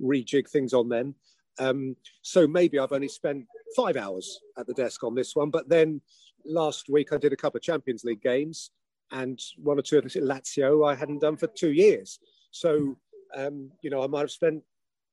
rejig 0.00 0.48
things 0.50 0.74
on 0.74 0.88
them. 0.88 1.14
Um, 1.58 1.96
so 2.22 2.46
maybe 2.46 2.78
I've 2.78 2.92
only 2.92 3.08
spent 3.08 3.46
five 3.74 3.96
hours 3.96 4.40
at 4.56 4.66
the 4.66 4.74
desk 4.74 5.02
on 5.04 5.14
this 5.14 5.34
one. 5.34 5.50
But 5.50 5.68
then 5.68 6.00
last 6.44 6.88
week 6.88 7.12
I 7.12 7.18
did 7.18 7.32
a 7.32 7.36
couple 7.36 7.58
of 7.58 7.62
Champions 7.62 8.04
League 8.04 8.22
games 8.22 8.70
and 9.10 9.40
one 9.56 9.78
or 9.78 9.82
two 9.82 9.98
of 9.98 10.04
Lazio 10.04 10.88
I 10.88 10.94
hadn't 10.94 11.20
done 11.20 11.36
for 11.36 11.46
two 11.46 11.72
years. 11.72 12.18
So 12.50 12.96
um, 13.36 13.70
you 13.82 13.90
know 13.90 14.02
I 14.02 14.06
might 14.06 14.20
have 14.20 14.30
spent 14.30 14.62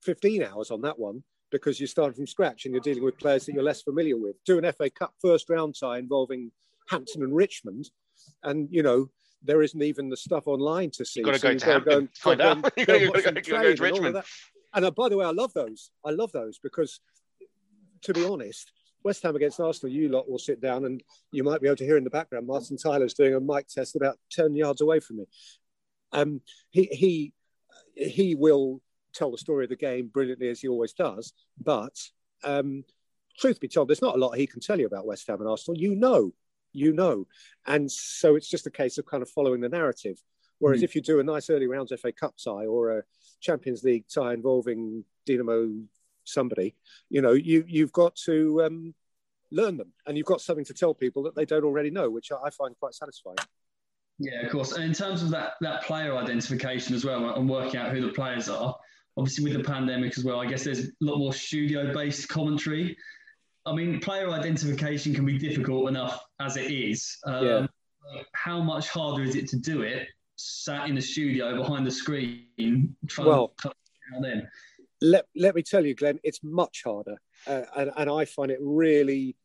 15 0.04 0.43
hours 0.43 0.71
on 0.71 0.82
that 0.82 0.99
one 0.99 1.23
because 1.51 1.80
you're 1.80 1.88
starting 1.88 2.15
from 2.15 2.28
scratch 2.28 2.65
and 2.65 2.73
you're 2.73 2.82
dealing 2.82 3.04
with 3.04 3.17
players 3.17 3.45
that 3.45 3.54
you're 3.54 3.63
less 3.63 3.82
familiar 3.82 4.17
with. 4.17 4.36
Do 4.45 4.58
an 4.58 4.71
FA 4.73 4.89
Cup 4.89 5.13
first 5.21 5.49
round 5.49 5.75
tie 5.80 5.97
involving 5.97 6.51
Hampton 6.89 7.23
and 7.23 7.36
Richmond, 7.36 7.89
and 8.43 8.67
you 8.71 8.84
know 8.84 9.10
there 9.43 9.62
isn't 9.62 9.82
even 9.82 10.10
the 10.10 10.17
stuff 10.17 10.47
online 10.47 10.91
to 10.91 11.06
see. 11.06 11.19
You've 11.19 11.28
got 11.28 11.34
to 11.34 11.39
so 11.39 11.54
go 11.54 11.58
to 11.58 11.65
Hampton, 11.65 12.10
find 12.15 12.41
out. 12.41 12.71
You've 12.78 12.88
got 12.88 13.36
to 13.36 13.41
go 13.41 13.75
to 13.75 13.82
Richmond. 13.82 14.23
And 14.73 14.86
uh, 14.86 14.91
by 14.91 15.08
the 15.08 15.17
way, 15.17 15.25
I 15.25 15.32
love 15.32 15.54
those. 15.54 15.91
I 16.04 16.12
love 16.12 16.32
those 16.34 16.60
because, 16.60 16.99
to 18.04 18.13
be 18.13 18.25
honest, 18.25 18.71
West 19.04 19.23
Ham 19.23 19.36
against 19.36 19.60
Arsenal, 19.60 19.93
you 19.93 20.10
lot 20.10 20.30
will 20.30 20.39
sit 20.39 20.60
down 20.60 20.84
and 20.84 21.01
you 21.32 21.43
might 21.43 21.62
be 21.62 21.67
able 21.67 21.78
to 21.78 21.86
hear 21.86 21.95
in 21.95 22.04
the 22.04 22.10
background 22.10 22.47
Martin 22.47 22.75
Tyler's 22.75 23.13
doing 23.13 23.36
a 23.36 23.39
mic 23.39 23.67
test 23.67 23.95
about 23.95 24.17
10 24.32 24.56
yards 24.56 24.82
away 24.82 24.99
from 24.99 25.17
me. 25.17 25.25
Um, 26.12 26.41
he, 26.71 26.86
he, 26.86 27.34
he 27.96 28.36
will 28.36 28.82
tell 29.14 29.32
the 29.32 29.38
story 29.38 29.66
of 29.66 29.70
the 29.70 29.76
game 29.76 30.08
brilliantly 30.08 30.50
as 30.50 30.62
he 30.62 30.68
always 30.68 30.94
does. 30.94 31.34
But 31.62 31.96
um, 32.44 32.84
truth 33.38 33.60
be 33.60 33.68
told, 33.68 33.88
there's 33.88 34.02
not 34.02 34.16
a 34.16 34.20
lot 34.20 34.34
he 34.34 34.48
can 34.48 34.60
tell 34.60 34.80
you 34.80 34.86
about 34.86 35.06
West 35.06 35.28
Ham 35.28 35.40
and 35.40 35.50
Arsenal. 35.50 35.80
You 35.80 35.96
know 35.96 36.34
you 36.76 36.94
know. 36.94 37.26
And 37.66 37.92
so 37.92 38.36
it's 38.36 38.50
just 38.50 38.68
a 38.68 38.72
case 38.72 38.98
of 38.98 39.06
kind 39.06 39.24
of 39.24 39.30
following 39.30 39.62
the 39.62 39.70
narrative. 39.70 40.22
Whereas 40.60 40.82
mm. 40.82 40.84
if 40.84 40.96
you 40.96 41.02
do 41.02 41.20
a 41.20 41.24
nice 41.24 41.50
early 41.50 41.68
rounds 41.68 41.94
FA 42.00 42.12
Cup 42.12 42.36
tie 42.44 42.66
or 42.66 43.00
a 43.00 43.04
Champions 43.42 43.84
League 43.84 44.06
tie 44.14 44.34
involving 44.34 45.04
Dinamo 45.28 45.86
somebody, 46.24 46.76
you 47.10 47.22
know, 47.22 47.34
you 47.34 47.64
you've 47.68 47.92
got 47.92 48.16
to 48.26 48.64
um, 48.64 48.94
learn 49.52 49.78
them, 49.78 49.92
and 50.06 50.18
you've 50.18 50.26
got 50.26 50.42
something 50.42 50.66
to 50.66 50.74
tell 50.74 50.94
people 50.94 51.24
that 51.24 51.36
they 51.36 51.46
don't 51.46 51.66
already 51.66 51.90
know, 51.90 52.10
which 52.10 52.32
I 52.32 52.50
find 52.52 52.76
quite 52.80 52.94
satisfying. 52.94 53.38
Yeah, 54.19 54.45
of 54.45 54.51
course. 54.51 54.73
And 54.73 54.84
in 54.84 54.93
terms 54.93 55.23
of 55.23 55.30
that 55.32 55.54
that 55.62 55.84
player 55.84 56.15
identification 56.15 56.95
as 56.95 57.04
well, 57.04 57.36
and 57.36 57.49
working 57.49 57.80
out 57.80 57.91
who 57.91 58.01
the 58.01 58.13
players 58.13 58.47
are, 58.47 58.75
obviously 59.17 59.43
with 59.43 59.54
the 59.54 59.63
pandemic 59.63 60.17
as 60.17 60.23
well, 60.23 60.39
I 60.39 60.45
guess 60.45 60.63
there's 60.63 60.86
a 60.86 60.91
lot 61.01 61.17
more 61.17 61.34
studio 61.34 61.93
based 61.93 62.30
commentary. 62.30 62.97
I 63.65 63.73
mean, 63.73 63.99
player 63.99 64.30
identification 64.30 65.13
can 65.13 65.25
be 65.25 65.38
difficult 65.38 65.89
enough 65.89 66.23
as 66.39 66.56
it 66.56 66.71
is. 66.71 67.17
Um, 67.25 67.45
yeah. 67.45 67.67
How 68.34 68.62
much 68.62 68.89
harder 68.89 69.23
is 69.23 69.36
it 69.36 69.47
to 69.49 69.58
do 69.58 69.82
it 69.82 70.08
sat 70.36 70.88
in 70.88 70.95
the 70.95 71.01
studio 71.01 71.58
behind 71.58 71.88
the 71.88 71.91
screen? 71.91 72.95
Well, 73.17 73.56
then? 74.21 74.47
Let, 75.01 75.25
let 75.36 75.56
me 75.56 75.63
tell 75.63 75.86
you, 75.86 75.95
Glenn, 75.95 76.19
it's 76.23 76.43
much 76.43 76.84
harder. 76.86 77.17
Uh, 77.47 77.63
and, 77.75 77.91
and 77.97 78.10
I 78.10 78.25
find 78.25 78.51
it 78.51 78.60
really, 78.62 79.36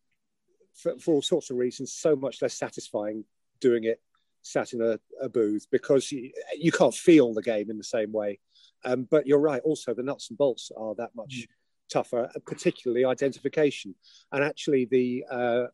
for, 0.75 0.99
for, 0.99 1.15
all 1.15 1.23
sorts 1.23 1.49
of 1.51 1.57
reasons, 1.57 1.93
so 1.93 2.15
much 2.15 2.43
less 2.43 2.55
satisfying 2.55 3.25
doing 3.61 3.85
it 3.85 4.01
sat 4.43 4.73
in 4.73 4.83
a, 4.83 4.99
a 5.21 5.29
booth 5.29 5.67
because 5.71 6.11
you, 6.11 6.33
you 6.57 6.73
can't 6.73 6.95
feel 6.95 7.35
the 7.35 7.43
game 7.43 7.71
in 7.71 7.79
the 7.79 7.85
same 7.85 8.13
way. 8.13 8.39
Um, 8.85 9.07
but 9.11 9.27
you're 9.27 9.39
right, 9.39 9.63
also, 9.63 9.93
the 9.93 10.03
nuts 10.03 10.31
and 10.31 10.39
bolts 10.39 10.71
are 10.77 10.95
that 10.97 11.15
much. 11.15 11.31
Mm 11.31 11.49
tougher, 11.91 12.31
particularly 12.47 13.05
identification. 13.05 13.95
And 14.33 14.43
actually, 14.43 14.87
the 14.87 15.25
uh, 15.31 15.65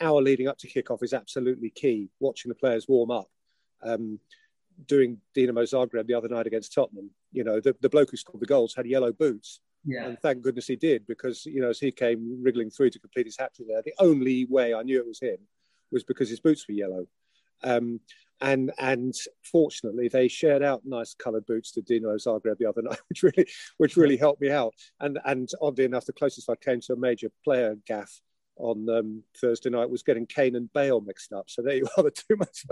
hour 0.00 0.20
leading 0.20 0.48
up 0.48 0.58
to 0.58 0.68
kickoff 0.68 1.02
is 1.02 1.14
absolutely 1.14 1.70
key. 1.70 2.10
Watching 2.20 2.50
the 2.50 2.54
players 2.54 2.86
warm 2.88 3.10
up. 3.10 3.28
Um, 3.82 4.18
doing 4.86 5.18
Dinamo 5.36 5.62
Zagreb 5.62 6.06
the 6.06 6.14
other 6.14 6.28
night 6.28 6.46
against 6.46 6.74
Tottenham, 6.74 7.10
you 7.30 7.44
know, 7.44 7.60
the, 7.60 7.76
the 7.80 7.88
bloke 7.88 8.10
who 8.10 8.16
scored 8.16 8.40
the 8.40 8.46
goals 8.46 8.74
had 8.74 8.86
yellow 8.86 9.12
boots. 9.12 9.60
Yeah. 9.84 10.06
And 10.06 10.18
thank 10.20 10.42
goodness 10.42 10.66
he 10.66 10.76
did 10.76 11.06
because, 11.06 11.44
you 11.44 11.60
know, 11.60 11.70
as 11.70 11.78
he 11.78 11.90
came 11.90 12.42
wriggling 12.42 12.70
through 12.70 12.90
to 12.90 12.98
complete 12.98 13.26
his 13.26 13.36
hat 13.36 13.54
trick 13.54 13.68
there, 13.68 13.82
the 13.82 13.94
only 13.98 14.46
way 14.46 14.74
I 14.74 14.82
knew 14.82 14.98
it 14.98 15.06
was 15.06 15.20
him 15.20 15.38
was 15.90 16.04
because 16.04 16.28
his 16.28 16.40
boots 16.40 16.66
were 16.68 16.74
yellow. 16.74 17.06
Um, 17.62 18.00
and 18.40 18.72
and 18.78 19.14
fortunately 19.44 20.08
they 20.08 20.26
shared 20.26 20.62
out 20.62 20.82
nice 20.84 21.14
coloured 21.14 21.46
boots 21.46 21.70
to 21.72 21.80
Dinamo 21.80 22.16
Zagreb 22.16 22.58
the 22.58 22.66
other 22.66 22.82
night, 22.88 23.00
which 23.08 23.22
really 23.22 23.46
which 23.78 23.96
really 23.96 24.16
helped 24.16 24.40
me 24.40 24.50
out. 24.50 24.74
And 25.00 25.18
and 25.24 25.48
oddly 25.60 25.84
enough, 25.84 26.06
the 26.06 26.12
closest 26.12 26.50
I 26.50 26.56
came 26.56 26.80
to 26.82 26.92
a 26.94 26.96
major 26.96 27.30
player 27.44 27.76
gaffe 27.88 28.20
on 28.56 28.88
um, 28.90 29.22
Thursday 29.40 29.70
night 29.70 29.88
was 29.88 30.02
getting 30.02 30.26
Kane 30.26 30.56
and 30.56 30.70
Bale 30.72 31.00
mixed 31.00 31.32
up. 31.32 31.48
So 31.48 31.62
there 31.62 31.76
you 31.76 31.88
are, 31.96 32.02
the 32.02 32.10
two 32.10 32.36
much. 32.36 32.66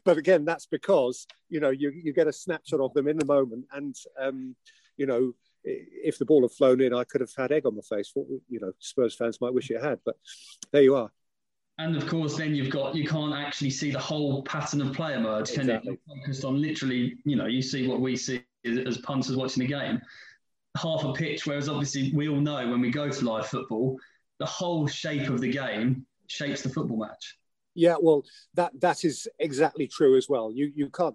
but 0.04 0.18
again, 0.18 0.44
that's 0.44 0.66
because 0.66 1.26
you 1.48 1.60
know 1.60 1.70
you 1.70 1.90
you 1.90 2.12
get 2.12 2.26
a 2.26 2.32
snapshot 2.32 2.80
of 2.80 2.94
them 2.94 3.08
in 3.08 3.18
the 3.18 3.26
moment, 3.26 3.66
and 3.72 3.94
um, 4.20 4.56
you 4.96 5.06
know 5.06 5.32
if 5.68 6.16
the 6.18 6.24
ball 6.24 6.42
had 6.42 6.52
flown 6.52 6.80
in, 6.80 6.94
I 6.94 7.02
could 7.04 7.20
have 7.20 7.32
had 7.36 7.50
egg 7.50 7.66
on 7.66 7.74
the 7.74 7.82
face. 7.82 8.12
You 8.14 8.60
know, 8.60 8.72
Spurs 8.78 9.16
fans 9.16 9.40
might 9.40 9.52
wish 9.52 9.70
it 9.70 9.82
had, 9.82 9.98
but 10.04 10.14
there 10.72 10.82
you 10.82 10.94
are. 10.94 11.10
And 11.78 11.94
of 11.94 12.06
course, 12.06 12.36
then 12.36 12.54
you've 12.54 12.70
got 12.70 12.94
you 12.94 13.06
can't 13.06 13.34
actually 13.34 13.70
see 13.70 13.90
the 13.90 13.98
whole 13.98 14.42
pattern 14.42 14.80
of 14.80 14.94
play 14.94 15.14
emerge, 15.14 15.52
can 15.52 15.62
exactly. 15.62 15.92
you? 15.92 15.98
You're 16.06 16.16
focused 16.18 16.44
on 16.44 16.60
literally, 16.60 17.16
you 17.24 17.36
know, 17.36 17.46
you 17.46 17.60
see 17.60 17.86
what 17.86 18.00
we 18.00 18.16
see 18.16 18.42
as 18.64 18.98
punters 18.98 19.36
watching 19.36 19.62
the 19.62 19.68
game, 19.68 20.00
half 20.76 21.04
a 21.04 21.12
pitch. 21.12 21.46
Whereas 21.46 21.68
obviously 21.68 22.12
we 22.14 22.28
all 22.28 22.40
know 22.40 22.68
when 22.68 22.80
we 22.80 22.90
go 22.90 23.10
to 23.10 23.24
live 23.24 23.46
football, 23.46 23.98
the 24.38 24.46
whole 24.46 24.86
shape 24.86 25.28
of 25.28 25.40
the 25.40 25.50
game 25.50 26.06
shapes 26.28 26.62
the 26.62 26.70
football 26.70 26.98
match. 26.98 27.36
Yeah, 27.74 27.96
well, 28.00 28.24
that 28.54 28.72
that 28.80 29.04
is 29.04 29.28
exactly 29.38 29.86
true 29.86 30.16
as 30.16 30.30
well. 30.30 30.50
You 30.50 30.72
you 30.74 30.88
can't 30.88 31.14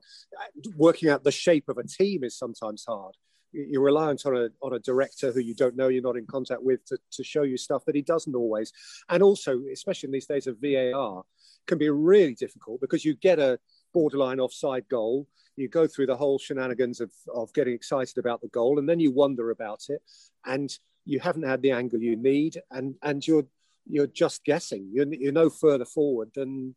working 0.76 1.10
out 1.10 1.24
the 1.24 1.32
shape 1.32 1.70
of 1.70 1.80
a 1.80 1.84
team 1.84 2.24
is 2.24 2.38
sometimes 2.38 2.86
hard 2.88 3.16
you're 3.52 3.84
reliant 3.84 4.26
on 4.26 4.36
a 4.36 4.50
on 4.62 4.74
a 4.74 4.80
director 4.80 5.32
who 5.32 5.40
you 5.40 5.54
don't 5.54 5.76
know, 5.76 5.88
you're 5.88 6.02
not 6.02 6.18
in 6.18 6.26
contact 6.26 6.64
with, 6.64 6.84
to, 6.86 6.98
to 7.12 7.24
show 7.24 7.44
you 7.44 7.58
stuff 7.58 7.86
that 7.86 7.96
he 7.96 8.02
doesn't 8.02 8.36
always. 8.36 8.72
And 9.10 9.22
also, 9.22 9.62
especially 9.72 10.08
in 10.08 10.14
these 10.14 10.28
days 10.28 10.48
of 10.48 10.58
VAR, 10.62 11.24
can 11.68 11.78
be 11.78 11.90
really 11.90 12.36
difficult 12.36 12.82
because 12.82 13.06
you 13.06 13.16
get 13.16 13.40
a 13.40 13.60
borderline 13.94 14.40
offside 14.40 14.88
goal. 14.90 15.28
You 15.58 15.68
go 15.68 15.86
through 15.86 16.08
the 16.08 16.16
whole 16.16 16.40
shenanigans 16.40 17.02
of, 17.02 17.12
of 17.34 17.54
getting 17.54 17.74
excited 17.74 18.18
about 18.18 18.42
the 18.42 18.48
goal, 18.48 18.80
and 18.80 18.88
then 18.88 19.00
you 19.00 19.12
wonder 19.12 19.52
about 19.52 19.86
it, 19.90 20.02
and 20.46 20.72
you 21.06 21.20
haven't 21.20 21.44
had 21.44 21.62
the 21.62 21.72
angle 21.72 22.00
you 22.00 22.16
need, 22.16 22.58
and 22.72 22.96
and 23.04 23.26
you're 23.26 23.46
you're 23.86 24.08
just 24.08 24.44
guessing. 24.46 24.90
You're, 24.94 25.14
you're 25.14 25.32
no 25.32 25.50
further 25.50 25.86
forward 25.86 26.32
than 26.36 26.76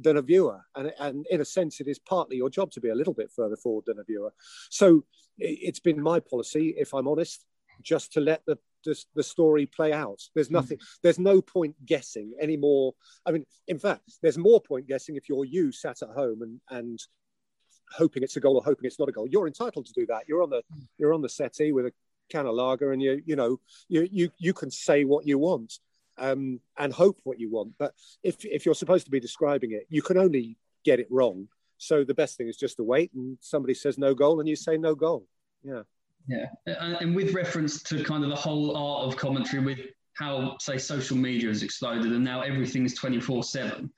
than 0.00 0.16
a 0.16 0.22
viewer, 0.22 0.60
and 0.74 0.92
and 0.98 1.26
in 1.30 1.40
a 1.40 1.44
sense, 1.44 1.80
it 1.80 1.88
is 1.88 1.98
partly 1.98 2.36
your 2.36 2.50
job 2.50 2.70
to 2.72 2.80
be 2.80 2.88
a 2.88 2.94
little 2.94 3.14
bit 3.14 3.30
further 3.34 3.56
forward 3.56 3.84
than 3.86 3.98
a 3.98 4.04
viewer. 4.04 4.32
So 4.70 5.04
it's 5.38 5.80
been 5.80 6.02
my 6.02 6.20
policy, 6.20 6.74
if 6.78 6.94
I'm 6.94 7.08
honest, 7.08 7.44
just 7.82 8.12
to 8.14 8.20
let 8.20 8.42
the 8.46 8.58
the, 8.84 9.04
the 9.14 9.22
story 9.22 9.66
play 9.66 9.92
out. 9.92 10.22
There's 10.34 10.48
hmm. 10.48 10.54
nothing. 10.54 10.78
Mm. 10.78 10.98
There's 11.02 11.18
no 11.18 11.42
point 11.42 11.74
guessing 11.84 12.34
anymore. 12.40 12.94
I 13.26 13.32
mean, 13.32 13.44
in 13.66 13.78
fact, 13.78 14.02
there's 14.22 14.38
more 14.38 14.60
point 14.60 14.86
guessing 14.86 15.16
if 15.16 15.28
you're 15.28 15.44
you 15.44 15.72
sat 15.72 16.02
at 16.02 16.10
home 16.10 16.42
and 16.42 16.60
and 16.70 16.98
hoping 17.92 18.22
it's 18.22 18.36
a 18.36 18.40
goal 18.40 18.56
or 18.56 18.62
hoping 18.64 18.86
it's 18.86 18.98
not 18.98 19.08
a 19.08 19.12
goal. 19.12 19.26
You're 19.28 19.46
entitled 19.46 19.86
to 19.86 19.92
do 19.92 20.06
that. 20.06 20.24
You're 20.28 20.42
on 20.42 20.50
the 20.50 20.62
you're 20.98 21.14
on 21.14 21.22
the 21.22 21.28
settee 21.28 21.72
with 21.72 21.86
a 21.86 21.92
can 22.30 22.46
of 22.46 22.54
lager, 22.54 22.92
and 22.92 23.02
you 23.02 23.20
you 23.26 23.36
know 23.36 23.60
you 23.88 24.08
you 24.10 24.30
you 24.38 24.54
can 24.54 24.70
say 24.70 25.04
what 25.04 25.26
you 25.26 25.38
want 25.38 25.78
um, 26.18 26.60
and 26.78 26.92
hope 26.92 27.18
what 27.24 27.40
you 27.40 27.50
want. 27.50 27.72
But 27.78 27.92
if 28.22 28.44
if 28.44 28.64
you're 28.64 28.74
supposed 28.74 29.04
to 29.04 29.10
be 29.10 29.20
describing 29.20 29.72
it, 29.72 29.86
you 29.88 30.02
can 30.02 30.16
only 30.16 30.56
get 30.84 31.00
it 31.00 31.08
wrong. 31.10 31.48
So 31.78 32.04
the 32.04 32.14
best 32.14 32.36
thing 32.36 32.48
is 32.48 32.56
just 32.56 32.76
to 32.78 32.84
wait, 32.84 33.12
and 33.14 33.38
somebody 33.40 33.74
says 33.74 33.98
no 33.98 34.14
goal, 34.14 34.40
and 34.40 34.48
you 34.48 34.56
say 34.56 34.76
no 34.76 34.94
goal. 34.94 35.26
Yeah. 35.62 35.82
Yeah, 36.28 36.46
and 36.66 37.14
with 37.14 37.34
reference 37.34 37.84
to 37.84 38.02
kind 38.02 38.24
of 38.24 38.30
the 38.30 38.36
whole 38.36 38.76
art 38.76 39.06
of 39.06 39.16
commentary, 39.16 39.62
with 39.62 39.78
how 40.14 40.56
say 40.58 40.78
social 40.78 41.16
media 41.16 41.48
has 41.48 41.62
exploded 41.62 42.12
and 42.12 42.24
now 42.24 42.40
everything's 42.40 42.94
twenty 42.94 43.20
four 43.20 43.44
seven. 43.44 43.92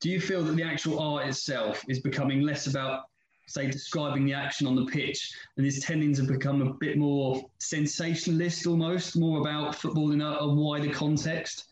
Do 0.00 0.10
you 0.10 0.20
feel 0.20 0.42
that 0.44 0.54
the 0.56 0.62
actual 0.62 1.00
art 1.00 1.26
itself 1.26 1.82
is 1.88 2.00
becoming 2.00 2.42
less 2.42 2.66
about 2.66 3.04
say 3.46 3.68
describing 3.68 4.24
the 4.24 4.34
action 4.34 4.66
on 4.66 4.76
the 4.76 4.86
pitch 4.86 5.32
and 5.56 5.66
is 5.66 5.80
tending 5.80 6.14
to 6.14 6.22
become 6.22 6.62
a 6.62 6.74
bit 6.74 6.96
more 6.96 7.42
sensationalist 7.58 8.66
almost 8.66 9.16
more 9.16 9.40
about 9.40 9.74
football 9.74 10.12
in 10.12 10.20
a, 10.20 10.30
a 10.40 10.54
wider 10.54 10.92
context. 10.92 11.66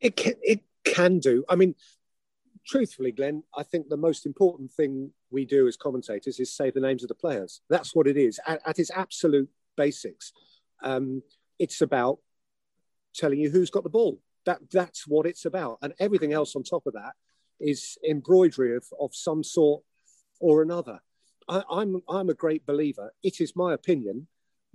It 0.00 0.16
can, 0.16 0.34
it 0.42 0.60
can 0.84 1.18
do. 1.18 1.44
I 1.48 1.56
mean 1.56 1.74
truthfully 2.64 3.10
glenn 3.10 3.42
i 3.56 3.62
think 3.64 3.88
the 3.88 3.96
most 3.96 4.24
important 4.24 4.70
thing 4.70 5.10
we 5.32 5.44
do 5.44 5.66
as 5.66 5.76
commentators 5.76 6.38
is 6.38 6.52
say 6.52 6.70
the 6.70 6.80
names 6.80 7.02
of 7.02 7.08
the 7.08 7.14
players. 7.14 7.62
That's 7.68 7.94
what 7.94 8.06
it 8.06 8.16
is 8.16 8.38
at, 8.46 8.60
at 8.66 8.78
its 8.78 8.90
absolute 8.94 9.48
basics. 9.76 10.32
Um, 10.82 11.22
it's 11.58 11.80
about 11.80 12.18
telling 13.14 13.40
you 13.40 13.50
who's 13.50 13.70
got 13.70 13.82
the 13.82 13.90
ball. 13.90 14.20
That 14.44 14.70
that's 14.70 15.06
what 15.06 15.26
it's 15.26 15.44
about. 15.44 15.78
And 15.82 15.94
everything 15.98 16.32
else 16.32 16.54
on 16.54 16.62
top 16.62 16.86
of 16.86 16.92
that 16.92 17.12
is 17.58 17.96
embroidery 18.08 18.76
of, 18.76 18.84
of 19.00 19.14
some 19.14 19.42
sort 19.42 19.82
or 20.42 20.60
another. 20.60 21.00
I, 21.48 21.62
I'm, 21.70 22.02
I'm 22.08 22.28
a 22.28 22.34
great 22.34 22.66
believer. 22.66 23.14
It 23.22 23.40
is 23.40 23.56
my 23.56 23.72
opinion 23.72 24.26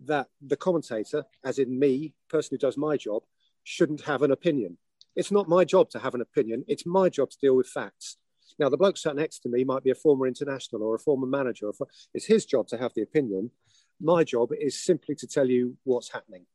that 0.05 0.27
the 0.41 0.57
commentator, 0.57 1.25
as 1.43 1.59
in 1.59 1.77
me, 1.77 2.13
person 2.29 2.49
who 2.53 2.57
does 2.57 2.77
my 2.77 2.97
job, 2.97 3.23
shouldn't 3.63 4.01
have 4.01 4.21
an 4.23 4.31
opinion. 4.31 4.77
It's 5.15 5.31
not 5.31 5.49
my 5.49 5.65
job 5.65 5.89
to 5.91 5.99
have 5.99 6.15
an 6.15 6.21
opinion. 6.21 6.63
It's 6.67 6.85
my 6.85 7.09
job 7.09 7.31
to 7.31 7.37
deal 7.39 7.55
with 7.55 7.67
facts. 7.67 8.17
Now, 8.59 8.69
the 8.69 8.77
bloke 8.77 8.97
sat 8.97 9.15
next 9.15 9.39
to 9.39 9.49
me 9.49 9.63
might 9.63 9.83
be 9.83 9.91
a 9.91 9.95
former 9.95 10.25
international 10.25 10.83
or 10.83 10.95
a 10.95 10.99
former 10.99 11.27
manager. 11.27 11.69
It's 12.13 12.25
his 12.25 12.45
job 12.45 12.67
to 12.69 12.77
have 12.77 12.93
the 12.95 13.01
opinion. 13.01 13.51
My 13.99 14.23
job 14.23 14.49
is 14.59 14.81
simply 14.81 15.15
to 15.15 15.27
tell 15.27 15.49
you 15.49 15.75
what's 15.83 16.11
happening. 16.11 16.45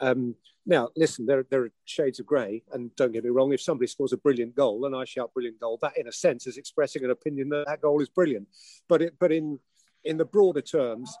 Um, 0.00 0.34
now, 0.66 0.90
listen, 0.96 1.24
there, 1.24 1.44
there 1.50 1.62
are 1.64 1.72
shades 1.86 2.20
of 2.20 2.26
grey, 2.26 2.62
and 2.72 2.94
don't 2.96 3.12
get 3.12 3.24
me 3.24 3.30
wrong, 3.30 3.52
if 3.52 3.60
somebody 3.60 3.86
scores 3.86 4.12
a 4.12 4.18
brilliant 4.18 4.54
goal 4.54 4.84
and 4.84 4.94
I 4.94 5.04
shout 5.04 5.32
brilliant 5.32 5.58
goal, 5.60 5.78
that 5.80 5.96
in 5.96 6.08
a 6.08 6.12
sense 6.12 6.46
is 6.46 6.58
expressing 6.58 7.04
an 7.04 7.10
opinion 7.10 7.48
that 7.50 7.64
that 7.66 7.80
goal 7.80 8.02
is 8.02 8.08
brilliant. 8.08 8.48
But, 8.88 9.02
it, 9.02 9.14
but 9.18 9.32
in, 9.32 9.58
in 10.04 10.18
the 10.18 10.26
broader 10.26 10.60
terms, 10.60 11.16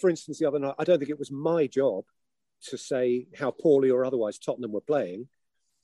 for 0.00 0.08
instance, 0.08 0.38
the 0.38 0.46
other 0.46 0.58
night, 0.58 0.74
I 0.78 0.84
don't 0.84 0.98
think 0.98 1.10
it 1.10 1.18
was 1.18 1.30
my 1.30 1.66
job 1.66 2.04
to 2.70 2.78
say 2.78 3.26
how 3.38 3.50
poorly 3.50 3.90
or 3.90 4.04
otherwise 4.04 4.38
Tottenham 4.38 4.72
were 4.72 4.80
playing. 4.80 5.28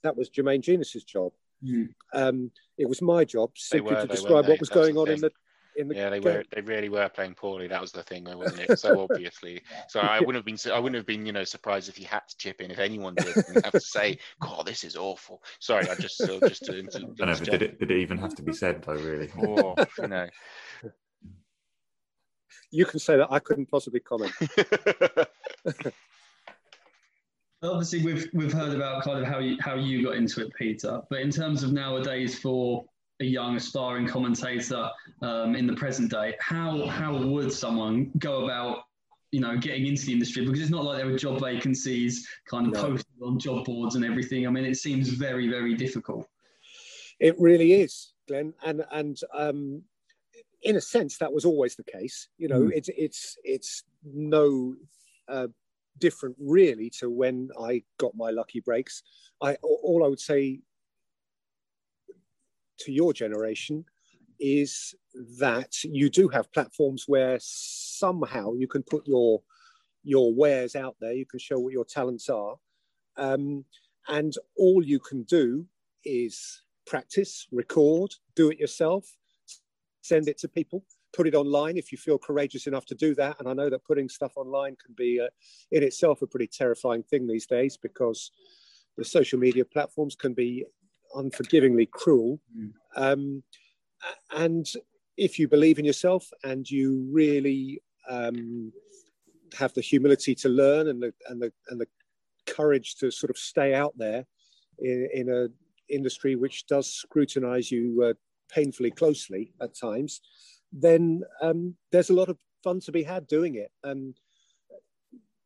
That 0.03 0.17
was 0.17 0.31
Jermaine 0.31 0.63
Jenas' 0.63 1.05
job. 1.05 1.33
Mm. 1.65 1.91
Um, 2.13 2.51
it 2.79 2.89
was 2.89 3.01
my 3.01 3.25
job 3.25 3.51
simply 3.55 3.95
were, 3.95 4.01
to 4.01 4.07
describe 4.07 4.49
what 4.49 4.61
was 4.61 4.69
going 4.69 4.97
on 4.97 5.09
in 5.09 5.21
the 5.21 5.31
the 5.77 5.95
yeah 5.95 6.11
they 6.11 6.21
game. 6.21 6.35
were 6.35 6.45
they 6.51 6.61
really 6.61 6.89
were 6.89 7.09
playing 7.09 7.35
poorly. 7.35 7.69
That 7.69 7.81
was 7.81 7.93
the 7.93 8.03
thing 8.03 8.25
wasn't 8.25 8.61
it? 8.69 8.79
So 8.79 9.01
obviously. 9.11 9.63
So 9.89 10.01
i 10.01 10.21
wouldn't 10.21 10.37
have 10.37 10.45
been 10.45 10.59
i 10.73 10.79
wouldn't 10.79 10.97
have 10.97 11.07
been 11.07 11.27
you 11.27 11.33
know 11.33 11.45
surprised 11.45 11.89
if 11.89 11.97
he 11.97 12.05
had 12.05 12.23
to 12.29 12.37
chip 12.37 12.61
in 12.61 12.71
if 12.71 12.79
anyone 12.79 13.15
did 13.15 13.35
have 13.65 13.73
to 13.73 13.81
say 13.81 14.19
god 14.41 14.67
this 14.67 14.85
is 14.85 14.97
awful. 14.97 15.43
Sorry 15.61 15.89
i 15.89 15.95
just 15.95 16.21
uh, 16.21 16.39
just 16.49 16.65
to, 16.67 16.83
to, 16.83 17.15
I 17.21 17.27
know, 17.27 17.35
did 17.35 17.63
it 17.63 17.79
did 17.79 17.91
it 17.91 17.99
even 17.99 18.19
have 18.19 18.35
to 18.37 18.43
be 18.43 18.53
said 18.53 18.83
though 18.83 18.95
really. 18.95 19.31
Oh, 19.47 19.75
you 19.99 20.09
know. 20.09 20.29
You 22.71 22.87
can 22.87 22.99
say 22.99 23.17
that. 23.17 23.31
I 23.31 23.39
couldn't 23.39 23.67
possibly 23.67 24.01
comment. 24.01 24.33
Obviously 27.63 28.03
we've 28.03 28.29
we've 28.35 28.53
heard 28.53 28.75
about 28.75 29.05
kind 29.05 29.21
of 29.21 29.27
how 29.27 29.39
you 29.39 29.57
how 29.61 29.75
you 29.75 30.05
got 30.05 30.17
into 30.17 30.45
it 30.45 30.53
peter. 30.55 31.01
But 31.09 31.21
in 31.21 31.31
terms 31.31 31.63
of 31.63 31.73
nowadays 31.73 32.39
for 32.39 32.85
a 33.25 33.29
young 33.29 33.57
aspiring 33.57 34.07
commentator 34.07 34.89
um, 35.23 35.57
in 35.57 35.67
the 35.67 35.75
present 35.75 36.11
day, 36.11 36.37
how 36.41 36.87
how 36.87 37.17
would 37.17 37.53
someone 37.53 38.11
go 38.19 38.45
about 38.45 38.85
you 39.33 39.41
know 39.41 39.57
getting 39.57 39.87
into 39.87 40.07
the 40.07 40.13
industry? 40.13 40.45
Because 40.45 40.61
it's 40.61 40.71
not 40.71 40.85
like 40.85 40.99
there 40.99 41.09
are 41.09 41.19
job 41.19 41.41
vacancies 41.41 42.29
kind 42.49 42.67
of 42.67 42.75
no. 42.75 42.83
posted 42.83 43.23
on 43.23 43.39
job 43.39 43.65
boards 43.65 43.95
and 43.95 44.05
everything. 44.05 44.47
I 44.47 44.51
mean, 44.51 44.65
it 44.65 44.77
seems 44.77 45.09
very 45.09 45.49
very 45.49 45.75
difficult. 45.75 46.29
It 47.21 47.35
really 47.39 47.75
is, 47.75 48.13
Glenn, 48.29 48.55
and 48.65 48.85
and 48.93 49.19
um, 49.33 49.83
in 50.63 50.77
a 50.77 50.81
sense 50.81 51.19
that 51.19 51.33
was 51.33 51.45
always 51.45 51.77
the 51.77 51.85
case. 51.85 52.29
You 52.39 52.49
know, 52.49 52.61
mm. 52.63 52.73
it's 52.75 52.91
it's 52.97 53.37
it's 53.43 53.85
no. 54.05 54.75
Uh, 55.27 55.49
different 55.99 56.35
really 56.41 56.91
to 56.91 57.09
when 57.09 57.49
I 57.61 57.83
got 57.99 58.17
my 58.17 58.31
lucky 58.31 58.59
breaks. 58.59 59.05
I 59.41 59.55
all 59.63 60.03
I 60.05 60.09
would 60.09 60.21
say 60.21 60.59
to 62.79 62.93
your 62.93 63.13
generation 63.13 63.85
is 64.41 64.95
that 65.39 65.83
you 65.85 66.11
do 66.11 66.29
have 66.29 66.53
platforms 66.53 67.05
where 67.07 67.39
somehow 67.41 68.53
you 68.55 68.67
can 68.67 68.83
put 68.83 69.07
your 69.07 69.43
your 70.03 70.35
wares 70.35 70.77
out 70.77 70.97
there. 71.01 71.15
You 71.15 71.25
can 71.25 71.39
show 71.39 71.59
what 71.59 71.73
your 71.73 71.85
talents 71.85 72.29
are. 72.29 72.57
Um, 73.17 73.65
and 74.09 74.35
all 74.57 74.85
you 74.85 74.99
can 74.99 75.23
do 75.23 75.67
is 76.05 76.63
practice 76.87 77.47
record 77.51 78.13
do 78.37 78.51
it 78.51 78.59
yourself 78.59 79.07
send 80.03 80.29
it 80.29 80.37
to 80.37 80.47
people 80.47 80.85
put 81.15 81.27
it 81.27 81.35
online 81.35 81.77
if 81.77 81.93
you 81.93 81.99
feel 81.99 82.19
courageous 82.19 82.67
enough 82.67 82.85
to 82.87 82.95
do 82.95 83.15
that. 83.15 83.39
And 83.39 83.49
i 83.49 83.53
know 83.53 83.71
that 83.71 83.85
putting 83.85 84.09
stuff 84.09 84.33
online 84.37 84.77
can 84.85 84.95
be 84.97 85.21
uh, 85.21 85.29
in 85.71 85.83
itself 85.83 86.23
a 86.23 86.27
pretty 86.27 86.49
terrifying 86.49 87.03
thing 87.05 87.27
these 87.27 87.47
days 87.47 87.77
because 87.77 88.31
the 88.97 89.05
social 89.05 89.39
media 89.39 89.65
platforms 89.65 90.15
can 90.15 90.35
be 90.35 90.65
unforgivingly 91.15 91.87
cruel. 91.87 92.41
Mm. 92.57 92.73
Um, 92.97 93.43
and 94.31 94.67
if 95.17 95.39
you 95.39 95.49
believe 95.49 95.79
in 95.79 95.85
yourself 95.85 96.29
and 96.43 96.69
you 96.69 97.09
really 97.11 97.83
um, 98.09 98.73
have 99.57 99.73
the 99.75 99.81
humility 99.81 100.35
to 100.35 100.49
learn 100.49 100.89
and 100.89 101.03
the 101.03 101.13
and 101.29 101.41
the 101.41 101.53
and 101.69 101.81
the 101.81 101.87
courage 102.47 102.97
to 102.97 103.11
sort 103.11 103.31
of 103.31 103.39
stay 103.39 103.75
out 103.75 103.97
there 103.97 104.27
in, 104.79 105.09
in 105.15 105.29
a 105.31 105.49
industry 105.89 106.35
which 106.35 106.67
does 106.67 106.93
scrutinize 106.93 107.71
you 107.71 108.03
uh, 108.03 108.15
painfully 108.51 108.91
closely 108.91 109.53
at 109.61 109.75
times, 109.75 110.21
then 110.73 111.23
um, 111.41 111.75
there's 111.93 112.11
a 112.11 112.15
lot 112.15 112.29
of 112.29 112.39
fun 112.63 112.81
to 112.81 112.93
be 112.93 113.03
had 113.03 113.27
doing 113.27 113.55
it. 113.57 113.71
And 113.83 114.17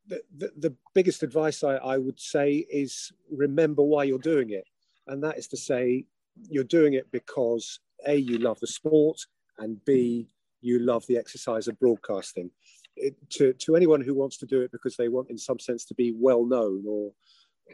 the, 0.06 0.22
the, 0.36 0.52
the 0.56 0.76
biggest 0.94 1.22
advice 1.22 1.62
I, 1.62 1.76
I 1.76 1.98
would 1.98 2.18
say 2.18 2.66
is 2.70 3.12
remember 3.30 3.82
why 3.82 4.04
you're 4.04 4.18
doing 4.18 4.50
it 4.50 4.64
and 5.08 5.22
that 5.22 5.38
is 5.38 5.48
to 5.48 5.56
say 5.56 6.04
you're 6.48 6.64
doing 6.64 6.94
it 6.94 7.10
because 7.10 7.80
a 8.06 8.14
you 8.14 8.38
love 8.38 8.60
the 8.60 8.66
sport 8.66 9.18
and 9.58 9.84
b 9.84 10.28
you 10.60 10.78
love 10.78 11.06
the 11.06 11.16
exercise 11.16 11.68
of 11.68 11.78
broadcasting. 11.78 12.50
It, 12.96 13.14
to, 13.34 13.52
to 13.52 13.76
anyone 13.76 14.00
who 14.00 14.12
wants 14.12 14.38
to 14.38 14.46
do 14.46 14.60
it 14.60 14.72
because 14.72 14.96
they 14.96 15.08
want 15.08 15.30
in 15.30 15.38
some 15.38 15.60
sense 15.60 15.84
to 15.84 15.94
be 15.94 16.12
well 16.16 16.44
known 16.44 16.84
or 16.86 17.12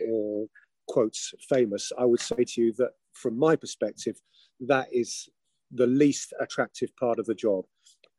or 0.07 0.47
quotes 0.87 1.33
famous 1.49 1.93
i 1.99 2.05
would 2.05 2.21
say 2.21 2.45
to 2.47 2.61
you 2.61 2.73
that 2.75 2.91
from 3.15 3.39
my 3.39 3.57
perspective 3.57 4.17
that 4.61 4.89
is 4.93 5.29
the 5.73 5.87
least 5.87 6.35
attractive 6.41 6.95
part 6.97 7.19
of 7.19 7.25
the 7.25 7.35
job. 7.35 7.65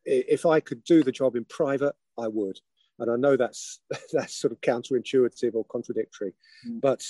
If 0.05 0.45
i 0.45 0.59
could 0.59 0.83
do 0.83 1.03
the 1.03 1.11
job 1.11 1.35
in 1.35 1.45
private 1.45 1.93
i 2.17 2.27
would 2.27 2.59
and 2.99 3.11
I 3.11 3.15
know 3.15 3.35
that's 3.35 3.81
that's 4.13 4.35
sort 4.35 4.53
of 4.53 4.61
counterintuitive 4.61 5.53
or 5.53 5.65
contradictory, 5.65 6.33
mm. 6.67 6.81
but 6.81 7.03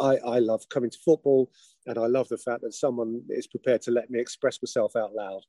I, 0.00 0.16
I 0.16 0.38
love 0.38 0.68
coming 0.68 0.90
to 0.90 0.98
football, 1.04 1.50
and 1.86 1.98
I 1.98 2.06
love 2.06 2.28
the 2.28 2.38
fact 2.38 2.62
that 2.62 2.74
someone 2.74 3.22
is 3.28 3.46
prepared 3.46 3.82
to 3.82 3.90
let 3.90 4.10
me 4.10 4.20
express 4.20 4.58
myself 4.62 4.96
out 4.96 5.14
loud, 5.14 5.42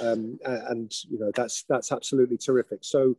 um, 0.00 0.38
and 0.44 0.92
you 1.08 1.18
know 1.18 1.30
that's 1.34 1.64
that's 1.68 1.92
absolutely 1.92 2.38
terrific. 2.38 2.80
So 2.82 3.16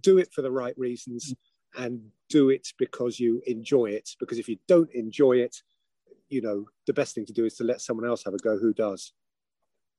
do 0.00 0.18
it 0.18 0.32
for 0.32 0.42
the 0.42 0.50
right 0.50 0.76
reasons, 0.78 1.34
mm. 1.34 1.84
and 1.84 2.00
do 2.28 2.50
it 2.50 2.68
because 2.78 3.20
you 3.20 3.42
enjoy 3.46 3.86
it. 3.86 4.10
Because 4.18 4.38
if 4.38 4.48
you 4.48 4.58
don't 4.68 4.90
enjoy 4.92 5.38
it, 5.38 5.56
you 6.28 6.40
know 6.40 6.66
the 6.86 6.92
best 6.92 7.14
thing 7.14 7.26
to 7.26 7.32
do 7.32 7.44
is 7.44 7.54
to 7.54 7.64
let 7.64 7.80
someone 7.80 8.06
else 8.06 8.24
have 8.24 8.34
a 8.34 8.38
go 8.38 8.58
who 8.58 8.72
does. 8.72 9.12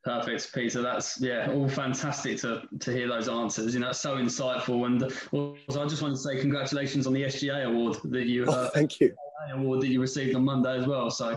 Perfect, 0.08 0.54
Peter. 0.54 0.82
That's 0.82 1.20
yeah, 1.20 1.52
all 1.52 1.68
fantastic 1.68 2.38
to 2.38 2.62
to 2.80 2.92
hear 2.94 3.10
those 3.10 3.28
answers. 3.28 3.74
You 3.74 3.82
know, 3.82 3.92
so 3.92 4.16
insightful. 4.16 4.86
And 4.86 5.04
also, 5.34 5.84
I 5.84 5.86
just 5.86 6.02
want 6.02 6.16
to 6.16 6.22
say 6.22 6.40
congratulations 6.40 7.08
on 7.08 7.12
the 7.12 7.24
SJA 7.24 7.66
award 7.66 7.98
that 8.06 8.26
you. 8.26 8.46
Oh, 8.48 8.54
uh, 8.54 8.70
thank 8.70 9.02
you. 9.02 9.14
Award 9.52 9.82
that 9.82 9.90
you 9.90 10.00
received 10.00 10.34
on 10.34 10.46
Monday 10.46 10.78
as 10.80 10.88
well. 10.88 11.12
So 11.12 11.32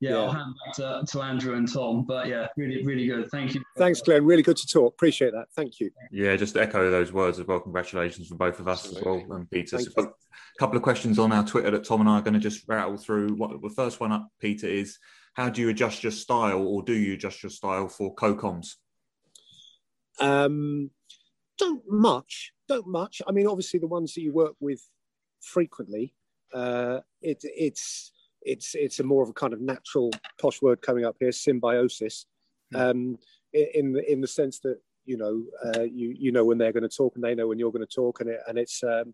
yeah, 0.00 0.10
yeah, 0.10 0.16
I'll 0.16 0.32
hand 0.32 0.54
back 0.66 0.74
to, 0.74 1.04
to 1.06 1.22
Andrew 1.22 1.54
and 1.54 1.72
Tom. 1.72 2.04
But 2.04 2.26
yeah, 2.26 2.48
really, 2.56 2.84
really 2.84 3.06
good. 3.06 3.30
Thank 3.30 3.54
you. 3.54 3.62
Thanks, 3.78 4.00
Glenn. 4.00 4.24
Really 4.24 4.42
good 4.42 4.56
to 4.56 4.66
talk. 4.66 4.94
Appreciate 4.94 5.30
that. 5.30 5.46
Thank 5.54 5.78
you. 5.78 5.92
Yeah, 6.10 6.34
just 6.34 6.56
echo 6.56 6.90
those 6.90 7.12
words 7.12 7.38
as 7.38 7.46
well. 7.46 7.60
Congratulations 7.60 8.26
from 8.26 8.38
both 8.38 8.58
of 8.58 8.66
us 8.66 8.86
Absolutely. 8.86 9.22
as 9.22 9.28
well, 9.28 9.36
and 9.36 9.50
Peter. 9.52 9.78
So 9.78 10.02
a 10.02 10.08
couple 10.58 10.76
of 10.76 10.82
questions 10.82 11.20
on 11.20 11.30
our 11.30 11.46
Twitter 11.46 11.70
that 11.70 11.84
Tom 11.84 12.00
and 12.00 12.10
I 12.10 12.18
are 12.18 12.22
going 12.22 12.34
to 12.34 12.40
just 12.40 12.64
rattle 12.66 12.96
through. 12.96 13.36
What 13.36 13.62
the 13.62 13.70
first 13.70 14.00
one 14.00 14.10
up, 14.10 14.28
Peter, 14.40 14.66
is 14.66 14.98
how 15.36 15.50
do 15.50 15.60
you 15.60 15.68
adjust 15.68 16.02
your 16.02 16.12
style, 16.12 16.66
or 16.66 16.82
do 16.82 16.94
you 16.94 17.12
adjust 17.12 17.42
your 17.42 17.50
style 17.50 17.88
for 17.88 18.14
co-coms? 18.14 18.78
Um, 20.18 20.90
don't 21.58 21.82
much, 21.86 22.52
don't 22.68 22.86
much. 22.86 23.20
I 23.26 23.32
mean, 23.32 23.46
obviously, 23.46 23.78
the 23.78 23.86
ones 23.86 24.14
that 24.14 24.22
you 24.22 24.32
work 24.32 24.54
with 24.60 24.80
frequently, 25.42 26.14
uh, 26.54 27.00
it, 27.20 27.42
it's 27.42 28.12
it's 28.40 28.74
it's 28.74 28.98
a 29.00 29.04
more 29.04 29.22
of 29.22 29.28
a 29.28 29.34
kind 29.34 29.52
of 29.52 29.60
natural 29.60 30.10
posh 30.40 30.62
word 30.62 30.80
coming 30.80 31.04
up 31.04 31.16
here, 31.20 31.32
symbiosis, 31.32 32.24
hmm. 32.72 32.80
um, 32.80 33.18
in 33.52 33.92
the 33.92 34.10
in 34.10 34.22
the 34.22 34.26
sense 34.26 34.60
that 34.60 34.78
you 35.04 35.18
know 35.18 35.42
uh, 35.66 35.82
you 35.82 36.14
you 36.18 36.32
know 36.32 36.46
when 36.46 36.56
they're 36.56 36.72
going 36.72 36.88
to 36.88 36.96
talk 36.96 37.14
and 37.14 37.22
they 37.22 37.34
know 37.34 37.46
when 37.46 37.58
you're 37.58 37.72
going 37.72 37.86
to 37.86 37.94
talk, 37.94 38.20
and 38.20 38.30
it 38.30 38.40
and 38.48 38.56
it's 38.56 38.82
um, 38.82 39.12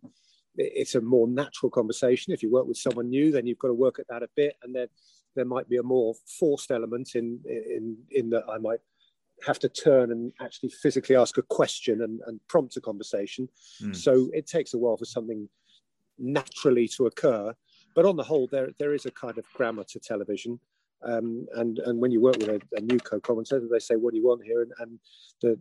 it's 0.54 0.94
a 0.94 1.00
more 1.00 1.26
natural 1.26 1.70
conversation. 1.70 2.32
If 2.32 2.44
you 2.44 2.52
work 2.52 2.68
with 2.68 2.76
someone 2.76 3.08
new, 3.08 3.32
then 3.32 3.44
you've 3.44 3.58
got 3.58 3.68
to 3.68 3.74
work 3.74 3.98
at 3.98 4.06
that 4.08 4.22
a 4.22 4.28
bit, 4.36 4.54
and 4.62 4.72
then 4.72 4.86
there 5.34 5.44
might 5.44 5.68
be 5.68 5.76
a 5.76 5.82
more 5.82 6.14
forced 6.38 6.70
element 6.70 7.14
in 7.14 7.40
in 7.46 7.96
in 8.10 8.30
that 8.30 8.44
I 8.48 8.58
might 8.58 8.80
have 9.46 9.58
to 9.58 9.68
turn 9.68 10.12
and 10.12 10.32
actually 10.40 10.68
physically 10.68 11.16
ask 11.16 11.36
a 11.36 11.42
question 11.42 12.02
and, 12.02 12.20
and 12.26 12.40
prompt 12.48 12.76
a 12.76 12.80
conversation. 12.80 13.48
Mm. 13.82 13.96
So 13.96 14.28
it 14.32 14.46
takes 14.46 14.72
a 14.74 14.78
while 14.78 14.96
for 14.96 15.04
something 15.04 15.48
naturally 16.18 16.86
to 16.88 17.06
occur. 17.06 17.52
But 17.94 18.06
on 18.06 18.16
the 18.16 18.22
whole, 18.22 18.46
there 18.46 18.70
there 18.78 18.94
is 18.94 19.06
a 19.06 19.10
kind 19.10 19.36
of 19.38 19.44
grammar 19.52 19.84
to 19.84 20.00
television. 20.00 20.60
Um, 21.02 21.46
and 21.54 21.78
and 21.80 22.00
when 22.00 22.12
you 22.12 22.20
work 22.20 22.38
with 22.38 22.48
a, 22.48 22.60
a 22.76 22.80
new 22.80 22.98
co-commentator, 22.98 23.68
they 23.70 23.80
say, 23.80 23.96
"What 23.96 24.12
do 24.12 24.18
you 24.18 24.26
want 24.26 24.44
here?" 24.44 24.62
And, 24.62 24.72
and 24.78 24.98
the, 25.42 25.58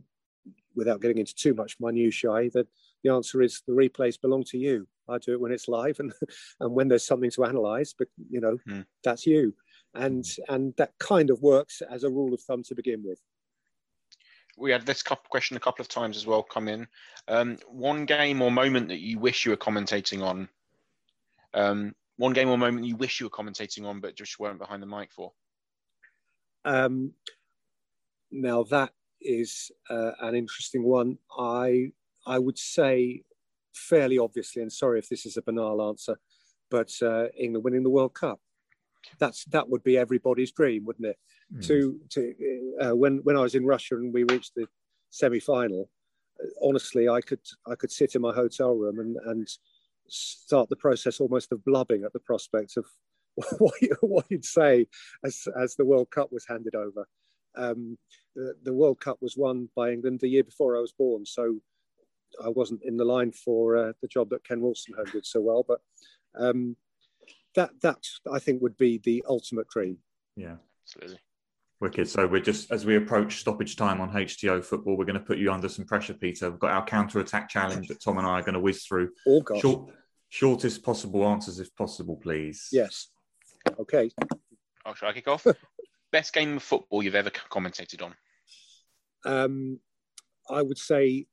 without 0.76 1.02
getting 1.02 1.18
into 1.18 1.36
too 1.36 1.54
much 1.54 1.78
minutiae, 1.80 2.50
that 2.52 2.68
the 3.04 3.12
answer 3.12 3.42
is 3.42 3.62
the 3.68 3.74
replays 3.74 4.20
belong 4.20 4.44
to 4.46 4.58
you. 4.58 4.88
I 5.10 5.18
do 5.18 5.34
it 5.34 5.42
when 5.42 5.52
it's 5.52 5.68
live, 5.68 6.00
and 6.00 6.14
and 6.60 6.74
when 6.74 6.88
there's 6.88 7.06
something 7.06 7.32
to 7.32 7.44
analyse, 7.44 7.94
but 7.98 8.08
you 8.30 8.42
know 8.42 8.58
mm. 8.68 8.86
that's 9.04 9.26
you, 9.26 9.54
and 9.94 10.26
and 10.50 10.74
that 10.78 10.94
kind 11.00 11.30
of 11.30 11.42
works 11.42 11.82
as 11.90 12.04
a 12.04 12.10
rule 12.10 12.34
of 12.34 12.42
thumb 12.42 12.64
to 12.64 12.76
begin 12.76 13.04
with 13.04 13.20
we 14.58 14.72
had 14.72 14.86
this 14.86 15.02
couple 15.02 15.26
question 15.30 15.58
a 15.58 15.60
couple 15.60 15.82
of 15.82 15.88
times 15.88 16.16
as 16.16 16.28
well 16.28 16.44
come 16.44 16.68
in. 16.68 16.88
Um, 17.28 17.58
one 17.68 18.06
game 18.06 18.42
or 18.42 18.52
moment 18.52 18.90
that 18.90 19.00
you 19.00 19.18
wish 19.18 19.46
you 19.46 19.52
were 19.52 19.58
commentating 19.58 20.22
on. 20.22 20.50
Um, 21.54 21.96
one 22.18 22.34
game 22.34 22.50
or 22.50 22.58
moment 22.58 22.86
you 22.86 22.96
wish 22.96 23.20
you 23.20 23.26
were 23.26 23.32
commentating 23.32 23.86
on, 23.86 24.00
but 24.00 24.16
just 24.16 24.40
weren't 24.40 24.60
behind 24.60 24.82
the 24.82 24.88
mic 24.88 25.12
for. 25.12 25.32
Um, 26.64 27.14
now 28.32 28.64
that 28.64 28.92
is 29.20 29.72
uh, 29.90 30.12
an 30.22 30.36
interesting 30.36 30.84
one. 30.84 31.18
I 31.38 31.92
I 32.26 32.40
would 32.40 32.58
say 32.58 33.24
fairly 33.74 34.18
obviously, 34.18 34.62
and 34.62 34.72
sorry 34.72 35.00
if 35.00 35.10
this 35.10 35.26
is 35.26 35.38
a 35.38 35.42
banal 35.42 35.88
answer, 35.88 36.20
but 36.70 36.92
uh, 37.02 37.28
England 37.38 37.64
winning 37.64 37.84
the 37.84 37.90
World 37.90 38.14
Cup. 38.14 38.40
That's 39.18 39.46
that 39.46 39.68
would 39.68 39.84
be 39.84 39.98
everybody's 39.98 40.52
dream, 40.52 40.86
wouldn't 40.86 41.08
it? 41.08 41.18
mm. 41.54 41.68
to 41.68 42.00
to 42.10 42.34
uh, 42.82 42.96
when 42.96 43.18
when 43.24 43.38
I 43.38 43.42
was 43.42 43.56
in 43.56 43.66
Russia 43.66 43.96
and 43.96 44.14
we 44.14 44.24
reached 44.24 44.56
the 44.56 44.68
semi 45.10 45.40
final. 45.40 45.90
Uh, 46.42 46.48
honestly, 46.68 47.10
I 47.10 47.22
could 47.22 47.42
I 47.68 47.76
could 47.76 47.92
sit 47.92 48.16
in 48.16 48.22
my 48.22 48.34
hotel 48.34 48.74
room 48.74 49.00
and 49.00 49.18
and 49.26 49.48
start 50.08 50.70
the 50.70 50.76
process 50.76 51.20
almost 51.20 51.52
of 51.52 51.64
blubbing 51.64 52.04
at 52.04 52.14
the 52.14 52.20
prospect 52.20 52.76
of 52.78 52.86
what, 53.60 53.82
you, 53.82 53.96
what 54.02 54.26
you'd 54.30 54.46
say 54.46 54.88
as 55.24 55.48
as 55.60 55.76
the 55.76 55.86
World 55.86 56.10
Cup 56.12 56.32
was 56.32 56.46
handed 56.48 56.76
over. 56.76 57.08
Um, 57.56 57.98
the, 58.34 58.54
the 58.64 58.74
World 58.74 59.02
Cup 59.02 59.18
was 59.22 59.36
won 59.36 59.68
by 59.76 59.92
England 59.92 60.22
the 60.22 60.30
year 60.30 60.44
before 60.44 60.78
I 60.78 60.80
was 60.80 60.94
born, 60.94 61.26
so 61.26 61.60
I 62.44 62.50
wasn't 62.50 62.84
in 62.84 62.98
the 62.98 63.06
line 63.06 63.32
for 63.32 63.78
uh, 63.78 63.94
the 64.02 64.08
job 64.08 64.30
that 64.30 64.44
Ken 64.44 64.62
Wilson 64.62 64.94
Wolstenholme 64.94 65.12
did 65.12 65.26
so 65.26 65.42
well. 65.42 65.66
But 65.68 65.82
um, 66.36 66.76
that 67.56 67.72
that 67.82 68.06
I 68.32 68.40
think 68.40 68.62
would 68.62 68.78
be 68.78 69.00
the 69.04 69.24
ultimate 69.28 69.68
dream. 69.68 69.98
Yeah, 70.36 70.56
absolutely. 70.84 71.20
Wicked. 71.80 72.08
So 72.08 72.28
we're 72.28 72.42
just 72.42 72.72
as 72.72 72.86
we 72.86 72.96
approach 72.96 73.40
stoppage 73.40 73.76
time 73.76 74.02
on 74.02 74.12
HTO 74.12 74.64
football, 74.64 74.96
we're 74.96 75.06
going 75.06 75.20
to 75.20 75.26
put 75.26 75.40
you 75.40 75.52
under 75.52 75.68
some 75.68 75.86
pressure, 75.86 76.14
Peter. 76.14 76.50
We've 76.50 76.60
got 76.60 76.72
our 76.72 76.86
counter 76.86 77.20
attack 77.20 77.50
challenge 77.50 77.88
that 77.88 78.02
Tom 78.02 78.18
and 78.18 78.28
I 78.28 78.40
are 78.40 78.44
going 78.44 78.54
to 78.54 78.60
whiz 78.60 78.84
through. 78.84 79.10
Oh 79.28 79.42
gosh. 79.42 79.62
Short, 79.62 79.92
shortest 80.30 80.84
possible 80.84 81.26
answers, 81.26 81.60
if 81.60 81.76
possible, 81.76 82.18
please. 82.18 82.68
Yes. 82.72 83.08
Okay. 83.80 84.12
Oh, 84.86 84.94
shall 84.94 85.10
I 85.10 85.14
kick 85.14 85.28
off? 85.28 85.46
Best 86.12 86.34
game 86.34 86.58
of 86.58 86.64
football 86.64 87.02
you've 87.02 87.16
ever 87.16 87.30
commentated 87.30 88.04
on? 88.04 88.16
Um, 89.24 89.80
I 90.50 90.62
would 90.62 90.78
say 90.78 91.28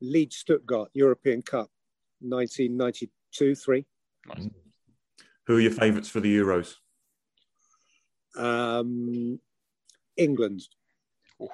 Leeds 0.00 0.36
Stuttgart 0.36 0.90
European 0.94 1.42
Cup, 1.42 1.70
1992 2.20 3.54
3. 3.54 3.84
Nice. 4.28 4.48
Who 5.46 5.56
are 5.56 5.60
your 5.60 5.70
favourites 5.70 6.08
for 6.08 6.20
the 6.20 6.36
Euros? 6.36 6.74
Um, 8.36 9.38
England. 10.16 10.62
Ooh. 11.40 11.48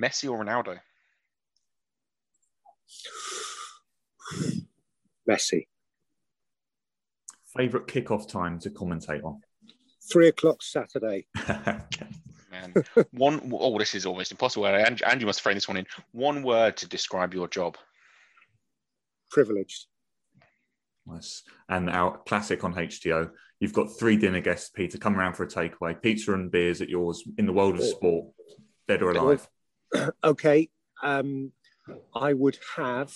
Messi 0.00 0.30
or 0.30 0.44
Ronaldo? 0.44 0.78
Messi. 5.28 5.66
Favorite 7.56 7.86
kickoff 7.86 8.28
time 8.28 8.58
to 8.60 8.70
commentate 8.70 9.24
on? 9.24 9.40
Three 10.10 10.28
o'clock 10.28 10.62
Saturday. 10.62 11.26
Man, 12.74 12.84
one. 13.12 13.52
Oh, 13.52 13.78
this 13.78 13.94
is 13.94 14.06
almost 14.06 14.30
impossible. 14.30 14.66
Andrew, 14.66 15.06
Andrew 15.06 15.26
must 15.26 15.40
frame 15.40 15.54
this 15.56 15.68
one 15.68 15.78
in 15.78 15.86
one 16.12 16.42
word 16.42 16.76
to 16.78 16.88
describe 16.88 17.34
your 17.34 17.48
job. 17.48 17.76
Privileged. 19.30 19.86
Nice. 21.06 21.42
And 21.68 21.88
our 21.88 22.18
classic 22.26 22.64
on 22.64 22.74
HTO, 22.74 23.30
you've 23.60 23.72
got 23.72 23.98
three 23.98 24.16
dinner 24.16 24.40
guests, 24.40 24.70
Peter, 24.70 24.98
come 24.98 25.16
around 25.16 25.34
for 25.34 25.44
a 25.44 25.48
takeaway. 25.48 26.00
Pizza 26.00 26.34
and 26.34 26.50
beers 26.50 26.80
at 26.80 26.88
yours 26.88 27.22
in 27.38 27.46
the 27.46 27.52
world 27.52 27.76
of 27.76 27.84
sport, 27.84 28.32
dead 28.88 29.02
or 29.02 29.10
alive. 29.12 29.48
Okay. 30.24 30.68
Um, 31.02 31.52
I 32.14 32.32
would 32.32 32.58
have 32.76 33.14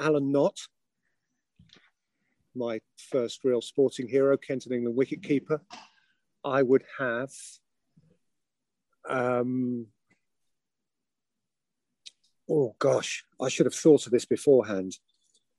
Alan 0.00 0.32
Knott, 0.32 0.58
my 2.54 2.80
first 3.10 3.44
real 3.44 3.62
sporting 3.62 4.08
hero, 4.08 4.36
Kent 4.36 4.66
and 4.66 4.74
England 4.74 4.98
wicketkeeper. 4.98 5.60
I 6.44 6.62
would 6.62 6.84
have 6.98 7.30
um, 9.08 9.86
oh 12.50 12.74
gosh, 12.78 13.24
I 13.40 13.48
should 13.48 13.66
have 13.66 13.74
thought 13.74 14.06
of 14.06 14.12
this 14.12 14.24
beforehand. 14.24 14.96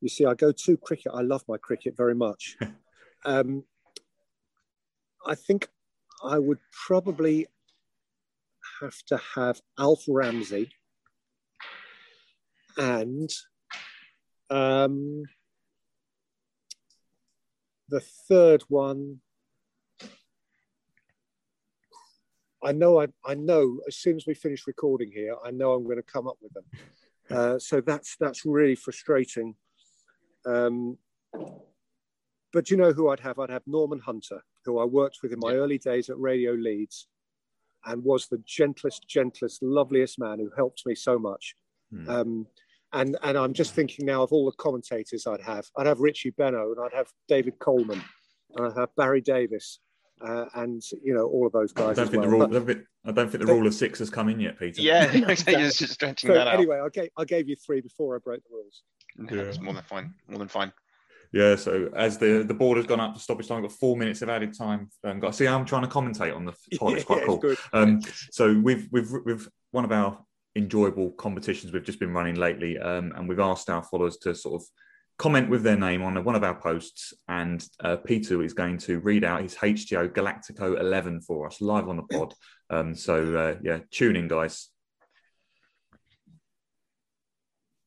You 0.01 0.09
see, 0.09 0.25
I 0.25 0.33
go 0.33 0.51
to 0.51 0.77
cricket. 0.77 1.11
I 1.13 1.21
love 1.21 1.43
my 1.47 1.57
cricket 1.57 1.95
very 1.97 2.15
much. 2.15 2.57
um, 3.25 3.63
I 5.25 5.35
think 5.35 5.69
I 6.23 6.37
would 6.37 6.59
probably 6.87 7.47
have 8.81 8.95
to 9.07 9.19
have 9.35 9.61
Alf 9.79 10.03
Ramsey 10.07 10.69
and 12.77 13.29
um, 14.49 15.23
the 17.89 18.01
third 18.27 18.63
one. 18.67 19.21
I 22.65 22.71
know 22.71 22.99
I, 22.99 23.07
I 23.23 23.35
know 23.35 23.79
as 23.87 23.95
soon 23.95 24.15
as 24.15 24.25
we 24.25 24.33
finish 24.33 24.65
recording 24.65 25.11
here, 25.11 25.35
I 25.45 25.51
know 25.51 25.73
I'm 25.73 25.83
going 25.83 25.97
to 25.97 26.03
come 26.03 26.27
up 26.27 26.37
with 26.41 26.53
them. 26.53 26.63
Uh, 27.29 27.57
so 27.57 27.81
that's 27.81 28.17
that's 28.19 28.45
really 28.45 28.75
frustrating. 28.75 29.55
Um, 30.45 30.97
but 32.53 32.69
you 32.69 32.77
know 32.77 32.91
who 32.91 33.09
I'd 33.09 33.19
have? 33.19 33.39
I'd 33.39 33.49
have 33.49 33.63
Norman 33.65 33.99
Hunter, 33.99 34.43
who 34.63 34.79
I 34.79 34.85
worked 34.85 35.19
with 35.23 35.33
in 35.33 35.39
my 35.39 35.51
yeah. 35.51 35.57
early 35.57 35.77
days 35.77 36.09
at 36.09 36.19
Radio 36.19 36.53
Leeds 36.53 37.07
and 37.85 38.03
was 38.03 38.27
the 38.27 38.41
gentlest, 38.45 39.07
gentlest, 39.07 39.61
loveliest 39.61 40.19
man 40.19 40.39
who 40.39 40.49
helped 40.55 40.85
me 40.85 40.95
so 40.95 41.19
much. 41.19 41.55
Hmm. 41.91 42.09
Um, 42.09 42.47
and, 42.93 43.17
and 43.23 43.37
I'm 43.37 43.53
just 43.53 43.73
thinking 43.73 44.05
now 44.05 44.23
of 44.23 44.31
all 44.31 44.45
the 44.45 44.55
commentators 44.57 45.27
I'd 45.27 45.41
have. 45.41 45.65
I'd 45.77 45.87
have 45.87 45.99
Richie 45.99 46.31
Benaud, 46.31 46.73
and 46.73 46.85
I'd 46.85 46.97
have 46.97 47.07
David 47.27 47.59
Coleman 47.59 48.01
and 48.55 48.67
I'd 48.67 48.79
have 48.79 48.95
Barry 48.95 49.21
Davies 49.21 49.79
uh, 50.21 50.45
and, 50.55 50.81
you 51.03 51.13
know, 51.13 51.25
all 51.25 51.45
of 51.47 51.53
those 51.53 51.71
guys. 51.71 51.97
I 51.99 52.03
don't, 52.03 52.11
think, 52.11 52.23
well. 52.23 52.31
the 52.31 52.37
rule, 52.37 52.43
I 52.43 52.47
don't, 52.47 52.65
think, 52.65 52.79
I 53.05 53.11
don't 53.11 53.29
think 53.29 53.45
the 53.45 53.53
rule 53.53 53.67
of 53.67 53.73
six 53.73 53.99
has 53.99 54.09
come 54.09 54.29
in 54.29 54.39
yet, 54.39 54.57
Peter. 54.59 54.81
Yeah, 54.81 55.11
just 55.35 55.89
stretching 55.89 56.29
so 56.29 56.33
that 56.33 56.47
out. 56.47 56.53
Anyway, 56.53 56.79
I 56.79 56.89
gave, 56.89 57.09
I 57.17 57.25
gave 57.25 57.49
you 57.49 57.55
three 57.55 57.81
before 57.81 58.15
I 58.15 58.19
broke 58.19 58.41
the 58.43 58.55
rules. 58.55 58.83
Yeah, 59.17 59.43
that's 59.45 59.59
more 59.59 59.73
than 59.73 59.83
fine. 59.83 60.13
More 60.27 60.39
than 60.39 60.47
fine. 60.47 60.71
Yeah, 61.31 61.55
so 61.57 61.89
as 61.95 62.17
the 62.17 62.45
the 62.47 62.53
board 62.53 62.77
has 62.77 62.85
gone 62.85 62.99
up 62.99 63.13
to 63.13 63.19
stoppage 63.19 63.47
time, 63.47 63.57
I've 63.57 63.63
got 63.63 63.73
four 63.73 63.97
minutes 63.97 64.21
of 64.21 64.29
added 64.29 64.57
time. 64.57 64.89
Um, 65.03 65.19
got 65.19 65.35
see, 65.35 65.47
I'm 65.47 65.65
trying 65.65 65.81
to 65.81 65.87
commentate 65.87 66.33
on 66.35 66.45
the 66.45 66.53
pod. 66.77 66.93
It's 66.93 67.03
quite 67.03 67.19
Yeah, 67.19 67.25
cool. 67.25 67.37
good. 67.37 67.57
Um, 67.73 68.01
so 68.31 68.53
we've 68.53 68.87
we've 68.91 69.11
we've 69.25 69.49
one 69.71 69.83
of 69.83 69.91
our 69.91 70.23
enjoyable 70.55 71.11
competitions 71.11 71.73
we've 71.73 71.83
just 71.83 71.99
been 71.99 72.13
running 72.13 72.35
lately, 72.35 72.77
um, 72.77 73.11
and 73.15 73.27
we've 73.27 73.39
asked 73.39 73.69
our 73.69 73.83
followers 73.83 74.17
to 74.17 74.33
sort 74.33 74.61
of 74.61 74.67
comment 75.17 75.49
with 75.49 75.63
their 75.63 75.77
name 75.77 76.01
on 76.01 76.21
one 76.23 76.35
of 76.35 76.43
our 76.43 76.59
posts, 76.59 77.13
and 77.27 77.65
uh, 77.79 77.97
Peter 77.97 78.43
is 78.43 78.53
going 78.53 78.77
to 78.79 78.99
read 78.99 79.23
out 79.23 79.41
his 79.41 79.55
HGO 79.55 80.09
Galactico 80.09 80.79
11 80.79 81.21
for 81.21 81.47
us 81.47 81.61
live 81.61 81.87
on 81.87 81.97
the 81.97 82.03
pod. 82.03 82.33
Um, 82.69 82.95
so 82.95 83.35
uh, 83.35 83.55
yeah, 83.63 83.79
tune 83.91 84.15
in, 84.15 84.27
guys. 84.27 84.69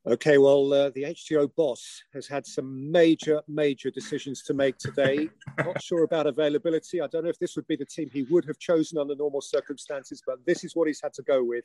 Okay, 0.09 0.39
well, 0.39 0.72
uh, 0.72 0.91
the 0.95 1.03
HGO 1.03 1.55
boss 1.55 2.03
has 2.14 2.26
had 2.26 2.47
some 2.47 2.91
major, 2.91 3.43
major 3.47 3.91
decisions 3.91 4.43
to 4.45 4.55
make 4.55 4.79
today. 4.79 5.29
Not 5.59 5.83
sure 5.83 6.05
about 6.05 6.26
availability. 6.26 7.03
I 7.03 7.09
don't 7.09 7.24
know 7.24 7.29
if 7.29 7.39
this 7.39 7.57
would 7.57 7.66
be 7.66 7.76
the 7.76 7.85
team 7.85 8.09
he 8.11 8.22
would 8.31 8.47
have 8.47 8.59
chosen 8.59 8.97
under 8.97 9.14
normal 9.14 9.43
circumstances, 9.43 10.22
but 10.26 10.37
this 10.47 10.64
is 10.64 10.74
what 10.74 10.89
he's 10.89 11.03
had 11.03 11.12
to 11.14 11.22
go 11.24 11.45
with. 11.45 11.64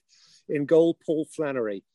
In 0.49 0.66
goal, 0.66 0.97
Paul 1.05 1.26
Flannery. 1.34 1.86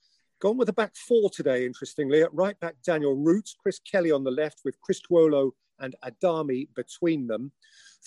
Gone 0.41 0.57
with 0.57 0.69
a 0.69 0.73
back 0.73 0.95
four 0.95 1.31
today, 1.31 1.67
interestingly. 1.67 2.23
At 2.23 2.33
right 2.33 2.59
back, 2.61 2.77
Daniel 2.85 3.17
Root, 3.17 3.51
Chris 3.61 3.81
Kelly 3.81 4.13
on 4.13 4.23
the 4.23 4.31
left 4.31 4.61
with 4.65 4.81
Chris 4.81 5.01
Tuolo 5.01 5.51
and 5.81 5.97
Adami 6.05 6.69
between 6.77 7.27
them. 7.27 7.51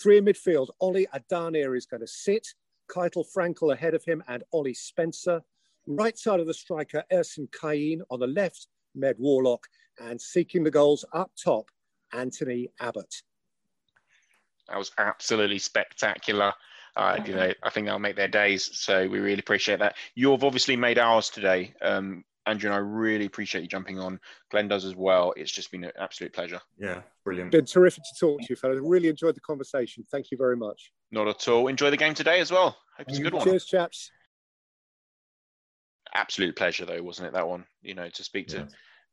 Three 0.00 0.16
in 0.16 0.24
midfield, 0.24 0.68
Ollie 0.80 1.06
Adanir 1.14 1.76
is 1.76 1.84
going 1.84 2.00
to 2.00 2.06
sit. 2.06 2.46
Keitel 2.90 3.26
Frankel 3.36 3.74
ahead 3.74 3.92
of 3.92 4.02
him 4.04 4.22
and 4.28 4.42
Ollie 4.52 4.72
Spencer. 4.72 5.42
Right 5.86 6.16
side 6.16 6.40
of 6.40 6.46
the 6.46 6.54
striker, 6.54 7.04
Ersin 7.12 7.50
Kayin. 7.50 8.00
On 8.10 8.18
the 8.18 8.26
left, 8.26 8.68
Med 8.94 9.16
Warlock. 9.18 9.66
And 10.00 10.18
seeking 10.18 10.64
the 10.64 10.70
goals 10.70 11.04
up 11.12 11.32
top, 11.42 11.70
Anthony 12.14 12.68
Abbott. 12.80 13.14
That 14.68 14.78
was 14.78 14.90
absolutely 14.96 15.58
spectacular. 15.58 16.54
Uh, 16.94 17.18
you 17.24 17.34
know, 17.34 17.52
I 17.62 17.70
think 17.70 17.86
that'll 17.86 17.98
make 17.98 18.16
their 18.16 18.28
days. 18.28 18.68
So 18.78 19.08
we 19.08 19.18
really 19.20 19.40
appreciate 19.40 19.78
that. 19.78 19.96
You've 20.14 20.44
obviously 20.44 20.76
made 20.76 20.98
ours 20.98 21.30
today. 21.30 21.74
Um, 21.80 22.24
Andrew 22.44 22.68
and 22.68 22.74
I 22.74 22.78
really 22.78 23.24
appreciate 23.26 23.62
you 23.62 23.68
jumping 23.68 23.98
on. 24.00 24.18
Glenn 24.50 24.68
does 24.68 24.84
as 24.84 24.96
well. 24.96 25.32
It's 25.36 25.52
just 25.52 25.70
been 25.70 25.84
an 25.84 25.92
absolute 25.98 26.32
pleasure. 26.32 26.60
Yeah, 26.76 27.00
brilliant. 27.24 27.52
Been 27.52 27.64
terrific 27.64 28.02
to 28.02 28.18
talk 28.20 28.40
to 28.40 28.46
you, 28.50 28.56
fellas. 28.56 28.78
Really 28.82 29.08
enjoyed 29.08 29.36
the 29.36 29.40
conversation. 29.40 30.04
Thank 30.10 30.30
you 30.30 30.36
very 30.36 30.56
much. 30.56 30.92
Not 31.12 31.28
at 31.28 31.46
all. 31.48 31.68
Enjoy 31.68 31.90
the 31.90 31.96
game 31.96 32.14
today 32.14 32.40
as 32.40 32.50
well. 32.50 32.76
Hope 32.98 33.08
it's 33.08 33.18
a 33.18 33.22
good 33.22 33.32
one. 33.34 33.44
Cheers, 33.44 33.64
chaps. 33.64 34.10
Absolute 36.14 36.56
pleasure, 36.56 36.84
though, 36.84 37.02
wasn't 37.02 37.28
it? 37.28 37.32
That 37.34 37.48
one, 37.48 37.64
you 37.80 37.94
know, 37.94 38.08
to 38.08 38.24
speak 38.24 38.48
to 38.48 38.58
Yeah. 38.58 38.66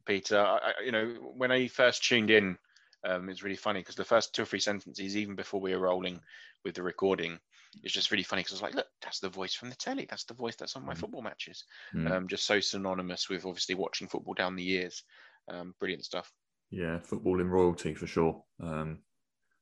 Peter. 0.05 0.39
I, 0.39 0.57
I- 0.77 0.83
you 0.83 0.91
know, 0.91 1.13
when 1.37 1.51
I 1.51 1.67
first 1.67 2.03
tuned 2.03 2.29
in, 2.31 2.57
um, 3.05 3.29
it's 3.29 3.43
really 3.43 3.55
funny 3.55 3.79
because 3.79 3.95
the 3.95 4.03
first 4.03 4.35
two 4.35 4.41
or 4.41 4.45
three 4.45 4.59
sentences, 4.59 5.15
even 5.15 5.35
before 5.35 5.61
we 5.61 5.73
were 5.73 5.79
rolling 5.81 6.19
with 6.65 6.75
the 6.75 6.83
recording, 6.83 7.39
it's 7.83 7.93
just 7.93 8.11
really 8.11 8.23
funny 8.23 8.41
because 8.41 8.53
I 8.53 8.55
was 8.55 8.61
like, 8.61 8.75
look, 8.75 8.87
that's 9.01 9.19
the 9.19 9.29
voice 9.29 9.53
from 9.53 9.69
the 9.69 9.75
telly. 9.75 10.07
That's 10.09 10.25
the 10.25 10.33
voice 10.33 10.55
that's 10.55 10.75
on 10.75 10.85
my 10.85 10.93
Mhm. 10.93 10.97
football 10.97 11.21
matches. 11.21 11.63
Mm. 11.93 12.11
Um, 12.11 12.27
just 12.27 12.45
so 12.45 12.59
synonymous 12.59 13.29
with 13.29 13.45
obviously 13.45 13.75
watching 13.75 14.07
football 14.07 14.33
down 14.33 14.55
the 14.55 14.63
years. 14.63 15.03
Um, 15.47 15.75
brilliant 15.79 16.05
stuff. 16.05 16.31
Yeah, 16.71 16.99
football 16.99 17.39
in 17.41 17.49
royalty 17.49 17.93
for 17.93 18.07
sure. 18.07 18.43
Um, 18.61 19.03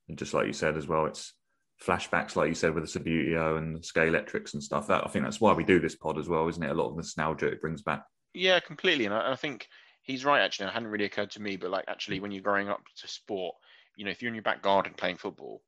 and 0.08 0.18
just 0.18 0.34
like 0.34 0.46
you 0.46 0.52
said 0.52 0.76
as 0.76 0.86
well, 0.86 1.06
it's 1.06 1.34
flashbacks, 1.82 2.34
like 2.36 2.48
you 2.48 2.54
said, 2.54 2.74
with 2.74 2.90
the 2.90 2.98
Subbuteo 2.98 3.58
and 3.58 3.76
the 3.76 4.02
Electrics 4.02 4.54
and 4.54 4.62
stuff. 4.62 4.86
That 4.88 5.04
I 5.04 5.08
think 5.08 5.24
that's 5.24 5.40
why 5.40 5.52
we 5.52 5.64
do 5.64 5.80
this 5.80 5.96
pod 5.96 6.18
as 6.18 6.28
well, 6.28 6.48
isn't 6.48 6.62
it? 6.62 6.70
A 6.70 6.74
lot 6.74 6.90
of 6.90 6.96
nostalgia 6.96 7.46
it 7.48 7.60
brings 7.60 7.82
back. 7.82 8.04
Yeah, 8.34 8.60
completely. 8.60 9.04
And 9.06 9.14
I, 9.14 9.20
and 9.20 9.32
I 9.32 9.36
think 9.36 9.68
he's 10.02 10.24
right, 10.24 10.40
actually. 10.40 10.66
It 10.66 10.72
hadn't 10.72 10.88
really 10.88 11.04
occurred 11.04 11.30
to 11.32 11.42
me, 11.42 11.56
but 11.56 11.70
like 11.70 11.84
actually, 11.88 12.20
when 12.20 12.30
you're 12.30 12.42
growing 12.42 12.68
up 12.68 12.80
to 12.96 13.08
sport, 13.08 13.54
you 13.96 14.04
know, 14.04 14.10
if 14.10 14.22
you're 14.22 14.28
in 14.28 14.34
your 14.34 14.42
back 14.42 14.62
garden 14.62 14.94
playing 14.94 15.16
football, 15.18 15.62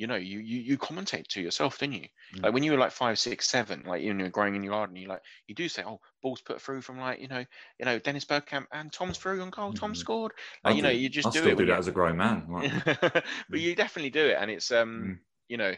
you 0.00 0.06
know, 0.06 0.16
you 0.16 0.38
you, 0.40 0.60
you 0.60 0.78
commentate 0.78 1.26
to 1.28 1.40
yourself, 1.42 1.78
didn't 1.78 1.94
you? 1.94 2.08
Mm. 2.34 2.42
Like 2.42 2.54
when 2.54 2.62
you 2.62 2.72
were 2.72 2.78
like 2.78 2.92
five, 2.92 3.18
six, 3.18 3.48
seven, 3.48 3.82
like 3.86 4.02
you 4.02 4.14
know, 4.14 4.28
growing 4.30 4.54
in 4.56 4.62
your 4.62 4.72
garden, 4.72 4.96
you 4.96 5.08
like 5.08 5.22
you 5.46 5.54
do 5.54 5.68
say, 5.68 5.82
"Oh, 5.84 6.00
balls 6.22 6.40
put 6.42 6.60
through 6.62 6.82
from 6.82 6.98
like 6.98 7.20
you 7.20 7.28
know, 7.28 7.44
you 7.78 7.84
know, 7.84 7.98
Dennis 7.98 8.24
Bergkamp 8.24 8.66
and 8.72 8.92
Tom's 8.92 9.18
through 9.18 9.40
on 9.42 9.50
goal. 9.50 9.72
Tom 9.72 9.92
Mhm. 9.92 9.96
scored." 9.96 10.32
Like, 10.64 10.76
you 10.76 10.82
know, 10.82 10.90
you 10.90 11.08
just 11.08 11.28
I 11.28 11.30
do 11.30 11.40
still 11.40 11.52
it. 11.52 11.56
do 11.56 11.66
that 11.66 11.72
you- 11.72 11.78
as 11.78 11.88
a 11.88 11.92
grown 11.92 12.16
man. 12.16 12.48
Like, 12.50 12.70
but 13.50 13.60
you 13.60 13.74
definitely 13.74 14.10
do 14.10 14.26
it, 14.28 14.36
and 14.38 14.50
it's 14.50 14.70
um, 14.70 15.16
Mm. 15.16 15.20
you 15.48 15.56
know, 15.56 15.74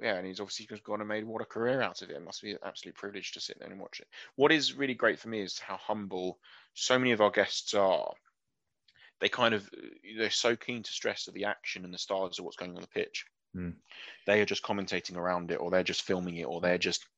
yeah, 0.00 0.16
and 0.16 0.26
he's 0.26 0.40
obviously 0.40 0.66
just 0.66 0.84
gone 0.84 1.00
and 1.00 1.08
made 1.08 1.24
what 1.24 1.42
a 1.42 1.46
career 1.46 1.80
out 1.82 2.02
of 2.02 2.10
it. 2.10 2.16
It 2.16 2.22
must 2.22 2.42
be 2.42 2.52
an 2.52 2.58
absolute 2.64 2.94
privilege 2.96 3.32
to 3.32 3.40
sit 3.40 3.58
there 3.58 3.68
and 3.70 3.80
watch 3.80 4.00
it. 4.00 4.08
What 4.36 4.52
is 4.52 4.74
really 4.74 4.94
great 4.94 5.18
for 5.18 5.28
me 5.28 5.40
is 5.42 5.58
how 5.58 5.76
humble 5.76 6.40
so 6.74 6.98
many 6.98 7.12
of 7.12 7.20
our 7.20 7.30
guests 7.30 7.74
are. 7.74 8.12
They 9.20 9.28
kind 9.28 9.54
of 9.54 9.70
they're 10.16 10.30
so 10.30 10.56
keen 10.56 10.82
to 10.82 10.90
stress 10.92 11.24
that 11.24 11.32
the 11.32 11.44
action 11.44 11.84
and 11.84 11.94
the 11.94 11.98
stars 11.98 12.38
of 12.38 12.44
what's 12.44 12.56
going 12.56 12.74
on 12.74 12.82
the 12.82 12.88
pitch. 12.88 13.24
Mm. 13.54 13.80
They 14.26 14.40
are 14.40 14.44
just 14.46 14.62
commentating 14.62 15.16
around 15.16 15.50
it, 15.50 15.56
or 15.56 15.70
they're 15.72 15.82
just 15.82 16.02
filming 16.02 16.36
it, 16.36 16.44
or 16.44 16.60
they're 16.60 16.78
just 16.78 17.08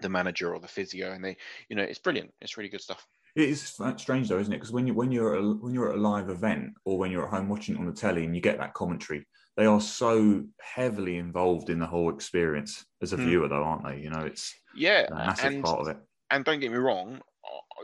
the 0.00 0.08
manager 0.10 0.54
or 0.54 0.60
the 0.60 0.68
physio, 0.68 1.12
and 1.12 1.24
they, 1.24 1.36
you 1.68 1.76
know, 1.76 1.84
it's 1.84 1.98
brilliant. 2.00 2.34
It's 2.40 2.56
really 2.58 2.70
good 2.70 2.82
stuff. 2.82 3.08
It 3.34 3.48
is 3.48 3.62
strange 3.96 4.28
though, 4.28 4.38
isn't 4.38 4.52
it? 4.52 4.56
Because 4.58 4.72
when 4.72 4.86
you 4.86 4.94
when 4.94 5.10
you're 5.10 5.34
a, 5.36 5.52
when 5.54 5.72
you're 5.72 5.90
at 5.90 5.96
a 5.96 6.00
live 6.00 6.28
event 6.28 6.74
or 6.84 6.98
when 6.98 7.10
you're 7.10 7.24
at 7.24 7.30
home 7.30 7.48
watching 7.48 7.74
it 7.74 7.78
on 7.78 7.86
the 7.86 7.92
telly 7.92 8.24
and 8.24 8.34
you 8.34 8.42
get 8.42 8.58
that 8.58 8.74
commentary, 8.74 9.26
they 9.56 9.64
are 9.64 9.80
so 9.80 10.46
heavily 10.60 11.16
involved 11.16 11.70
in 11.70 11.78
the 11.78 11.86
whole 11.86 12.12
experience 12.14 12.84
as 13.00 13.12
a 13.12 13.16
Hmm. 13.16 13.32
viewer, 13.32 13.48
though, 13.48 13.64
aren't 13.64 13.84
they? 13.86 14.00
You 14.00 14.10
know, 14.10 14.20
it's 14.26 14.54
Yeah, 14.72 15.08
a 15.10 15.14
massive 15.14 15.58
and 15.58 15.64
part 15.64 15.80
of 15.80 15.88
it. 15.88 16.02
and 16.30 16.44
don't 16.44 16.60
get 16.60 16.72
me 16.72 16.78
wrong, 16.78 17.22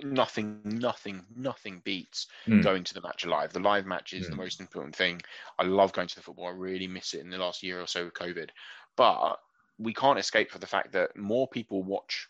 nothing, 0.03 0.61
nothing, 0.65 1.27
nothing 1.35 1.81
beats 1.81 2.27
Mm. 2.47 2.63
going 2.63 2.85
to 2.85 2.95
the 2.95 3.01
match 3.01 3.25
live. 3.27 3.53
The 3.53 3.61
live 3.61 3.87
match 3.87 4.13
is 4.13 4.29
the 4.29 4.37
Mm. 4.37 4.37
most 4.37 4.61
important 4.61 4.95
thing. 4.97 5.21
I 5.59 5.65
love 5.65 5.93
going 5.93 6.09
to 6.09 6.17
the 6.17 6.23
football. 6.23 6.47
I 6.47 6.51
really 6.51 6.87
miss 6.87 7.15
it 7.15 7.21
in 7.21 7.31
the 7.31 7.39
last 7.39 7.63
year 7.63 7.81
or 7.81 7.87
so 7.87 8.05
with 8.07 8.15
COVID. 8.15 8.51
But 8.97 9.37
we 9.79 9.95
can't 9.95 10.19
escape 10.19 10.51
for 10.51 10.59
the 10.59 10.67
fact 10.67 10.93
that 10.93 11.17
more 11.17 11.49
people 11.49 11.83
watch 11.83 12.29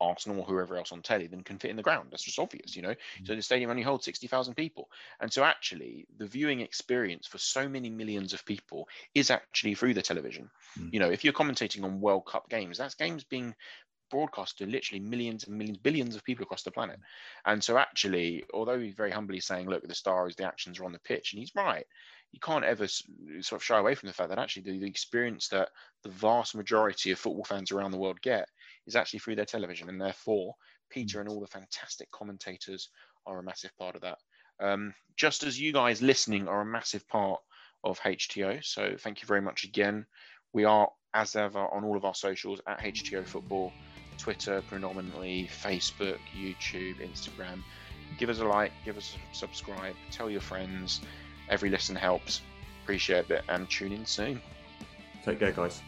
Arsenal 0.00 0.40
or 0.40 0.44
whoever 0.46 0.76
else 0.76 0.92
on 0.92 1.02
telly 1.02 1.28
than 1.28 1.44
can 1.44 1.58
fit 1.58 1.70
in 1.70 1.76
the 1.76 1.82
ground. 1.82 2.10
That's 2.10 2.24
just 2.24 2.38
obvious, 2.38 2.76
you 2.76 2.82
know. 2.82 2.94
So 3.24 3.34
the 3.34 3.42
stadium 3.42 3.70
only 3.70 3.82
holds 3.82 4.04
60,000 4.04 4.54
people. 4.54 4.90
And 5.20 5.32
so 5.32 5.44
actually 5.44 6.06
the 6.16 6.26
viewing 6.26 6.60
experience 6.60 7.26
for 7.26 7.38
so 7.38 7.68
many 7.68 7.90
millions 7.90 8.32
of 8.34 8.44
people 8.44 8.88
is 9.14 9.30
actually 9.30 9.74
through 9.74 9.94
the 9.94 10.02
television. 10.02 10.50
Mm. 10.78 10.90
You 10.90 11.00
know, 11.00 11.10
if 11.10 11.24
you're 11.24 11.32
commentating 11.32 11.84
on 11.84 12.00
World 12.00 12.26
Cup 12.26 12.48
games, 12.50 12.76
that's 12.78 12.94
games 12.94 13.24
being 13.24 13.54
broadcast 14.14 14.58
to 14.58 14.66
literally 14.66 15.00
millions 15.00 15.44
and 15.44 15.58
millions, 15.58 15.78
billions 15.78 16.14
of 16.14 16.24
people 16.24 16.44
across 16.44 16.62
the 16.62 16.70
planet. 16.70 17.00
And 17.44 17.62
so, 17.62 17.76
actually, 17.76 18.44
although 18.54 18.78
he's 18.78 18.94
very 18.94 19.10
humbly 19.10 19.40
saying, 19.40 19.68
"Look, 19.68 19.86
the 19.86 19.94
stars, 19.94 20.36
the 20.36 20.46
actions 20.46 20.78
are 20.78 20.84
on 20.84 20.92
the 20.92 21.00
pitch," 21.00 21.32
and 21.32 21.40
he's 21.40 21.54
right, 21.54 21.84
you 22.34 22.40
can't 22.40 22.64
ever 22.64 22.86
sort 22.88 23.60
of 23.60 23.64
shy 23.64 23.78
away 23.78 23.94
from 23.94 24.08
the 24.08 24.12
fact 24.12 24.28
that 24.28 24.38
actually 24.38 24.62
the, 24.62 24.78
the 24.78 24.86
experience 24.86 25.48
that 25.48 25.70
the 26.02 26.10
vast 26.10 26.54
majority 26.54 27.10
of 27.10 27.18
football 27.18 27.44
fans 27.44 27.72
around 27.72 27.92
the 27.92 27.98
world 27.98 28.20
get 28.22 28.48
is 28.86 28.96
actually 28.96 29.20
through 29.20 29.36
their 29.36 29.44
television, 29.44 29.88
and 29.88 30.00
therefore, 30.00 30.54
Peter 30.90 31.20
and 31.20 31.28
all 31.28 31.40
the 31.40 31.46
fantastic 31.46 32.10
commentators 32.12 32.90
are 33.26 33.38
a 33.38 33.42
massive 33.42 33.76
part 33.76 33.96
of 33.96 34.02
that. 34.02 34.18
Um, 34.60 34.94
just 35.16 35.42
as 35.42 35.60
you 35.60 35.72
guys 35.72 36.02
listening 36.02 36.48
are 36.48 36.60
a 36.60 36.66
massive 36.66 37.06
part 37.08 37.40
of 37.84 38.00
HTO. 38.00 38.60
So, 38.64 38.96
thank 38.98 39.22
you 39.22 39.26
very 39.26 39.42
much 39.42 39.64
again. 39.64 40.06
We 40.52 40.64
are, 40.64 40.88
as 41.14 41.36
ever, 41.36 41.58
on 41.58 41.84
all 41.84 41.96
of 41.96 42.04
our 42.04 42.14
socials 42.14 42.60
at 42.66 42.80
HTO 42.80 43.24
Football. 43.24 43.74
Twitter 44.18 44.62
predominantly, 44.68 45.48
Facebook, 45.62 46.18
YouTube, 46.36 46.96
Instagram. 47.00 47.62
Give 48.18 48.28
us 48.28 48.38
a 48.40 48.44
like, 48.44 48.72
give 48.84 48.96
us 48.96 49.16
a 49.16 49.34
subscribe, 49.34 49.94
tell 50.10 50.30
your 50.30 50.40
friends. 50.40 51.00
Every 51.48 51.70
listen 51.70 51.96
helps. 51.96 52.40
Appreciate 52.82 53.30
it 53.30 53.44
and 53.48 53.68
tune 53.68 53.92
in 53.92 54.06
soon. 54.06 54.40
Take 55.24 55.40
care, 55.40 55.52
guys. 55.52 55.82